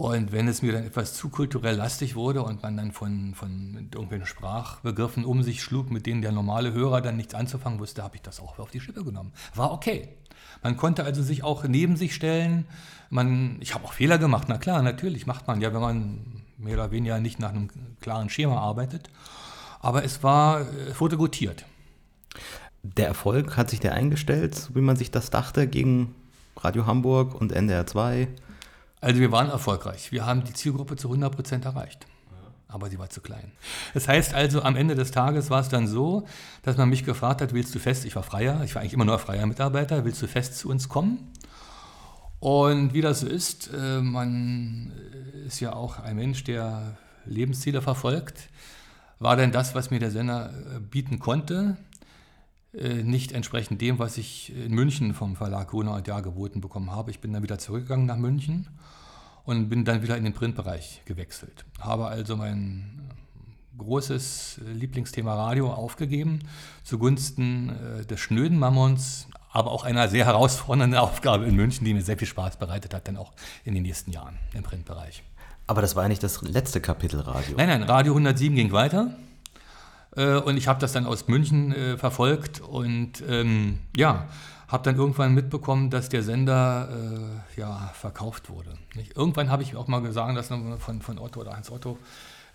Und 0.00 0.32
wenn 0.32 0.48
es 0.48 0.62
mir 0.62 0.72
dann 0.72 0.84
etwas 0.84 1.12
zu 1.12 1.28
kulturell 1.28 1.76
lastig 1.76 2.16
wurde 2.16 2.42
und 2.42 2.62
man 2.62 2.74
dann 2.74 2.90
von, 2.90 3.34
von 3.34 3.90
irgendwelchen 3.92 4.26
Sprachbegriffen 4.26 5.26
um 5.26 5.42
sich 5.42 5.62
schlug, 5.62 5.90
mit 5.90 6.06
denen 6.06 6.22
der 6.22 6.32
normale 6.32 6.72
Hörer 6.72 7.02
dann 7.02 7.18
nichts 7.18 7.34
anzufangen 7.34 7.78
wusste, 7.78 8.02
habe 8.02 8.16
ich 8.16 8.22
das 8.22 8.40
auch 8.40 8.58
auf 8.58 8.70
die 8.70 8.80
Schippe 8.80 9.04
genommen. 9.04 9.34
War 9.54 9.72
okay. 9.72 10.08
Man 10.62 10.78
konnte 10.78 11.04
also 11.04 11.22
sich 11.22 11.44
auch 11.44 11.64
neben 11.64 11.96
sich 11.96 12.14
stellen. 12.14 12.64
Man, 13.10 13.58
ich 13.60 13.74
habe 13.74 13.84
auch 13.84 13.92
Fehler 13.92 14.18
gemacht, 14.18 14.46
na 14.48 14.56
klar, 14.56 14.82
natürlich 14.82 15.26
macht 15.26 15.46
man 15.46 15.60
ja, 15.60 15.74
wenn 15.74 15.80
man 15.80 16.42
mehr 16.58 16.74
oder 16.74 16.90
weniger 16.90 17.20
nicht 17.20 17.38
nach 17.38 17.50
einem 17.50 17.68
klaren 18.00 18.30
Schema 18.30 18.58
arbeitet. 18.58 19.10
Aber 19.80 20.04
es 20.04 20.22
war, 20.22 20.66
es 20.88 21.00
wurde 21.00 21.16
gutiert. 21.16 21.64
Der 22.82 23.08
Erfolg 23.08 23.56
hat 23.56 23.68
sich 23.68 23.80
der 23.80 23.94
eingestellt, 23.94 24.70
wie 24.74 24.80
man 24.80 24.96
sich 24.96 25.10
das 25.10 25.30
dachte, 25.30 25.66
gegen 25.66 26.14
Radio 26.56 26.86
Hamburg 26.86 27.38
und 27.38 27.52
NDR 27.52 27.86
2? 27.86 28.28
Also 29.00 29.20
wir 29.20 29.32
waren 29.32 29.50
erfolgreich. 29.50 30.12
Wir 30.12 30.24
haben 30.24 30.44
die 30.44 30.52
Zielgruppe 30.52 30.96
zu 30.96 31.08
100 31.08 31.34
Prozent 31.34 31.64
erreicht 31.64 32.06
aber 32.72 32.88
sie 32.88 32.98
war 32.98 33.10
zu 33.10 33.20
klein. 33.20 33.52
Das 33.94 34.08
heißt 34.08 34.34
also, 34.34 34.62
am 34.62 34.76
Ende 34.76 34.94
des 34.94 35.10
Tages 35.10 35.50
war 35.50 35.60
es 35.60 35.68
dann 35.68 35.86
so, 35.86 36.26
dass 36.62 36.76
man 36.76 36.88
mich 36.88 37.04
gefragt 37.04 37.40
hat, 37.40 37.52
willst 37.52 37.74
du 37.74 37.78
fest, 37.78 38.04
ich 38.04 38.16
war 38.16 38.22
Freier, 38.22 38.62
ich 38.64 38.74
war 38.74 38.82
eigentlich 38.82 38.94
immer 38.94 39.04
nur 39.04 39.18
freier 39.18 39.46
Mitarbeiter, 39.46 40.04
willst 40.04 40.22
du 40.22 40.28
fest 40.28 40.56
zu 40.56 40.68
uns 40.68 40.88
kommen? 40.88 41.32
Und 42.40 42.94
wie 42.94 43.02
das 43.02 43.20
so 43.20 43.26
ist, 43.26 43.70
äh, 43.72 44.00
man 44.00 44.92
ist 45.46 45.60
ja 45.60 45.74
auch 45.74 45.98
ein 45.98 46.16
Mensch, 46.16 46.42
der 46.44 46.96
Lebensziele 47.26 47.82
verfolgt. 47.82 48.48
War 49.18 49.36
denn 49.36 49.52
das, 49.52 49.74
was 49.74 49.90
mir 49.90 50.00
der 50.00 50.10
Sender 50.10 50.50
äh, 50.50 50.80
bieten 50.80 51.18
konnte, 51.18 51.76
äh, 52.72 53.02
nicht 53.02 53.32
entsprechend 53.32 53.82
dem, 53.82 53.98
was 53.98 54.16
ich 54.16 54.56
in 54.56 54.74
München 54.74 55.12
vom 55.12 55.36
Verlag 55.36 55.68
Gruner 55.68 55.94
und 55.94 56.06
Jahr 56.06 56.22
geboten 56.22 56.62
bekommen 56.62 56.90
habe. 56.90 57.10
Ich 57.10 57.20
bin 57.20 57.34
dann 57.34 57.42
wieder 57.42 57.58
zurückgegangen 57.58 58.06
nach 58.06 58.16
München 58.16 58.68
und 59.44 59.68
bin 59.68 59.84
dann 59.84 60.02
wieder 60.02 60.16
in 60.16 60.24
den 60.24 60.32
Printbereich 60.32 61.02
gewechselt. 61.04 61.66
Habe 61.78 62.06
also 62.06 62.38
mein 62.38 63.10
großes 63.76 64.60
Lieblingsthema 64.74 65.34
Radio 65.34 65.72
aufgegeben 65.72 66.40
zugunsten 66.84 67.72
des 68.08 68.20
schnöden 68.20 68.58
Mammons, 68.58 69.26
aber 69.52 69.70
auch 69.70 69.84
einer 69.84 70.08
sehr 70.08 70.26
herausfordernden 70.26 70.98
Aufgabe 70.98 71.44
in 71.44 71.56
München, 71.56 71.84
die 71.84 71.94
mir 71.94 72.02
sehr 72.02 72.16
viel 72.16 72.28
Spaß 72.28 72.56
bereitet 72.56 72.94
hat, 72.94 73.08
dann 73.08 73.16
auch 73.16 73.32
in 73.64 73.74
den 73.74 73.82
nächsten 73.82 74.12
Jahren 74.12 74.38
im 74.54 74.62
Printbereich. 74.62 75.22
Aber 75.66 75.82
das 75.82 75.96
war 75.96 76.04
ja 76.04 76.08
nicht 76.08 76.22
das 76.22 76.42
letzte 76.42 76.80
Kapitel 76.80 77.20
Radio. 77.20 77.56
Nein, 77.56 77.68
nein, 77.68 77.82
Radio 77.84 78.12
107 78.12 78.56
ging 78.56 78.72
weiter. 78.72 79.14
Äh, 80.16 80.36
und 80.36 80.56
ich 80.56 80.68
habe 80.68 80.80
das 80.80 80.92
dann 80.92 81.06
aus 81.06 81.28
München 81.28 81.72
äh, 81.72 81.96
verfolgt 81.96 82.60
und 82.60 83.22
ähm, 83.28 83.78
ja, 83.96 84.26
habe 84.68 84.84
dann 84.84 84.96
irgendwann 84.96 85.34
mitbekommen, 85.34 85.90
dass 85.90 86.08
der 86.08 86.22
Sender 86.22 86.88
äh, 87.56 87.60
ja, 87.60 87.90
verkauft 87.94 88.50
wurde. 88.50 88.74
Nicht? 88.94 89.16
Irgendwann 89.16 89.50
habe 89.50 89.62
ich 89.62 89.76
auch 89.76 89.88
mal 89.88 90.00
gesagt, 90.00 90.36
dass 90.36 90.48
von, 90.48 91.02
von 91.02 91.18
Otto 91.18 91.40
oder 91.40 91.56
Hans 91.56 91.70
Otto, 91.70 91.98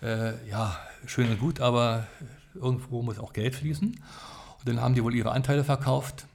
äh, 0.02 0.32
ja, 0.48 0.76
schön 1.06 1.30
und 1.30 1.40
gut, 1.40 1.60
aber 1.60 2.06
irgendwo 2.54 3.02
muss 3.02 3.18
auch 3.18 3.32
Geld 3.32 3.54
fließen. 3.54 3.88
Und 3.88 4.68
dann 4.68 4.80
haben 4.80 4.94
die 4.94 5.04
wohl 5.04 5.14
ihre 5.14 5.30
Anteile 5.30 5.64
verkauft 5.64 6.26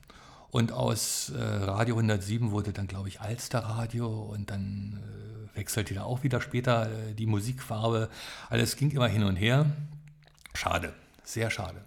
und 0.52 0.74
aus 0.74 1.30
äh, 1.30 1.42
Radio 1.42 1.96
107 1.96 2.52
wurde 2.52 2.74
dann, 2.74 2.88
glaube 2.88 3.08
ich, 3.08 3.22
Alsterradio 3.22 4.08
und 4.08 4.50
dann 4.50 5.00
äh, 5.54 5.58
wechselte 5.58 5.94
da 5.94 6.04
auch 6.04 6.24
wieder 6.24 6.42
später 6.42 6.92
äh, 6.92 7.14
die 7.14 7.26
Musikfarbe. 7.26 8.10
Alles 8.50 8.76
ging 8.76 8.92
immer 8.92 9.08
hin 9.08 9.24
und 9.24 9.38
her. 9.38 9.66
Schade, 10.54 10.94
sehr 11.24 11.50
schade. 11.50 11.86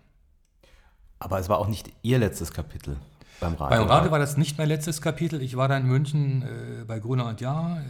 Aber 1.18 1.38
es 1.38 1.50
war 1.50 1.58
auch 1.58 1.68
nicht 1.68 1.92
Ihr 2.00 2.18
letztes 2.18 2.52
Kapitel 2.52 2.96
beim 3.38 3.54
Radio. 3.54 3.80
Beim 3.80 3.88
Radio 3.88 4.10
war 4.10 4.18
das 4.18 4.38
nicht 4.38 4.56
mein 4.56 4.68
letztes 4.68 5.02
Kapitel. 5.02 5.42
Ich 5.42 5.56
war 5.56 5.68
da 5.68 5.76
in 5.76 5.86
München 5.86 6.42
äh, 6.42 6.84
bei 6.84 6.98
Gruner 6.98 7.26
und 7.26 7.42
Jahr. 7.42 7.82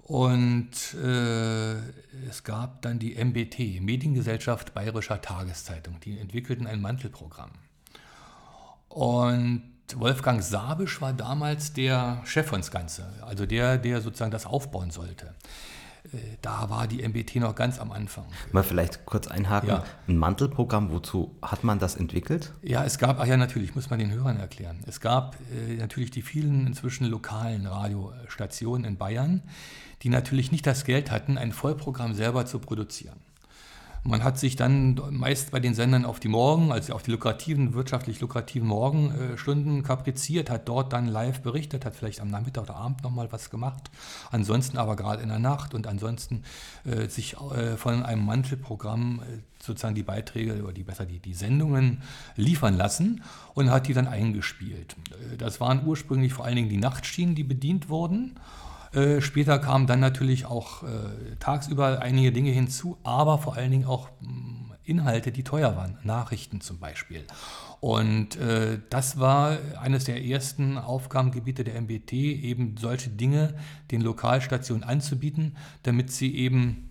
Und 0.00 0.94
äh, 0.94 1.74
es 2.28 2.42
gab 2.42 2.80
dann 2.80 2.98
die 2.98 3.22
MBT, 3.22 3.82
Mediengesellschaft 3.82 4.72
Bayerischer 4.72 5.20
Tageszeitung. 5.20 6.00
Die 6.00 6.18
entwickelten 6.18 6.66
ein 6.66 6.80
Mantelprogramm. 6.80 7.50
Und 8.88 9.73
Wolfgang 9.96 10.42
Sabisch 10.42 11.00
war 11.00 11.12
damals 11.12 11.72
der 11.72 12.22
Chef 12.24 12.46
von 12.46 12.60
das 12.60 12.70
Ganze, 12.70 13.06
also 13.22 13.46
der, 13.46 13.78
der 13.78 14.00
sozusagen 14.00 14.30
das 14.30 14.46
aufbauen 14.46 14.90
sollte. 14.90 15.34
Äh, 16.12 16.36
da 16.42 16.68
war 16.70 16.86
die 16.86 17.06
MBT 17.06 17.36
noch 17.36 17.54
ganz 17.54 17.78
am 17.78 17.92
Anfang. 17.92 18.24
Mal 18.52 18.62
vielleicht 18.62 19.06
kurz 19.06 19.26
einhaken. 19.26 19.68
Ja. 19.68 19.84
Ein 20.08 20.16
Mantelprogramm, 20.16 20.90
wozu 20.90 21.36
hat 21.42 21.64
man 21.64 21.78
das 21.78 21.96
entwickelt? 21.96 22.52
Ja, 22.62 22.84
es 22.84 22.98
gab, 22.98 23.20
ach 23.20 23.26
ja, 23.26 23.36
natürlich, 23.36 23.74
muss 23.74 23.90
man 23.90 23.98
den 23.98 24.10
Hörern 24.10 24.38
erklären. 24.38 24.80
Es 24.86 25.00
gab 25.00 25.36
äh, 25.52 25.76
natürlich 25.76 26.10
die 26.10 26.22
vielen 26.22 26.66
inzwischen 26.66 27.06
lokalen 27.06 27.66
Radiostationen 27.66 28.84
in 28.84 28.96
Bayern, 28.96 29.42
die 30.02 30.08
natürlich 30.08 30.52
nicht 30.52 30.66
das 30.66 30.84
Geld 30.84 31.10
hatten, 31.10 31.38
ein 31.38 31.52
Vollprogramm 31.52 32.14
selber 32.14 32.46
zu 32.46 32.58
produzieren. 32.58 33.16
Man 34.06 34.22
hat 34.22 34.38
sich 34.38 34.54
dann 34.54 35.00
meist 35.10 35.50
bei 35.50 35.60
den 35.60 35.72
Sendern 35.72 36.04
auf 36.04 36.20
die 36.20 36.28
Morgen, 36.28 36.72
also 36.72 36.92
auf 36.92 37.02
die 37.02 37.10
lukrativen, 37.10 37.72
wirtschaftlich 37.72 38.20
lukrativen 38.20 38.68
Morgenstunden 38.68 39.82
kapriziert, 39.82 40.50
hat 40.50 40.68
dort 40.68 40.92
dann 40.92 41.06
live 41.06 41.40
berichtet, 41.40 41.86
hat 41.86 41.96
vielleicht 41.96 42.20
am 42.20 42.28
Nachmittag 42.28 42.64
oder 42.64 42.76
Abend 42.76 43.02
nochmal 43.02 43.32
was 43.32 43.48
gemacht. 43.48 43.90
Ansonsten 44.30 44.76
aber 44.76 44.96
gerade 44.96 45.22
in 45.22 45.30
der 45.30 45.38
Nacht 45.38 45.72
und 45.72 45.86
ansonsten 45.86 46.42
äh, 46.84 47.08
sich 47.08 47.36
äh, 47.56 47.78
von 47.78 48.02
einem 48.02 48.26
Mantelprogramm 48.26 49.22
äh, 49.22 49.38
sozusagen 49.58 49.94
die 49.94 50.02
Beiträge 50.02 50.62
oder 50.62 50.74
die 50.74 50.84
besser 50.84 51.06
die, 51.06 51.18
die 51.18 51.32
Sendungen 51.32 52.02
liefern 52.36 52.76
lassen 52.76 53.22
und 53.54 53.70
hat 53.70 53.88
die 53.88 53.94
dann 53.94 54.06
eingespielt. 54.06 54.96
Äh, 55.12 55.38
das 55.38 55.62
waren 55.62 55.86
ursprünglich 55.86 56.34
vor 56.34 56.44
allen 56.44 56.56
Dingen 56.56 56.68
die 56.68 56.76
Nachtschienen, 56.76 57.34
die 57.34 57.44
bedient 57.44 57.88
wurden. 57.88 58.38
Äh, 58.94 59.20
später 59.20 59.58
kamen 59.58 59.86
dann 59.86 60.00
natürlich 60.00 60.46
auch 60.46 60.82
äh, 60.82 60.86
tagsüber 61.40 62.00
einige 62.00 62.32
Dinge 62.32 62.50
hinzu, 62.50 62.96
aber 63.02 63.38
vor 63.38 63.56
allen 63.56 63.70
Dingen 63.70 63.86
auch 63.86 64.08
mh, 64.20 64.30
mm, 64.30 64.64
Inhalte, 64.84 65.32
die 65.32 65.44
teuer 65.44 65.76
waren, 65.76 65.98
Nachrichten 66.04 66.60
zum 66.60 66.78
Beispiel. 66.78 67.24
Und 67.80 68.36
äh, 68.36 68.78
das 68.90 69.18
war 69.18 69.58
eines 69.80 70.04
der 70.04 70.24
ersten 70.24 70.78
Aufgabengebiete 70.78 71.64
der 71.64 71.80
MBT, 71.80 72.12
eben 72.12 72.76
solche 72.76 73.10
Dinge 73.10 73.54
den 73.90 74.00
Lokalstationen 74.00 74.84
anzubieten, 74.84 75.56
damit 75.82 76.10
sie 76.10 76.34
eben 76.34 76.90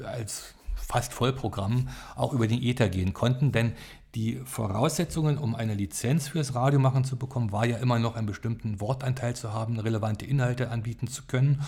äh, 0.00 0.04
als 0.04 0.54
fast 0.76 1.12
Vollprogramm 1.12 1.88
auch 2.16 2.32
über 2.32 2.46
den 2.46 2.62
Ether 2.62 2.88
gehen 2.88 3.12
konnten. 3.12 3.52
Denn 3.52 3.72
die 4.14 4.40
Voraussetzungen, 4.44 5.38
um 5.38 5.54
eine 5.54 5.74
Lizenz 5.74 6.28
fürs 6.28 6.54
Radio 6.54 6.80
machen 6.80 7.04
zu 7.04 7.16
bekommen, 7.16 7.52
war 7.52 7.64
ja 7.64 7.76
immer 7.76 7.98
noch 7.98 8.16
einen 8.16 8.26
bestimmten 8.26 8.80
Wortanteil 8.80 9.36
zu 9.36 9.52
haben, 9.52 9.78
relevante 9.78 10.26
Inhalte 10.26 10.70
anbieten 10.70 11.06
zu 11.06 11.24
können. 11.26 11.62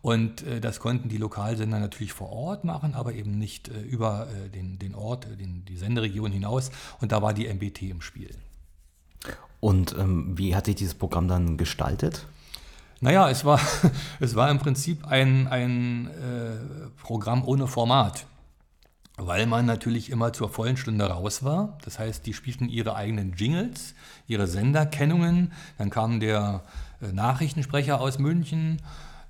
Und 0.00 0.42
äh, 0.42 0.60
das 0.60 0.78
konnten 0.78 1.08
die 1.08 1.16
Lokalsender 1.16 1.80
natürlich 1.80 2.12
vor 2.12 2.30
Ort 2.30 2.64
machen, 2.64 2.94
aber 2.94 3.14
eben 3.14 3.36
nicht 3.36 3.68
äh, 3.68 3.80
über 3.80 4.28
äh, 4.28 4.48
den, 4.48 4.78
den 4.78 4.94
Ort, 4.94 5.26
äh, 5.26 5.36
den, 5.36 5.64
die 5.64 5.76
Senderegion 5.76 6.30
hinaus. 6.30 6.70
Und 7.00 7.10
da 7.10 7.20
war 7.20 7.34
die 7.34 7.52
MBT 7.52 7.82
im 7.82 8.00
Spiel. 8.00 8.30
Und 9.60 9.96
ähm, 9.98 10.38
wie 10.38 10.54
hat 10.54 10.66
sich 10.66 10.76
dieses 10.76 10.94
Programm 10.94 11.26
dann 11.26 11.56
gestaltet? 11.56 12.26
Naja, 13.00 13.28
es 13.28 13.44
war, 13.44 13.60
es 14.20 14.36
war 14.36 14.50
im 14.50 14.58
Prinzip 14.58 15.04
ein, 15.04 15.48
ein 15.48 16.06
äh, 16.06 16.90
Programm 17.02 17.44
ohne 17.44 17.66
Format 17.66 18.26
weil 19.18 19.46
man 19.46 19.66
natürlich 19.66 20.10
immer 20.10 20.32
zur 20.32 20.48
vollen 20.48 20.76
Stunde 20.76 21.06
raus 21.06 21.42
war. 21.42 21.76
Das 21.84 21.98
heißt, 21.98 22.24
die 22.24 22.32
spielten 22.32 22.68
ihre 22.68 22.94
eigenen 22.94 23.34
Jingles, 23.34 23.94
ihre 24.26 24.46
Senderkennungen. 24.46 25.52
Dann 25.76 25.90
kam 25.90 26.20
der 26.20 26.62
äh, 27.02 27.12
Nachrichtensprecher 27.12 28.00
aus 28.00 28.18
München, 28.18 28.80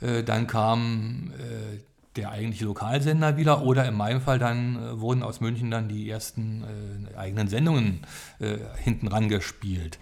äh, 0.00 0.22
dann 0.22 0.46
kam 0.46 1.32
äh, 1.38 1.78
der 2.16 2.30
eigentliche 2.30 2.64
Lokalsender 2.64 3.36
wieder 3.36 3.62
oder 3.62 3.86
in 3.86 3.94
meinem 3.94 4.20
Fall 4.20 4.38
dann 4.38 5.00
wurden 5.00 5.22
aus 5.22 5.40
München 5.40 5.70
dann 5.70 5.88
die 5.88 6.10
ersten 6.10 6.64
eigenen 7.16 7.46
Sendungen 7.46 8.00
hinten 8.82 9.06
rangespielt. 9.06 10.00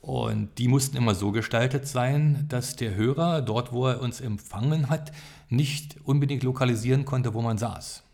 Und 0.00 0.58
die 0.58 0.68
mussten 0.68 0.96
immer 0.96 1.16
so 1.16 1.32
gestaltet 1.32 1.88
sein, 1.88 2.44
dass 2.48 2.76
der 2.76 2.94
Hörer 2.94 3.42
dort, 3.42 3.72
wo 3.72 3.88
er 3.88 4.00
uns 4.00 4.20
empfangen 4.20 4.88
hat, 4.88 5.10
nicht 5.48 5.96
unbedingt 6.04 6.44
lokalisieren 6.44 7.04
konnte, 7.04 7.34
wo 7.34 7.42
man 7.42 7.58
saß. 7.58 8.04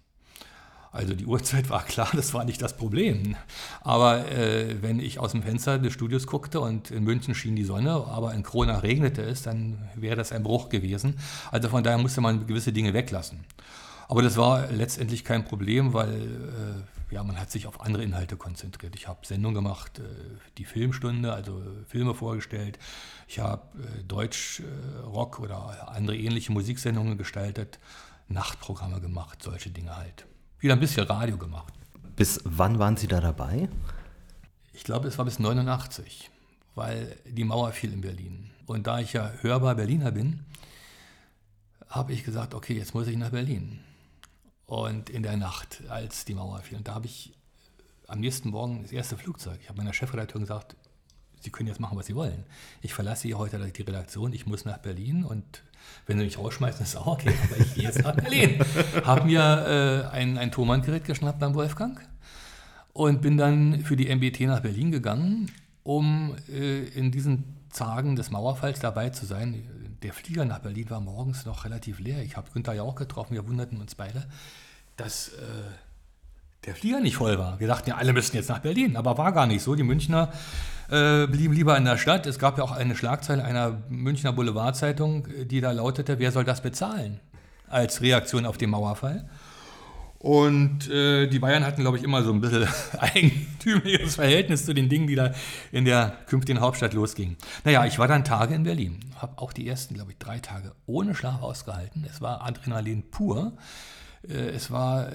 Also 0.93 1.15
die 1.15 1.25
Uhrzeit 1.25 1.71
war 1.71 1.85
klar, 1.85 2.11
das 2.13 2.35
war 2.35 2.45
nicht 2.45 2.61
das 2.61 2.77
Problem. 2.77 3.35
Aber 3.81 4.31
äh, 4.31 4.83
wenn 4.83 5.01
ich 5.01 5.19
aus 5.19 5.33
dem 5.33 5.43
Fenster 5.43 5.79
des 5.79 5.95
Studios 5.95 6.27
guckte 6.27 6.61
und 6.61 6.91
in 6.91 7.03
München 7.05 7.35
schien 7.35 7.57
die 7.57 7.65
Sonne, 7.65 7.93
aber 7.93 8.35
in 8.35 8.43
Kronach 8.43 8.83
regnete 8.83 9.23
es, 9.23 9.43
dann 9.43 9.89
wäre 9.95 10.17
das 10.17 10.33
ein 10.33 10.43
Bruch 10.43 10.69
gewesen. 10.69 11.19
Also 11.51 11.71
von 11.71 11.83
daher 11.83 11.99
musste 11.99 12.21
man 12.21 12.47
gewisse 12.47 12.73
Dinge 12.73 12.93
weglassen. 12.93 13.45
Aber 14.09 14.21
das 14.21 14.37
war 14.37 14.71
letztendlich 14.71 15.25
kein 15.25 15.47
Problem, 15.47 15.95
weil 15.95 16.13
äh, 16.13 17.15
ja, 17.15 17.25
man 17.25 17.39
hat 17.39 17.51
sich 17.51 17.67
auf 17.67 17.81
andere 17.81 18.03
Inhalte 18.03 18.37
konzentriert. 18.37 18.95
Ich 18.95 19.09
habe 19.09 19.25
Sendungen 19.25 19.55
gemacht, 19.55 19.99
äh, 19.99 20.03
die 20.59 20.67
Filmstunde, 20.67 21.33
also 21.33 21.63
Filme 21.87 22.13
vorgestellt. 22.13 22.79
Ich 23.29 23.39
habe 23.39 23.63
äh, 23.79 24.03
Deutsch-Rock 24.05 25.39
äh, 25.39 25.43
oder 25.43 25.89
andere 25.91 26.19
ähnliche 26.19 26.53
Musiksendungen 26.53 27.17
gestaltet, 27.17 27.79
Nachtprogramme 28.29 29.01
gemacht, 29.01 29.43
solche 29.43 29.71
Dinge 29.71 29.97
halt 29.97 30.27
wieder 30.63 30.75
ein 30.75 30.81
bisschen 30.81 31.05
Radio 31.07 31.37
gemacht. 31.37 31.75
Bis 32.15 32.41
wann 32.45 32.79
waren 32.79 32.97
Sie 32.97 33.09
da 33.09 33.21
dabei? 33.21 33.69
Ich 34.73 34.85
glaube, 34.85 35.09
es 35.09 35.19
war 35.19 35.25
bis 35.25 35.41
89, 35.41 36.31
weil 36.77 37.17
die 37.27 37.45
Mauer 37.45 37.73
fiel 37.73 37.93
in 37.93 38.01
Berlin. 38.01 38.51
Und 38.67 38.87
da 38.87 39.01
ich 39.01 39.13
ja 39.13 39.33
hörbar 39.41 39.75
Berliner 39.75 40.13
bin, 40.13 40.45
habe 41.89 42.13
ich 42.13 42.23
gesagt, 42.23 42.55
okay, 42.55 42.75
jetzt 42.75 42.95
muss 42.95 43.09
ich 43.09 43.17
nach 43.17 43.31
Berlin. 43.31 43.81
Und 44.67 45.11
in 45.11 45.25
der 45.25 45.37
Nacht, 45.37 45.83
als 45.89 46.25
die 46.25 46.35
Mauer 46.35 46.61
fiel, 46.61 46.79
und 46.79 46.87
da 46.87 46.95
habe 46.95 47.07
ich 47.07 47.35
am 48.07 48.21
nächsten 48.21 48.51
Morgen 48.51 48.83
das 48.83 48.93
erste 48.93 49.17
Flugzeug. 49.19 49.59
Ich 49.61 49.69
habe 49.69 49.79
meiner 49.79 49.93
Chefredakteurin 49.93 50.47
gesagt, 50.47 50.77
Sie 51.43 51.51
können 51.51 51.69
jetzt 51.69 51.81
machen, 51.81 51.99
was 51.99 52.07
Sie 52.07 52.15
wollen. 52.15 52.45
Ich 52.81 52.95
verlasse 52.95 53.29
hier 53.29 53.39
heute 53.39 53.59
die 53.59 53.83
Redaktion, 53.83 54.33
ich 54.33 54.47
muss 54.47 54.65
nach 54.65 54.79
Berlin 54.79 55.25
und 55.25 55.63
wenn 56.07 56.19
Sie 56.19 56.25
mich 56.25 56.39
rausschmeißen, 56.39 56.83
ist 56.83 56.97
auch 56.97 57.07
okay, 57.07 57.33
aber 57.45 57.61
ich 57.61 57.75
gehe 57.75 57.85
jetzt 57.85 58.03
nach 58.03 58.15
Berlin. 58.15 58.65
Habe 59.05 59.27
mir 59.27 60.09
äh, 60.13 60.17
ein, 60.17 60.39
ein 60.39 60.53
Thomann-Gerät 60.53 61.05
geschnappt 61.05 61.41
beim 61.41 61.55
Wolfgang 61.55 62.01
und 62.93 63.23
bin 63.23 63.37
dann 63.37 63.81
für 63.81 63.97
die 63.97 64.15
MBT 64.15 64.43
nach 64.43 64.61
Berlin 64.61 64.91
gegangen, 64.91 65.51
um 65.83 66.37
äh, 66.49 66.85
in 66.89 67.11
diesen 67.11 67.57
Tagen 67.73 68.17
des 68.17 68.31
Mauerfalls 68.31 68.81
dabei 68.81 69.11
zu 69.11 69.27
sein. 69.27 69.65
Der 70.03 70.13
Flieger 70.13 70.45
nach 70.45 70.61
Berlin 70.61 70.91
war 70.91 71.01
morgens 71.01 71.47
noch 71.47 71.65
relativ 71.65 71.99
leer. 71.99 72.23
Ich 72.23 72.37
habe 72.37 72.51
Günther 72.53 72.75
ja 72.75 72.83
auch 72.83 72.97
getroffen, 72.97 73.35
wir 73.35 73.47
wunderten 73.47 73.81
uns 73.81 73.95
beide, 73.95 74.27
dass 74.97 75.29
äh, 75.29 75.41
der 76.67 76.75
Flieger 76.75 77.01
nicht 77.01 77.17
voll 77.17 77.39
war. 77.39 77.59
Wir 77.61 77.67
dachten 77.67 77.91
ja, 77.91 77.97
alle 77.97 78.13
müssten 78.13 78.37
jetzt 78.37 78.49
nach 78.49 78.61
Berlin, 78.61 78.97
aber 78.97 79.19
war 79.19 79.33
gar 79.33 79.47
nicht 79.47 79.63
so. 79.63 79.75
Die 79.75 79.83
Münchner 79.83 80.33
äh, 80.91 81.27
blieben 81.27 81.55
lieber 81.55 81.77
in 81.77 81.85
der 81.85 81.99
Stadt. 81.99 82.27
Es 82.27 82.39
gab 82.39 82.59
ja 82.59 82.65
auch 82.65 82.73
eine 82.73 82.95
Schlagzeile 82.95 83.45
einer 83.45 83.83
Münchner 83.89 84.33
Boulevardzeitung, 84.33 85.27
die 85.47 85.61
da 85.61 85.73
lautete, 85.73 86.19
wer 86.19 86.31
soll 86.31 86.45
das 86.45 86.63
bezahlen? 86.63 87.21
Als 87.69 88.01
Reaktion 88.01 88.47
auf 88.47 88.59
den 88.59 88.71
Mauerfall. 88.71 89.29
Und 90.23 90.89
äh, 90.89 91.27
die 91.27 91.41
Bayern 91.41 91.65
hatten, 91.65 91.81
glaube 91.81 91.97
ich, 91.97 92.05
immer 92.05 92.23
so 92.23 92.33
ein 92.33 92.41
bisschen 92.41 92.69
eigentümliches 93.01 94.15
Verhältnis 94.15 94.65
zu 94.65 94.73
den 94.73 94.89
Dingen, 94.89 95.09
die 95.09 95.17
da 95.17 95.33
in 95.73 95.85
der 95.85 96.17
künftigen 96.27 96.61
Hauptstadt 96.61 96.93
losgingen. 96.93 97.37
Naja, 97.65 97.85
ich 97.87 97.99
war 97.99 98.07
dann 98.07 98.25
Tage 98.25 98.55
in 98.55 98.63
Berlin, 98.63 99.01
habe 99.17 99.43
auch 99.43 99.53
die 99.53 99.67
ersten, 99.67 99.95
glaube 99.95 100.13
ich, 100.13 100.19
drei 100.19 100.39
Tage 100.39 100.77
ohne 100.87 101.17
Schlaf 101.17 101.43
ausgehalten. 101.43 102.07
Es 102.09 102.21
war 102.21 102.47
Adrenalin 102.47 103.11
pur. 103.11 103.55
Äh, 104.29 104.51
es 104.51 104.71
war 104.71 105.09
äh, 105.09 105.13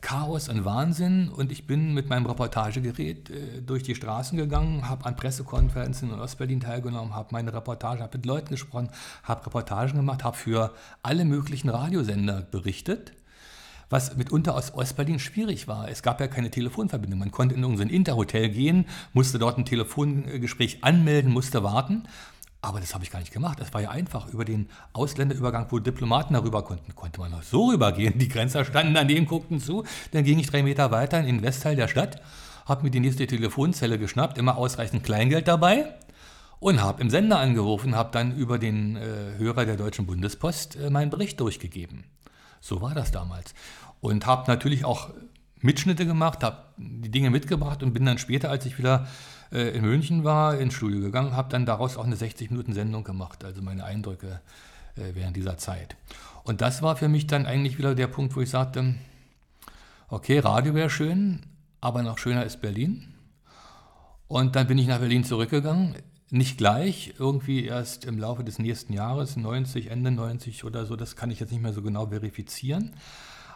Chaos 0.00 0.48
und 0.48 0.64
Wahnsinn 0.64 1.28
und 1.28 1.52
ich 1.52 1.66
bin 1.66 1.94
mit 1.94 2.08
meinem 2.08 2.26
Reportagegerät 2.26 3.30
äh, 3.30 3.62
durch 3.62 3.82
die 3.82 3.94
Straßen 3.94 4.36
gegangen, 4.36 4.88
habe 4.88 5.06
an 5.06 5.16
Pressekonferenzen 5.16 6.12
in 6.12 6.18
Ostberlin 6.18 6.60
teilgenommen, 6.60 7.14
habe 7.14 7.28
meine 7.32 7.52
Reportage, 7.52 8.02
habe 8.02 8.18
mit 8.18 8.26
Leuten 8.26 8.50
gesprochen, 8.50 8.90
habe 9.22 9.46
Reportagen 9.46 9.96
gemacht, 9.96 10.24
habe 10.24 10.36
für 10.36 10.74
alle 11.02 11.24
möglichen 11.24 11.68
Radiosender 11.68 12.42
berichtet 12.42 13.12
was 13.92 14.16
mitunter 14.16 14.54
aus 14.54 14.72
Ostberlin 14.74 15.18
schwierig 15.18 15.68
war. 15.68 15.88
Es 15.88 16.02
gab 16.02 16.18
ja 16.18 16.26
keine 16.26 16.50
Telefonverbindung. 16.50 17.18
Man 17.18 17.30
konnte 17.30 17.54
in 17.54 17.62
irgendein 17.62 17.90
Interhotel 17.90 18.48
gehen, 18.48 18.86
musste 19.12 19.38
dort 19.38 19.58
ein 19.58 19.66
Telefongespräch 19.66 20.82
anmelden, 20.82 21.30
musste 21.30 21.62
warten. 21.62 22.04
Aber 22.64 22.78
das 22.78 22.94
habe 22.94 23.02
ich 23.02 23.10
gar 23.10 23.18
nicht 23.18 23.32
gemacht. 23.32 23.58
Das 23.58 23.74
war 23.74 23.80
ja 23.80 23.90
einfach. 23.90 24.28
Über 24.28 24.44
den 24.44 24.68
Ausländerübergang, 24.92 25.66
wo 25.70 25.80
Diplomaten 25.80 26.34
darüber 26.34 26.62
konnten, 26.62 26.94
konnte 26.94 27.18
man 27.18 27.32
noch 27.32 27.42
so 27.42 27.66
rübergehen. 27.66 28.18
Die 28.18 28.28
Grenzer 28.28 28.64
standen 28.64 28.94
daneben, 28.94 29.26
guckten 29.26 29.60
zu. 29.60 29.84
Dann 30.12 30.22
ging 30.22 30.38
ich 30.38 30.46
drei 30.46 30.62
Meter 30.62 30.92
weiter 30.92 31.18
in 31.18 31.26
den 31.26 31.42
Westteil 31.42 31.74
der 31.74 31.88
Stadt, 31.88 32.22
habe 32.64 32.84
mir 32.84 32.90
die 32.90 33.00
nächste 33.00 33.26
Telefonzelle 33.26 33.98
geschnappt, 33.98 34.38
immer 34.38 34.56
ausreichend 34.56 35.02
Kleingeld 35.02 35.48
dabei 35.48 35.92
und 36.60 36.80
habe 36.80 37.02
im 37.02 37.10
Sender 37.10 37.40
angerufen, 37.40 37.96
habe 37.96 38.10
dann 38.12 38.36
über 38.36 38.60
den 38.60 38.94
äh, 38.94 39.36
Hörer 39.38 39.66
der 39.66 39.76
Deutschen 39.76 40.06
Bundespost 40.06 40.76
äh, 40.76 40.88
meinen 40.88 41.10
Bericht 41.10 41.40
durchgegeben. 41.40 42.04
So 42.60 42.80
war 42.80 42.94
das 42.94 43.10
damals. 43.10 43.54
Und 44.00 44.26
habe 44.26 44.48
natürlich 44.48 44.84
auch 44.84 45.10
Mitschnitte 45.62 46.06
gemacht, 46.06 46.42
habe 46.42 46.58
die 46.76 47.10
Dinge 47.10 47.30
mitgebracht 47.30 47.82
und 47.82 47.92
bin 47.92 48.04
dann 48.04 48.18
später, 48.18 48.50
als 48.50 48.66
ich 48.66 48.78
wieder 48.78 49.06
äh, 49.52 49.76
in 49.76 49.84
München 49.84 50.24
war, 50.24 50.58
ins 50.58 50.74
Studio 50.74 51.00
gegangen, 51.00 51.36
habe 51.36 51.48
dann 51.50 51.66
daraus 51.66 51.96
auch 51.96 52.04
eine 52.04 52.16
60-Minuten-Sendung 52.16 53.04
gemacht, 53.04 53.44
also 53.44 53.62
meine 53.62 53.84
Eindrücke 53.84 54.40
äh, 54.96 55.14
während 55.14 55.36
dieser 55.36 55.58
Zeit. 55.58 55.96
Und 56.44 56.60
das 56.60 56.82
war 56.82 56.96
für 56.96 57.08
mich 57.08 57.26
dann 57.26 57.46
eigentlich 57.46 57.78
wieder 57.78 57.94
der 57.94 58.08
Punkt, 58.08 58.34
wo 58.34 58.40
ich 58.40 58.50
sagte, 58.50 58.94
okay, 60.08 60.40
Radio 60.40 60.74
wäre 60.74 60.90
schön, 60.90 61.40
aber 61.80 62.02
noch 62.02 62.18
schöner 62.18 62.44
ist 62.44 62.60
Berlin. 62.60 63.14
Und 64.26 64.56
dann 64.56 64.66
bin 64.66 64.78
ich 64.78 64.86
nach 64.86 64.98
Berlin 64.98 65.24
zurückgegangen. 65.24 65.94
Nicht 66.30 66.56
gleich, 66.56 67.14
irgendwie 67.18 67.66
erst 67.66 68.06
im 68.06 68.18
Laufe 68.18 68.42
des 68.42 68.58
nächsten 68.58 68.94
Jahres, 68.94 69.36
90, 69.36 69.90
Ende 69.90 70.10
90 70.10 70.64
oder 70.64 70.86
so, 70.86 70.96
das 70.96 71.14
kann 71.14 71.30
ich 71.30 71.38
jetzt 71.38 71.52
nicht 71.52 71.62
mehr 71.62 71.74
so 71.74 71.82
genau 71.82 72.06
verifizieren 72.06 72.94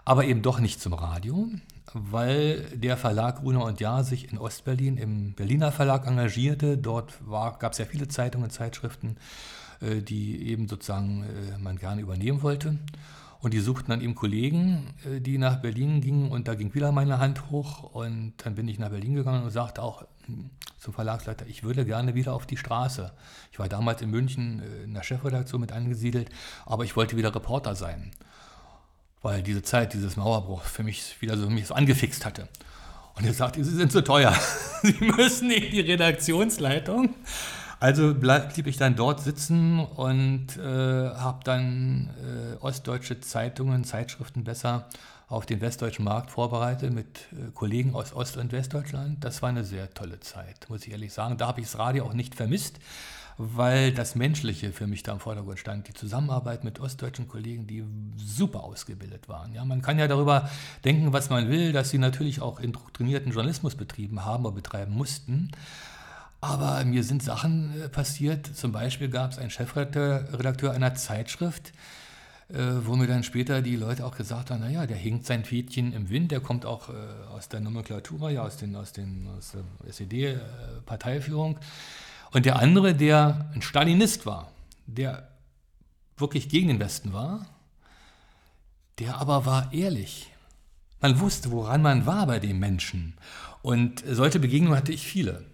aber 0.07 0.25
eben 0.25 0.41
doch 0.41 0.61
nicht 0.61 0.81
zum 0.81 0.95
Radio, 0.95 1.49
weil 1.93 2.61
der 2.73 2.97
Verlag 2.97 3.41
Gruner 3.41 3.65
und 3.65 3.81
Jahr 3.81 4.05
sich 4.05 4.31
in 4.31 4.39
Ostberlin 4.39 4.97
im 4.99 5.35
Berliner 5.35 5.73
Verlag 5.73 6.07
engagierte. 6.07 6.79
Dort 6.79 7.19
gab 7.29 7.73
es 7.73 7.79
ja 7.79 7.85
viele 7.87 8.07
Zeitungen, 8.07 8.49
Zeitschriften, 8.49 9.17
äh, 9.81 10.03
die 10.03 10.49
eben 10.49 10.69
sozusagen 10.69 11.25
äh, 11.25 11.59
man 11.59 11.77
gerne 11.77 12.03
übernehmen 12.03 12.43
wollte. 12.43 12.79
Und 13.41 13.53
die 13.53 13.59
suchten 13.59 13.91
dann 13.91 14.01
eben 14.01 14.15
Kollegen, 14.15 14.95
äh, 15.05 15.21
die 15.21 15.39
nach 15.39 15.57
Berlin 15.57 16.01
gingen 16.01 16.31
und 16.31 16.47
da 16.47 16.55
ging 16.55 16.73
wieder 16.73 16.93
meine 16.93 17.19
Hand 17.19 17.51
hoch 17.51 17.83
und 17.83 18.35
dann 18.39 18.55
bin 18.55 18.69
ich 18.69 18.79
nach 18.79 18.91
Berlin 18.91 19.17
gegangen 19.17 19.43
und 19.43 19.51
sagte 19.51 19.83
auch 19.83 20.05
hm, 20.27 20.51
zum 20.79 20.95
Verlagsleiter, 20.95 21.49
ich 21.49 21.65
würde 21.65 21.85
gerne 21.85 22.15
wieder 22.15 22.33
auf 22.33 22.47
die 22.47 22.57
Straße. 22.57 23.13
Ich 23.51 23.59
war 23.59 23.69
damals 23.69 24.03
in 24.03 24.11
München 24.11 24.63
in 24.85 24.95
der 24.95 25.03
Chefredaktion 25.03 25.61
mit 25.61 25.73
angesiedelt, 25.73 26.31
aber 26.65 26.85
ich 26.85 26.95
wollte 26.95 27.17
wieder 27.17 27.35
Reporter 27.35 27.75
sein 27.75 28.13
weil 29.23 29.43
diese 29.43 29.63
Zeit, 29.63 29.93
dieses 29.95 30.17
Mauerbruch 30.17 30.63
für 30.63 30.83
mich 30.83 31.21
wieder 31.21 31.37
so, 31.37 31.49
mich 31.49 31.67
so 31.67 31.75
angefixt 31.75 32.25
hatte. 32.25 32.49
Und 33.17 33.25
er 33.25 33.33
sagte, 33.33 33.65
Sie 33.65 33.75
sind 33.75 33.91
zu 33.91 34.05
teuer. 34.05 34.35
Sie 34.83 34.97
müssen 35.01 35.51
in 35.51 35.71
die 35.71 35.81
Redaktionsleitung. 35.81 37.15
Also 37.81 38.15
bleib, 38.15 38.55
blieb 38.55 38.67
ich 38.67 38.77
dann 38.77 38.97
dort 38.97 39.21
sitzen 39.21 39.81
und 39.81 40.57
äh, 40.57 40.61
habe 40.63 41.41
dann 41.45 42.11
äh, 42.23 42.57
ostdeutsche 42.63 43.21
Zeitungen, 43.21 43.85
Zeitschriften 43.85 44.45
besser 44.45 44.87
auf 45.29 45.45
den 45.45 45.61
westdeutschen 45.61 46.05
Markt 46.05 46.31
vorbereitet 46.31 46.93
mit 46.93 47.07
äh, 47.33 47.51
Kollegen 47.53 47.95
aus 47.95 48.15
Ost- 48.15 48.37
und 48.37 48.53
Westdeutschland. 48.53 49.23
Das 49.25 49.43
war 49.43 49.49
eine 49.49 49.65
sehr 49.65 49.93
tolle 49.93 50.21
Zeit, 50.21 50.67
muss 50.69 50.87
ich 50.87 50.93
ehrlich 50.93 51.13
sagen. 51.13 51.37
Da 51.37 51.49
habe 51.49 51.61
ich 51.61 51.67
das 51.67 51.79
Radio 51.79 52.05
auch 52.05 52.15
nicht 52.15 52.35
vermisst 52.35 52.79
weil 53.39 53.93
das 53.93 54.15
Menschliche 54.15 54.73
für 54.73 54.87
mich 54.87 55.03
da 55.03 55.13
im 55.13 55.21
Vordergrund 55.21 55.59
stand. 55.59 55.89
Die 55.89 55.95
Zusammenarbeit 55.95 56.65
mit 56.65 56.81
ostdeutschen 56.81 57.29
Kollegen, 57.29 57.67
die 57.67 57.85
super 58.17 58.65
ausgebildet 58.65 59.29
waren. 59.29 59.53
Ja, 59.53 59.65
man 59.65 59.83
kann 59.83 59.99
ja 59.99 60.09
darüber 60.09 60.49
denken, 60.85 61.13
was 61.13 61.29
man 61.29 61.51
will, 61.51 61.73
dass 61.73 61.91
sie 61.91 61.99
natürlich 61.99 62.41
auch 62.41 62.61
indoktrinierten 62.61 63.33
Journalismus 63.33 63.75
betrieben 63.75 64.25
haben 64.25 64.47
oder 64.47 64.55
betreiben 64.55 64.95
mussten. 64.95 65.51
Aber 66.41 66.85
mir 66.85 67.03
sind 67.03 67.23
Sachen 67.23 67.73
äh, 67.81 67.89
passiert. 67.89 68.47
Zum 68.47 68.73
Beispiel 68.73 69.09
gab 69.09 69.33
es 69.33 69.39
einen 69.39 69.51
Chefredakteur 69.51 70.73
einer 70.73 70.95
Zeitschrift, 70.95 71.73
äh, 72.49 72.59
wo 72.85 72.97
mir 72.97 73.07
dann 73.07 73.23
später 73.23 73.61
die 73.61 73.77
Leute 73.77 74.07
auch 74.07 74.17
gesagt 74.17 74.51
haben, 74.51 74.61
naja, 74.61 74.87
der 74.87 74.97
hinkt 74.97 75.27
sein 75.27 75.45
Fädchen 75.45 75.93
im 75.93 76.09
Wind, 76.09 76.31
der 76.31 76.41
kommt 76.41 76.65
auch 76.65 76.89
äh, 76.89 76.93
aus 77.35 77.49
der 77.49 77.61
Nomenklatura, 77.61 78.31
ja, 78.31 78.43
aus, 78.43 78.57
den, 78.57 78.77
aus, 78.77 78.93
den, 78.93 79.29
aus 79.37 79.53
der 79.53 79.91
SED-Parteiführung. 79.91 81.59
Und 82.33 82.47
der 82.47 82.59
andere, 82.59 82.95
der 82.95 83.51
ein 83.55 83.63
Stalinist 83.63 84.27
war, 84.27 84.51
der 84.87 85.29
wirklich 86.17 86.49
gegen 86.49 86.69
den 86.69 86.81
Westen 86.81 87.13
war, 87.13 87.47
der 88.99 89.19
aber 89.19 89.47
war 89.47 89.73
ehrlich. 89.73 90.31
Man 91.01 91.21
wusste, 91.21 91.51
woran 91.51 91.83
man 91.83 92.07
war 92.07 92.27
bei 92.27 92.39
dem 92.39 92.59
Menschen. 92.59 93.15
Und 93.63 94.03
solche 94.09 94.41
Begegnungen 94.41 94.77
hatte 94.77 94.93
ich 94.93 95.07
viele. 95.07 95.45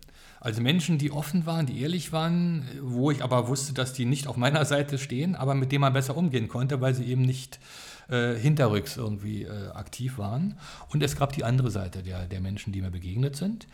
Also 0.41 0.61
Menschen, 0.61 0.99
die 0.99 1.13
offen 1.13 1.47
waren, 1.47 1.67
die 1.67 1.81
ehrlich 1.81 2.13
waren, 2.13 2.65
wo 2.81 3.11
ich 3.11 3.23
aber 3.23 3.47
wusste, 3.47 3.75
dass 3.75 3.93
die 3.93 4.05
nicht 4.05 4.27
auf 4.27 4.37
meiner 4.37 4.65
Seite 4.65 4.99
stehen, 4.99 5.37
aber 5.37 5.55
mit 5.55 5.71
denen 5.71 5.83
man 5.83 5.93
besser 5.93 6.17
umgehen 6.17 6.49
konnte, 6.49 6.81
weil 6.81 6.95
sie 6.95 7.05
eben 7.05 7.23
nicht 7.23 7.61
äh, 8.09 8.35
hinterrücks 8.35 8.97
irgendwie 8.97 9.45
äh, 9.45 9.69
aktiv 9.69 10.19
waren. 10.19 10.59
Und 10.89 11.03
es 11.03 11.17
gab 11.17 11.33
die 11.33 11.45
andere 11.45 11.71
Seite 11.71 12.03
der, 12.03 12.27
der 12.27 12.41
Menschen, 12.41 12.73
die 12.73 12.83
mir 12.83 12.91
begegnet 12.91 13.37
sind. 13.37 13.69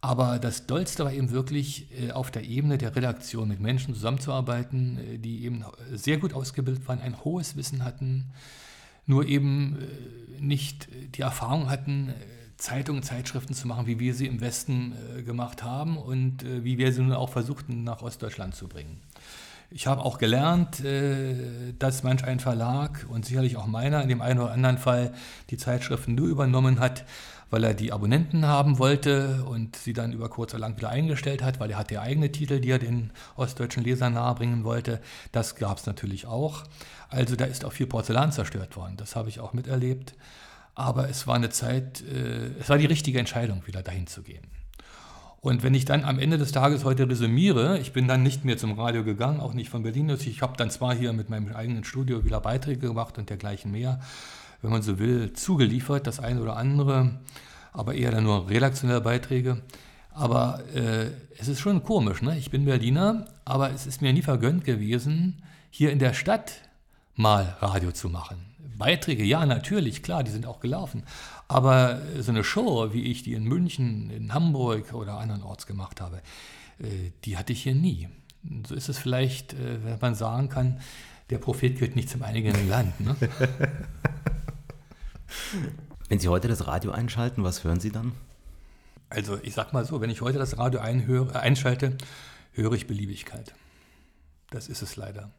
Aber 0.00 0.38
das 0.38 0.66
Dollste 0.66 1.04
war 1.04 1.12
eben 1.12 1.30
wirklich 1.30 1.88
äh, 2.00 2.12
auf 2.12 2.30
der 2.30 2.44
Ebene 2.44 2.78
der 2.78 2.94
Redaktion 2.94 3.48
mit 3.48 3.60
Menschen 3.60 3.94
zusammenzuarbeiten, 3.94 4.98
äh, 4.98 5.18
die 5.18 5.44
eben 5.44 5.64
sehr 5.92 6.18
gut 6.18 6.34
ausgebildet 6.34 6.86
waren, 6.86 7.00
ein 7.00 7.24
hohes 7.24 7.56
Wissen 7.56 7.84
hatten, 7.84 8.26
nur 9.06 9.26
eben 9.26 9.76
äh, 9.80 10.40
nicht 10.40 10.88
die 11.16 11.22
Erfahrung 11.22 11.68
hatten, 11.68 12.14
Zeitungen, 12.58 13.02
Zeitschriften 13.02 13.54
zu 13.54 13.66
machen, 13.66 13.86
wie 13.86 13.98
wir 13.98 14.14
sie 14.14 14.26
im 14.26 14.40
Westen 14.40 14.92
gemacht 15.24 15.62
haben 15.62 15.96
und 15.96 16.44
wie 16.44 16.76
wir 16.76 16.92
sie 16.92 17.02
nun 17.02 17.12
auch 17.12 17.28
versuchten, 17.28 17.84
nach 17.84 18.02
Ostdeutschland 18.02 18.56
zu 18.56 18.66
bringen. 18.66 19.00
Ich 19.70 19.86
habe 19.86 20.04
auch 20.04 20.18
gelernt, 20.18 20.82
dass 21.78 22.02
manch 22.02 22.24
ein 22.24 22.40
Verlag 22.40 23.06
und 23.10 23.24
sicherlich 23.24 23.56
auch 23.56 23.68
meiner 23.68 24.02
in 24.02 24.08
dem 24.08 24.20
einen 24.20 24.40
oder 24.40 24.50
anderen 24.50 24.78
Fall 24.78 25.14
die 25.50 25.56
Zeitschriften 25.56 26.16
nur 26.16 26.26
übernommen 26.26 26.80
hat, 26.80 27.04
weil 27.50 27.64
er 27.64 27.74
die 27.74 27.92
Abonnenten 27.92 28.46
haben 28.46 28.78
wollte 28.78 29.44
und 29.44 29.76
sie 29.76 29.92
dann 29.92 30.12
über 30.12 30.28
kurz 30.28 30.52
oder 30.54 30.60
lang 30.60 30.76
wieder 30.76 30.90
eingestellt 30.90 31.42
hat, 31.42 31.60
weil 31.60 31.70
er 31.70 31.78
hat 31.78 31.90
ja 31.90 32.02
eigene 32.02 32.30
Titel, 32.30 32.60
die 32.60 32.70
er 32.70 32.78
den 32.78 33.10
ostdeutschen 33.36 33.84
Lesern 33.84 34.14
nahebringen 34.14 34.64
wollte. 34.64 35.00
Das 35.32 35.56
gab 35.56 35.78
es 35.78 35.86
natürlich 35.86 36.26
auch. 36.26 36.64
Also 37.08 37.36
da 37.36 37.44
ist 37.44 37.64
auch 37.64 37.72
viel 37.72 37.86
Porzellan 37.86 38.32
zerstört 38.32 38.76
worden. 38.76 38.96
Das 38.96 39.16
habe 39.16 39.28
ich 39.28 39.40
auch 39.40 39.52
miterlebt. 39.52 40.14
Aber 40.74 41.08
es 41.08 41.26
war 41.26 41.34
eine 41.34 41.50
Zeit, 41.50 42.02
äh, 42.02 42.50
es 42.60 42.68
war 42.68 42.78
die 42.78 42.86
richtige 42.86 43.18
Entscheidung, 43.18 43.66
wieder 43.66 43.82
dahin 43.82 44.06
zu 44.06 44.22
gehen. 44.22 44.46
Und 45.40 45.62
wenn 45.62 45.74
ich 45.74 45.84
dann 45.84 46.04
am 46.04 46.18
Ende 46.18 46.36
des 46.36 46.52
Tages 46.52 46.84
heute 46.84 47.08
resümiere, 47.08 47.78
ich 47.78 47.92
bin 47.92 48.08
dann 48.08 48.22
nicht 48.22 48.44
mehr 48.44 48.58
zum 48.58 48.78
Radio 48.78 49.04
gegangen, 49.04 49.40
auch 49.40 49.54
nicht 49.54 49.70
von 49.70 49.82
Berlin. 49.82 50.10
Ich 50.10 50.42
habe 50.42 50.56
dann 50.56 50.70
zwar 50.70 50.94
hier 50.94 51.12
mit 51.12 51.30
meinem 51.30 51.54
eigenen 51.54 51.84
Studio 51.84 52.24
wieder 52.24 52.40
Beiträge 52.40 52.88
gemacht 52.88 53.18
und 53.18 53.30
dergleichen 53.30 53.70
mehr, 53.70 54.00
wenn 54.62 54.70
man 54.70 54.82
so 54.82 54.98
will, 54.98 55.32
zugeliefert, 55.32 56.06
das 56.06 56.20
eine 56.20 56.40
oder 56.40 56.56
andere, 56.56 57.20
aber 57.72 57.94
eher 57.94 58.10
dann 58.10 58.24
nur 58.24 58.48
redaktionelle 58.48 59.00
Beiträge. 59.00 59.62
Aber 60.12 60.60
äh, 60.74 61.10
es 61.38 61.46
ist 61.48 61.60
schon 61.60 61.84
komisch, 61.84 62.22
ne? 62.22 62.36
ich 62.36 62.50
bin 62.50 62.64
Berliner, 62.64 63.26
aber 63.44 63.70
es 63.70 63.86
ist 63.86 64.02
mir 64.02 64.12
nie 64.12 64.22
vergönnt 64.22 64.64
gewesen, 64.64 65.42
hier 65.70 65.92
in 65.92 66.00
der 66.00 66.12
Stadt 66.12 66.62
mal 67.14 67.56
Radio 67.60 67.92
zu 67.92 68.08
machen. 68.08 68.48
Beiträge, 68.76 69.24
ja, 69.24 69.44
natürlich, 69.44 70.02
klar, 70.02 70.24
die 70.24 70.30
sind 70.30 70.46
auch 70.46 70.60
gelaufen. 70.60 71.02
Aber 71.48 72.00
so 72.20 72.30
eine 72.30 72.44
Show, 72.44 72.92
wie 72.92 73.04
ich 73.04 73.22
die 73.22 73.34
in 73.34 73.44
München, 73.44 74.10
in 74.10 74.34
Hamburg 74.34 74.92
oder 74.92 75.18
andernorts 75.18 75.66
gemacht 75.66 76.00
habe, 76.00 76.18
äh, 76.78 77.10
die 77.24 77.36
hatte 77.36 77.52
ich 77.52 77.62
hier 77.62 77.74
nie. 77.74 78.08
So 78.66 78.74
ist 78.74 78.88
es 78.88 78.98
vielleicht, 78.98 79.54
äh, 79.54 79.84
wenn 79.84 79.98
man 80.00 80.14
sagen 80.14 80.48
kann, 80.48 80.80
der 81.30 81.38
Prophet 81.38 81.74
gehört 81.74 81.96
nicht 81.96 82.08
zum 82.08 82.22
eigenen 82.22 82.68
Land. 82.68 83.00
Ne? 83.00 83.16
Wenn 86.08 86.18
Sie 86.18 86.28
heute 86.28 86.48
das 86.48 86.66
Radio 86.66 86.92
einschalten, 86.92 87.44
was 87.44 87.64
hören 87.64 87.80
Sie 87.80 87.90
dann? 87.90 88.12
Also 89.10 89.38
ich 89.42 89.54
sag 89.54 89.72
mal 89.72 89.84
so, 89.84 90.00
wenn 90.00 90.10
ich 90.10 90.20
heute 90.20 90.38
das 90.38 90.58
Radio 90.58 90.80
einhöre, 90.80 91.34
äh, 91.34 91.38
einschalte, 91.38 91.96
höre 92.52 92.72
ich 92.72 92.86
Beliebigkeit. 92.86 93.54
Das 94.50 94.68
ist 94.68 94.82
es 94.82 94.96
leider. 94.96 95.30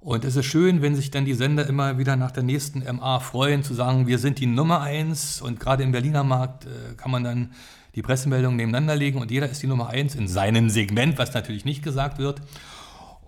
Und 0.00 0.24
es 0.24 0.34
ist 0.34 0.46
schön, 0.46 0.82
wenn 0.82 0.96
sich 0.96 1.10
dann 1.10 1.24
die 1.24 1.34
Sender 1.34 1.66
immer 1.66 1.96
wieder 1.96 2.16
nach 2.16 2.32
der 2.32 2.42
nächsten 2.42 2.82
MA 2.96 3.20
freuen, 3.20 3.62
zu 3.62 3.72
sagen, 3.72 4.06
wir 4.08 4.18
sind 4.18 4.40
die 4.40 4.46
Nummer 4.46 4.80
eins. 4.80 5.40
Und 5.40 5.60
gerade 5.60 5.84
im 5.84 5.92
Berliner 5.92 6.24
Markt 6.24 6.66
äh, 6.66 6.94
kann 6.96 7.10
man 7.10 7.22
dann 7.22 7.52
die 7.94 8.02
Pressemeldungen 8.02 8.56
nebeneinander 8.56 8.96
legen 8.96 9.20
und 9.20 9.30
jeder 9.30 9.48
ist 9.48 9.62
die 9.62 9.66
Nummer 9.66 9.88
eins 9.90 10.14
in 10.14 10.26
seinem 10.26 10.70
Segment, 10.70 11.18
was 11.18 11.34
natürlich 11.34 11.64
nicht 11.64 11.82
gesagt 11.82 12.18
wird. 12.18 12.40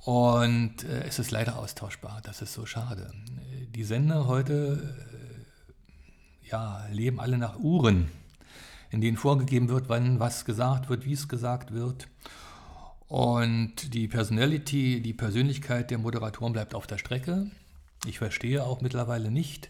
Und 0.05 0.85
äh, 0.85 1.05
es 1.07 1.19
ist 1.19 1.31
leider 1.31 1.59
austauschbar. 1.59 2.21
Das 2.25 2.43
ist 2.43 2.55
so 2.55 2.67
schade. 2.67 3.13
Die 3.75 3.85
Sender 3.85 4.27
heute 4.27 4.97
äh, 5.13 5.14
ja, 6.51 6.87
leben 6.91 7.21
alle 7.21 7.39
nach 7.39 7.59
Uhren, 7.59 8.09
in 8.91 9.01
denen 9.01 9.17
vorgegeben 9.17 9.69
wird, 9.69 9.89
wann 9.89 10.21
was 10.21 10.45
gesagt 10.45 10.89
wird, 10.89 11.05
wie 11.05 11.13
es 11.13 11.29
gesagt 11.29 11.73
wird. 11.73 12.09
Und 13.09 13.95
die 13.95 14.09
Personality, 14.09 15.01
die 15.01 15.13
Persönlichkeit 15.13 15.91
der 15.91 15.99
Moderatoren 15.99 16.53
bleibt 16.53 16.75
auf 16.75 16.87
der 16.87 16.99
Strecke. 16.99 17.51
Ich 18.07 18.19
verstehe 18.19 18.65
auch 18.65 18.81
mittlerweile 18.81 19.31
nicht 19.31 19.69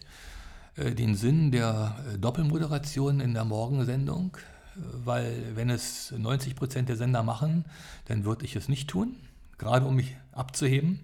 äh, 0.75 0.91
den 0.91 1.15
Sinn 1.15 1.51
der 1.51 1.95
äh, 2.13 2.17
Doppelmoderation 2.17 3.19
in 3.19 3.33
der 3.33 3.45
Morgensendung, 3.45 4.37
weil 4.75 5.55
wenn 5.55 5.69
es 5.69 6.11
90 6.11 6.55
Prozent 6.55 6.89
der 6.89 6.97
Sender 6.97 7.23
machen, 7.23 7.65
dann 8.05 8.25
würde 8.25 8.45
ich 8.45 8.55
es 8.55 8.67
nicht 8.67 8.89
tun, 8.89 9.15
gerade 9.57 9.85
um 9.85 9.95
mich 9.95 10.17
abzuheben. 10.31 10.99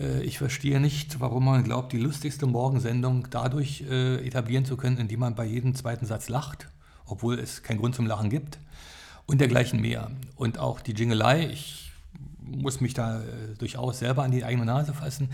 Äh, 0.00 0.22
ich 0.22 0.38
verstehe 0.38 0.80
nicht, 0.80 1.20
warum 1.20 1.44
man 1.44 1.62
glaubt, 1.62 1.92
die 1.92 1.98
lustigste 1.98 2.46
Morgensendung 2.46 3.28
dadurch 3.30 3.84
äh, 3.88 4.26
etablieren 4.26 4.64
zu 4.64 4.76
können, 4.76 4.98
indem 4.98 5.20
man 5.20 5.34
bei 5.34 5.44
jedem 5.44 5.74
zweiten 5.74 6.06
Satz 6.06 6.28
lacht, 6.28 6.68
obwohl 7.06 7.38
es 7.38 7.62
keinen 7.62 7.78
Grund 7.78 7.94
zum 7.94 8.06
Lachen 8.06 8.30
gibt 8.30 8.58
und 9.26 9.40
dergleichen 9.40 9.80
mehr. 9.80 10.10
Und 10.36 10.58
auch 10.58 10.80
die 10.80 10.94
Jingelei, 10.94 11.46
ich 11.46 11.92
muss 12.40 12.80
mich 12.80 12.94
da 12.94 13.20
äh, 13.20 13.54
durchaus 13.58 14.00
selber 14.00 14.24
an 14.24 14.32
die 14.32 14.44
eigene 14.44 14.64
Nase 14.64 14.92
fassen, 14.94 15.30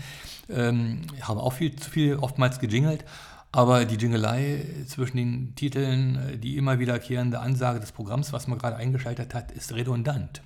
ähm, 0.49 1.01
habe 1.21 1.41
auch 1.41 1.53
viel 1.53 1.75
zu 1.75 1.89
viel 1.89 2.17
oftmals 2.17 2.59
gejingelt, 2.59 3.05
aber 3.51 3.85
die 3.85 3.95
Jingelei 3.95 4.65
zwischen 4.87 5.17
den 5.17 5.55
Titeln, 5.55 6.15
äh, 6.15 6.37
die 6.37 6.57
immer 6.57 6.79
wiederkehrende 6.79 7.39
Ansage 7.39 7.79
des 7.79 7.91
Programms, 7.91 8.33
was 8.33 8.47
man 8.47 8.59
gerade 8.59 8.75
eingeschaltet 8.75 9.33
hat, 9.33 9.51
ist 9.51 9.73
redundant. 9.73 10.41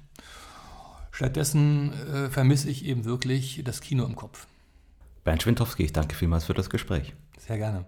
Stattdessen 1.11 1.93
äh, 1.93 2.29
vermisse 2.29 2.69
ich 2.69 2.85
eben 2.85 3.05
wirklich 3.05 3.61
das 3.63 3.81
Kino 3.81 4.05
im 4.05 4.15
Kopf. 4.15 4.47
Bernd 5.23 5.43
Schwintowski, 5.43 5.83
ich 5.83 5.93
danke 5.93 6.15
vielmals 6.15 6.45
für 6.45 6.53
das 6.53 6.69
Gespräch. 6.69 7.13
Sehr 7.37 7.57
gerne. 7.57 7.85